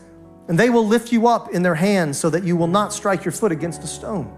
and 0.48 0.58
they 0.58 0.70
will 0.70 0.86
lift 0.86 1.12
you 1.12 1.28
up 1.28 1.50
in 1.50 1.62
their 1.62 1.74
hands 1.74 2.18
so 2.18 2.30
that 2.30 2.42
you 2.42 2.56
will 2.56 2.66
not 2.66 2.92
strike 2.92 3.24
your 3.24 3.32
foot 3.32 3.52
against 3.52 3.84
a 3.84 3.86
stone. 3.86 4.34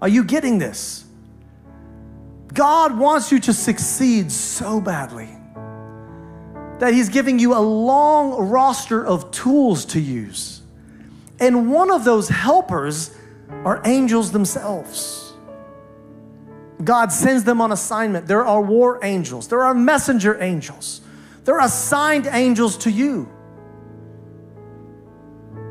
Are 0.00 0.08
you 0.08 0.24
getting 0.24 0.58
this? 0.58 1.05
God 2.56 2.98
wants 2.98 3.30
you 3.30 3.38
to 3.40 3.52
succeed 3.52 4.32
so 4.32 4.80
badly 4.80 5.28
that 6.80 6.92
He's 6.94 7.10
giving 7.10 7.38
you 7.38 7.54
a 7.54 7.60
long 7.60 8.48
roster 8.48 9.06
of 9.06 9.30
tools 9.30 9.84
to 9.86 10.00
use. 10.00 10.62
And 11.38 11.70
one 11.70 11.90
of 11.90 12.04
those 12.04 12.30
helpers 12.30 13.14
are 13.64 13.82
angels 13.84 14.32
themselves. 14.32 15.34
God 16.82 17.12
sends 17.12 17.44
them 17.44 17.60
on 17.60 17.72
assignment. 17.72 18.26
There 18.26 18.44
are 18.44 18.62
war 18.62 19.00
angels, 19.04 19.48
there 19.48 19.62
are 19.62 19.74
messenger 19.74 20.42
angels, 20.42 21.02
there 21.44 21.56
are 21.60 21.66
assigned 21.66 22.26
angels 22.26 22.78
to 22.78 22.90
you. 22.90 23.28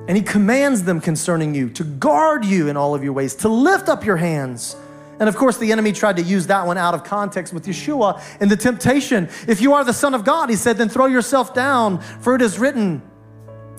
And 0.07 0.15
he 0.15 0.21
commands 0.21 0.83
them 0.83 1.01
concerning 1.01 1.55
you 1.55 1.67
to 1.71 1.83
guard 1.83 2.45
you 2.45 2.67
in 2.67 2.77
all 2.77 2.93
of 2.93 3.03
your 3.03 3.13
ways, 3.13 3.33
to 3.37 3.49
lift 3.49 3.89
up 3.89 4.05
your 4.05 4.17
hands. 4.17 4.75
And 5.19 5.29
of 5.29 5.35
course, 5.35 5.57
the 5.57 5.71
enemy 5.71 5.91
tried 5.91 6.17
to 6.17 6.21
use 6.21 6.47
that 6.47 6.67
one 6.67 6.77
out 6.77 6.93
of 6.93 7.03
context 7.03 7.53
with 7.53 7.65
Yeshua 7.65 8.21
in 8.41 8.49
the 8.49 8.57
temptation. 8.57 9.29
If 9.47 9.61
you 9.61 9.73
are 9.73 9.83
the 9.83 9.93
Son 9.93 10.13
of 10.13 10.25
God, 10.25 10.49
he 10.49 10.55
said, 10.55 10.77
then 10.77 10.89
throw 10.89 11.05
yourself 11.05 11.53
down, 11.53 11.99
for 11.99 12.35
it 12.35 12.41
is 12.41 12.59
written, 12.59 13.01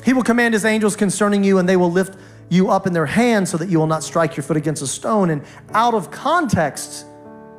He 0.04 0.12
will 0.12 0.22
command 0.22 0.54
His 0.54 0.64
angels 0.64 0.96
concerning 0.96 1.44
you, 1.44 1.58
and 1.58 1.68
they 1.68 1.76
will 1.76 1.92
lift 1.92 2.18
you 2.48 2.70
up 2.70 2.86
in 2.86 2.92
their 2.92 3.06
hands 3.06 3.50
so 3.50 3.56
that 3.58 3.68
you 3.68 3.78
will 3.78 3.86
not 3.86 4.02
strike 4.02 4.36
your 4.36 4.44
foot 4.44 4.56
against 4.56 4.82
a 4.82 4.86
stone. 4.86 5.30
And 5.30 5.42
out 5.72 5.94
of 5.94 6.10
context, 6.10 7.04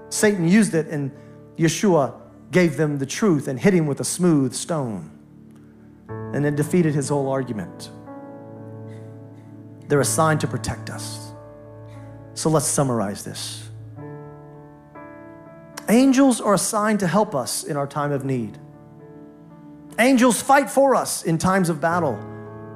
Satan 0.09 0.47
used 0.47 0.73
it, 0.73 0.87
and 0.87 1.11
Yeshua 1.57 2.15
gave 2.51 2.77
them 2.77 2.97
the 2.97 3.05
truth 3.05 3.47
and 3.47 3.59
hit 3.59 3.73
him 3.73 3.85
with 3.85 3.99
a 3.99 4.05
smooth 4.05 4.53
stone. 4.53 5.11
And 6.07 6.45
it 6.45 6.55
defeated 6.55 6.95
his 6.95 7.09
whole 7.09 7.29
argument. 7.29 7.91
They're 9.87 10.01
assigned 10.01 10.41
to 10.41 10.47
protect 10.47 10.89
us. 10.89 11.31
So 12.33 12.49
let's 12.49 12.67
summarize 12.67 13.23
this. 13.23 13.66
Angels 15.89 16.41
are 16.41 16.53
assigned 16.53 16.99
to 16.99 17.07
help 17.07 17.33
us 17.33 17.63
in 17.63 17.77
our 17.77 17.87
time 17.87 18.11
of 18.11 18.25
need. 18.25 18.57
Angels 19.99 20.41
fight 20.41 20.69
for 20.69 20.95
us 20.95 21.23
in 21.23 21.37
times 21.37 21.69
of 21.69 21.79
battle, 21.79 22.19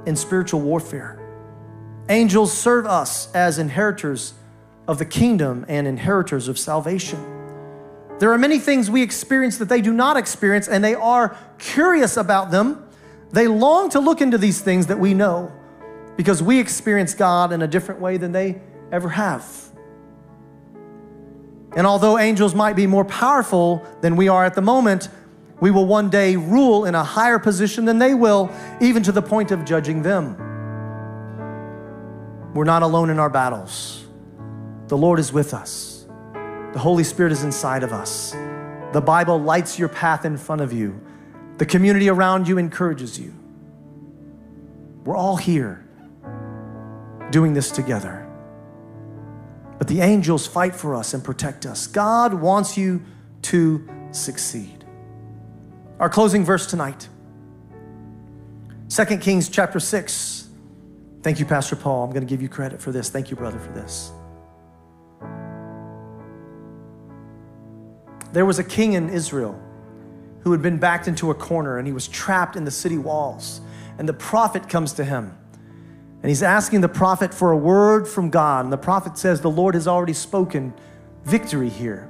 in 0.05 0.15
spiritual 0.15 0.61
warfare. 0.61 1.19
Angels 2.09 2.51
serve 2.51 2.85
us 2.85 3.33
as 3.33 3.59
inheritors 3.59 4.33
of 4.87 4.97
the 4.97 5.05
kingdom 5.05 5.65
and 5.67 5.87
inheritors 5.87 6.47
of 6.47 6.57
salvation. 6.57 7.19
There 8.19 8.31
are 8.31 8.37
many 8.37 8.59
things 8.59 8.89
we 8.89 9.01
experience 9.01 9.57
that 9.57 9.69
they 9.69 9.81
do 9.81 9.93
not 9.93 10.15
experience, 10.15 10.67
and 10.67 10.83
they 10.83 10.95
are 10.95 11.37
curious 11.57 12.17
about 12.17 12.51
them. 12.51 12.87
They 13.31 13.47
long 13.47 13.89
to 13.89 13.99
look 13.99 14.21
into 14.21 14.37
these 14.37 14.61
things 14.61 14.87
that 14.87 14.99
we 14.99 15.13
know 15.13 15.51
because 16.17 16.43
we 16.43 16.59
experience 16.59 17.13
God 17.13 17.51
in 17.51 17.61
a 17.61 17.67
different 17.67 17.99
way 17.99 18.17
than 18.17 18.31
they 18.31 18.61
ever 18.91 19.09
have. 19.09 19.70
And 21.75 21.87
although 21.87 22.17
angels 22.17 22.53
might 22.53 22.75
be 22.75 22.85
more 22.87 23.05
powerful 23.05 23.85
than 24.01 24.15
we 24.15 24.27
are 24.27 24.43
at 24.43 24.55
the 24.55 24.61
moment, 24.61 25.09
we 25.61 25.71
will 25.71 25.85
one 25.85 26.09
day 26.09 26.35
rule 26.35 26.85
in 26.85 26.95
a 26.95 27.03
higher 27.03 27.39
position 27.39 27.85
than 27.85 27.99
they 27.99 28.13
will, 28.13 28.51
even 28.81 29.03
to 29.03 29.11
the 29.11 29.21
point 29.21 29.51
of 29.51 29.63
judging 29.63 30.01
them. 30.01 30.35
We're 32.53 32.65
not 32.65 32.83
alone 32.83 33.09
in 33.09 33.19
our 33.19 33.29
battles. 33.29 34.05
The 34.87 34.97
Lord 34.97 35.19
is 35.19 35.31
with 35.31 35.53
us, 35.53 36.05
the 36.73 36.79
Holy 36.79 37.05
Spirit 37.05 37.31
is 37.31 37.43
inside 37.43 37.83
of 37.83 37.93
us. 37.93 38.35
The 38.91 38.99
Bible 38.99 39.37
lights 39.37 39.79
your 39.79 39.87
path 39.87 40.25
in 40.25 40.35
front 40.35 40.61
of 40.61 40.73
you, 40.73 40.99
the 41.57 41.65
community 41.65 42.09
around 42.09 42.49
you 42.49 42.57
encourages 42.57 43.17
you. 43.17 43.33
We're 45.05 45.15
all 45.15 45.37
here 45.37 45.87
doing 47.29 47.53
this 47.53 47.71
together. 47.71 48.20
But 49.81 49.87
the 49.87 50.01
angels 50.01 50.45
fight 50.45 50.75
for 50.75 50.93
us 50.93 51.15
and 51.15 51.23
protect 51.23 51.65
us. 51.65 51.87
God 51.87 52.35
wants 52.35 52.77
you 52.77 53.01
to 53.41 53.89
succeed. 54.11 54.85
Our 55.99 56.07
closing 56.07 56.45
verse 56.45 56.67
tonight 56.67 57.09
2 58.89 59.05
Kings 59.17 59.49
chapter 59.49 59.79
6. 59.79 60.49
Thank 61.23 61.39
you, 61.39 61.47
Pastor 61.47 61.75
Paul. 61.75 62.03
I'm 62.03 62.11
going 62.11 62.21
to 62.21 62.29
give 62.29 62.43
you 62.43 62.47
credit 62.47 62.79
for 62.79 62.91
this. 62.91 63.09
Thank 63.09 63.31
you, 63.31 63.35
brother, 63.35 63.57
for 63.57 63.71
this. 63.71 64.11
There 68.33 68.45
was 68.45 68.59
a 68.59 68.63
king 68.63 68.93
in 68.93 69.09
Israel 69.09 69.59
who 70.41 70.51
had 70.51 70.61
been 70.61 70.77
backed 70.77 71.07
into 71.07 71.31
a 71.31 71.33
corner 71.33 71.79
and 71.79 71.87
he 71.87 71.93
was 71.93 72.07
trapped 72.07 72.55
in 72.55 72.65
the 72.65 72.71
city 72.71 72.99
walls. 72.99 73.61
And 73.97 74.07
the 74.07 74.13
prophet 74.13 74.69
comes 74.69 74.93
to 74.93 75.03
him 75.03 75.35
and 76.21 76.29
he's 76.29 76.43
asking 76.43 76.81
the 76.81 76.89
prophet 76.89 77.33
for 77.33 77.51
a 77.51 77.57
word 77.57 78.07
from 78.07 78.29
God. 78.29 78.65
And 78.65 78.71
the 78.71 78.77
prophet 78.77 79.17
says, 79.17 79.41
The 79.41 79.49
Lord 79.49 79.73
has 79.73 79.87
already 79.87 80.13
spoken 80.13 80.73
victory 81.23 81.69
here. 81.69 82.07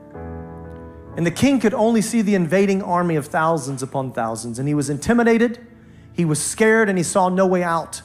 And 1.16 1.26
the 1.26 1.32
king 1.32 1.60
could 1.60 1.74
only 1.74 2.02
see 2.02 2.22
the 2.22 2.36
invading 2.36 2.82
army 2.82 3.16
of 3.16 3.28
thousands 3.28 3.82
upon 3.82 4.12
thousands. 4.12 4.60
And 4.60 4.68
he 4.68 4.74
was 4.74 4.90
intimidated, 4.90 5.66
he 6.14 6.26
was 6.26 6.44
scared, 6.44 6.90
and 6.90 6.98
he 6.98 7.04
saw 7.04 7.30
no 7.30 7.48
way 7.48 7.64
out. 7.64 8.02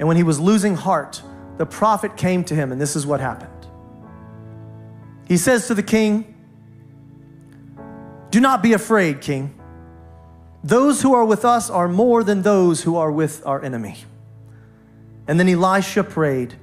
And 0.00 0.08
when 0.08 0.16
he 0.16 0.22
was 0.22 0.40
losing 0.40 0.74
heart, 0.74 1.22
the 1.56 1.66
prophet 1.66 2.16
came 2.16 2.44
to 2.44 2.54
him, 2.54 2.70
and 2.70 2.80
this 2.80 2.94
is 2.96 3.06
what 3.06 3.20
happened. 3.20 3.52
He 5.26 5.36
says 5.36 5.66
to 5.68 5.74
the 5.74 5.82
king, 5.82 6.34
Do 8.30 8.40
not 8.40 8.62
be 8.62 8.72
afraid, 8.72 9.20
king. 9.20 9.54
Those 10.62 11.02
who 11.02 11.14
are 11.14 11.24
with 11.24 11.44
us 11.44 11.70
are 11.70 11.88
more 11.88 12.24
than 12.24 12.42
those 12.42 12.82
who 12.82 12.96
are 12.96 13.10
with 13.10 13.44
our 13.46 13.62
enemy. 13.62 13.96
And 15.28 15.38
then 15.38 15.48
Elisha 15.48 16.02
prayed, 16.02 16.54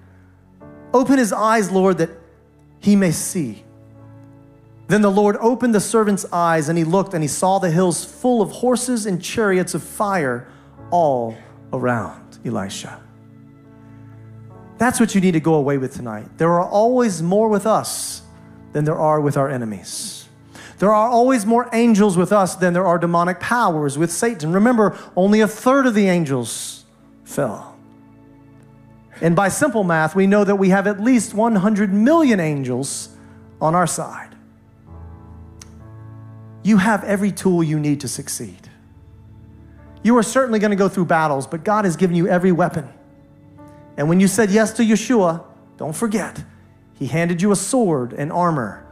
Open 0.94 1.18
his 1.18 1.32
eyes, 1.32 1.72
Lord, 1.72 2.00
that 2.00 2.10
he 2.80 2.96
may 2.96 3.12
see. 3.12 3.64
Then 4.88 5.02
the 5.02 5.12
Lord 5.12 5.38
opened 5.40 5.74
the 5.74 5.80
servant's 5.80 6.26
eyes, 6.32 6.68
and 6.68 6.78
he 6.78 6.84
looked, 6.84 7.14
and 7.14 7.24
he 7.24 7.28
saw 7.28 7.60
the 7.60 7.72
hills 7.72 8.04
full 8.04 8.42
of 8.42 8.52
horses 8.52 9.06
and 9.06 9.22
chariots 9.22 9.74
of 9.74 9.84
fire 9.84 10.48
all 10.92 11.38
around 11.72 12.40
Elisha. 12.46 13.02
That's 14.78 15.00
what 15.00 15.16
you 15.16 15.22
need 15.22 15.32
to 15.32 15.40
go 15.40 15.56
away 15.56 15.78
with 15.78 15.96
tonight. 15.96 16.38
There 16.38 16.52
are 16.52 16.68
always 16.68 17.22
more 17.22 17.50
with 17.50 17.66
us 17.66 18.24
than 18.74 18.84
there 18.84 19.00
are 19.00 19.22
with 19.22 19.38
our 19.38 19.50
enemies. 19.50 20.28
There 20.80 20.94
are 20.94 21.10
always 21.10 21.46
more 21.46 21.70
angels 21.72 22.18
with 22.18 22.34
us 22.34 22.56
than 22.56 22.74
there 22.74 22.86
are 22.86 22.98
demonic 22.98 23.40
powers 23.40 23.98
with 23.98 24.12
Satan. 24.12 24.52
Remember, 24.52 24.98
only 25.16 25.40
a 25.40 25.48
third 25.48 25.86
of 25.86 25.94
the 25.94 26.10
angels 26.10 26.84
fell. 27.24 27.75
And 29.22 29.36
by 29.36 29.50
simple 29.50 29.84
math, 29.84 30.16
we 30.16 30.28
know 30.28 30.44
that 30.44 30.56
we 30.56 30.70
have 30.70 30.88
at 30.88 31.00
least 31.00 31.34
100 31.34 31.94
million 31.94 32.40
angels 32.40 33.10
on 33.62 33.76
our 33.76 33.88
side. 33.88 34.36
You 36.64 36.78
have 36.78 37.04
every 37.04 37.32
tool 37.32 37.64
you 37.64 37.80
need 37.80 38.02
to 38.02 38.08
succeed. 38.08 38.70
You 40.04 40.18
are 40.18 40.24
certainly 40.24 40.60
going 40.60 40.72
to 40.72 40.78
go 40.78 40.90
through 40.90 41.06
battles, 41.06 41.48
but 41.48 41.64
God 41.64 41.86
has 41.86 41.96
given 41.96 42.16
you 42.16 42.28
every 42.28 42.52
weapon. 42.52 42.90
And 43.98 44.10
when 44.10 44.20
you 44.20 44.28
said 44.28 44.52
yes 44.52 44.74
to 44.74 44.84
Yeshua, 44.84 45.44
don't 45.78 45.96
forget, 45.96 46.44
He 46.94 47.08
handed 47.08 47.42
you 47.42 47.52
a 47.52 47.56
sword 47.56 48.14
and 48.14 48.32
armor, 48.32 48.86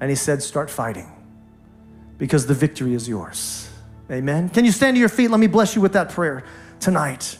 and 0.00 0.10
He 0.10 0.16
said, 0.16 0.42
Start 0.42 0.70
fighting 0.70 1.10
because 2.18 2.46
the 2.46 2.54
victory 2.54 2.94
is 2.94 3.08
yours. 3.08 3.70
Amen. 4.10 4.48
Can 4.48 4.64
you 4.64 4.72
stand 4.72 4.96
to 4.96 5.00
your 5.00 5.08
feet? 5.08 5.30
Let 5.30 5.40
me 5.40 5.46
bless 5.46 5.76
you 5.76 5.82
with 5.82 5.92
that 5.92 6.10
prayer 6.10 6.44
tonight. 6.80 7.38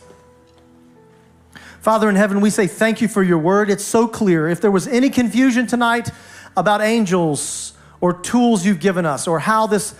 Father 1.81 2.09
in 2.09 2.16
heaven, 2.16 2.41
we 2.41 2.51
say 2.51 2.66
thank 2.66 3.01
you 3.01 3.09
for 3.09 3.22
your 3.22 3.39
word. 3.39 3.70
It's 3.70 3.85
so 3.85 4.09
clear. 4.09 4.49
If 4.49 4.61
there 4.61 4.70
was 4.70 4.87
any 4.89 5.11
confusion 5.11 5.66
tonight 5.66 6.11
about 6.57 6.81
angels 6.81 7.72
or 8.01 8.12
tools 8.12 8.66
you've 8.66 8.81
given 8.81 9.07
us 9.07 9.29
or 9.29 9.39
how 9.39 9.66
this 9.66 9.95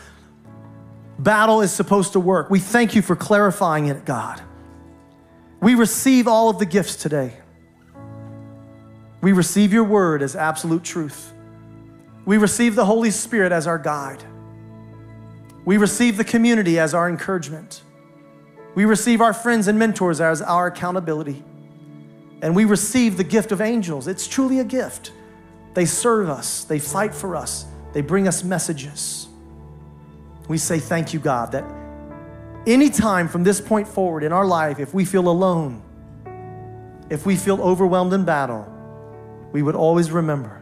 battle 1.19 1.61
is 1.61 1.73
supposed 1.73 2.13
to 2.13 2.21
work, 2.21 2.51
we 2.51 2.59
thank 2.59 2.95
you 2.95 3.03
for 3.03 3.17
clarifying 3.17 3.87
it, 3.87 4.05
God. 4.05 4.41
We 5.61 5.75
receive 5.75 6.29
all 6.29 6.49
of 6.49 6.59
the 6.59 6.67
gifts 6.67 6.97
today. 6.97 7.35
We 9.21 9.33
receive 9.33 9.73
your 9.73 9.85
word 9.85 10.23
as 10.23 10.37
absolute 10.37 10.85
truth. 10.85 11.33
We 12.25 12.39
receive 12.39 12.75
the 12.75 12.85
Holy 12.85 13.11
Spirit 13.11 13.53
as 13.53 13.67
our 13.67 13.79
guide. 13.79 14.23
We 15.65 15.77
receive 15.77 16.17
the 16.17 16.25
community 16.25 16.79
as 16.79 16.95
our 16.95 17.09
encouragement. 17.09 17.83
We 18.75 18.85
receive 18.85 19.21
our 19.21 19.33
friends 19.33 19.67
and 19.67 19.79
mentors 19.79 20.21
as 20.21 20.41
our 20.41 20.67
accountability. 20.69 21.43
And 22.43 22.55
we 22.55 22.65
receive 22.65 23.17
the 23.17 23.25
gift 23.25 23.53
of 23.53 23.61
angels. 23.61 24.07
It's 24.07 24.27
truly 24.27 24.61
a 24.61 24.65
gift. 24.65 25.13
They 25.75 25.85
serve 25.85 26.29
us, 26.29 26.65
they 26.65 26.79
fight 26.79 27.15
for 27.15 27.37
us, 27.37 27.67
they 27.93 28.01
bring 28.01 28.27
us 28.27 28.43
messages. 28.43 29.29
We 30.49 30.59
say, 30.59 30.79
Thank 30.79 31.13
you, 31.13 31.21
God, 31.21 31.53
that 31.53 31.65
anytime 32.67 33.29
from 33.29 33.45
this 33.45 33.61
point 33.61 33.87
forward 33.87 34.23
in 34.23 34.33
our 34.33 34.47
life, 34.47 34.79
if 34.79 34.95
we 34.95 35.05
feel 35.05 35.29
alone, 35.29 35.83
if 37.11 37.25
we 37.27 37.37
feel 37.37 37.61
overwhelmed 37.63 38.13
in 38.13 38.25
battle, 38.25 38.67
we 39.53 39.63
would 39.63 39.75
always 39.75 40.11
remember 40.11 40.61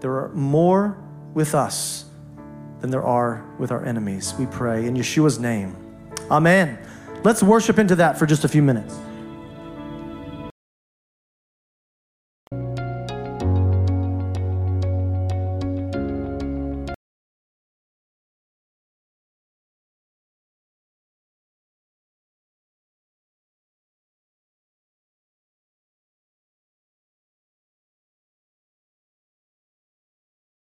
there 0.00 0.12
are 0.12 0.28
more 0.30 0.98
with 1.34 1.54
us 1.54 2.04
than 2.80 2.90
there 2.90 3.02
are 3.02 3.44
with 3.58 3.72
our 3.72 3.84
enemies. 3.84 4.34
We 4.38 4.46
pray 4.46 4.86
in 4.86 4.94
Yeshua's 4.94 5.38
name. 5.38 5.76
Amen. 6.30 6.78
Let's 7.24 7.42
worship 7.42 7.78
into 7.78 7.96
that 7.96 8.18
for 8.18 8.26
just 8.26 8.44
a 8.44 8.48
few 8.48 8.62
minutes. 8.62 8.94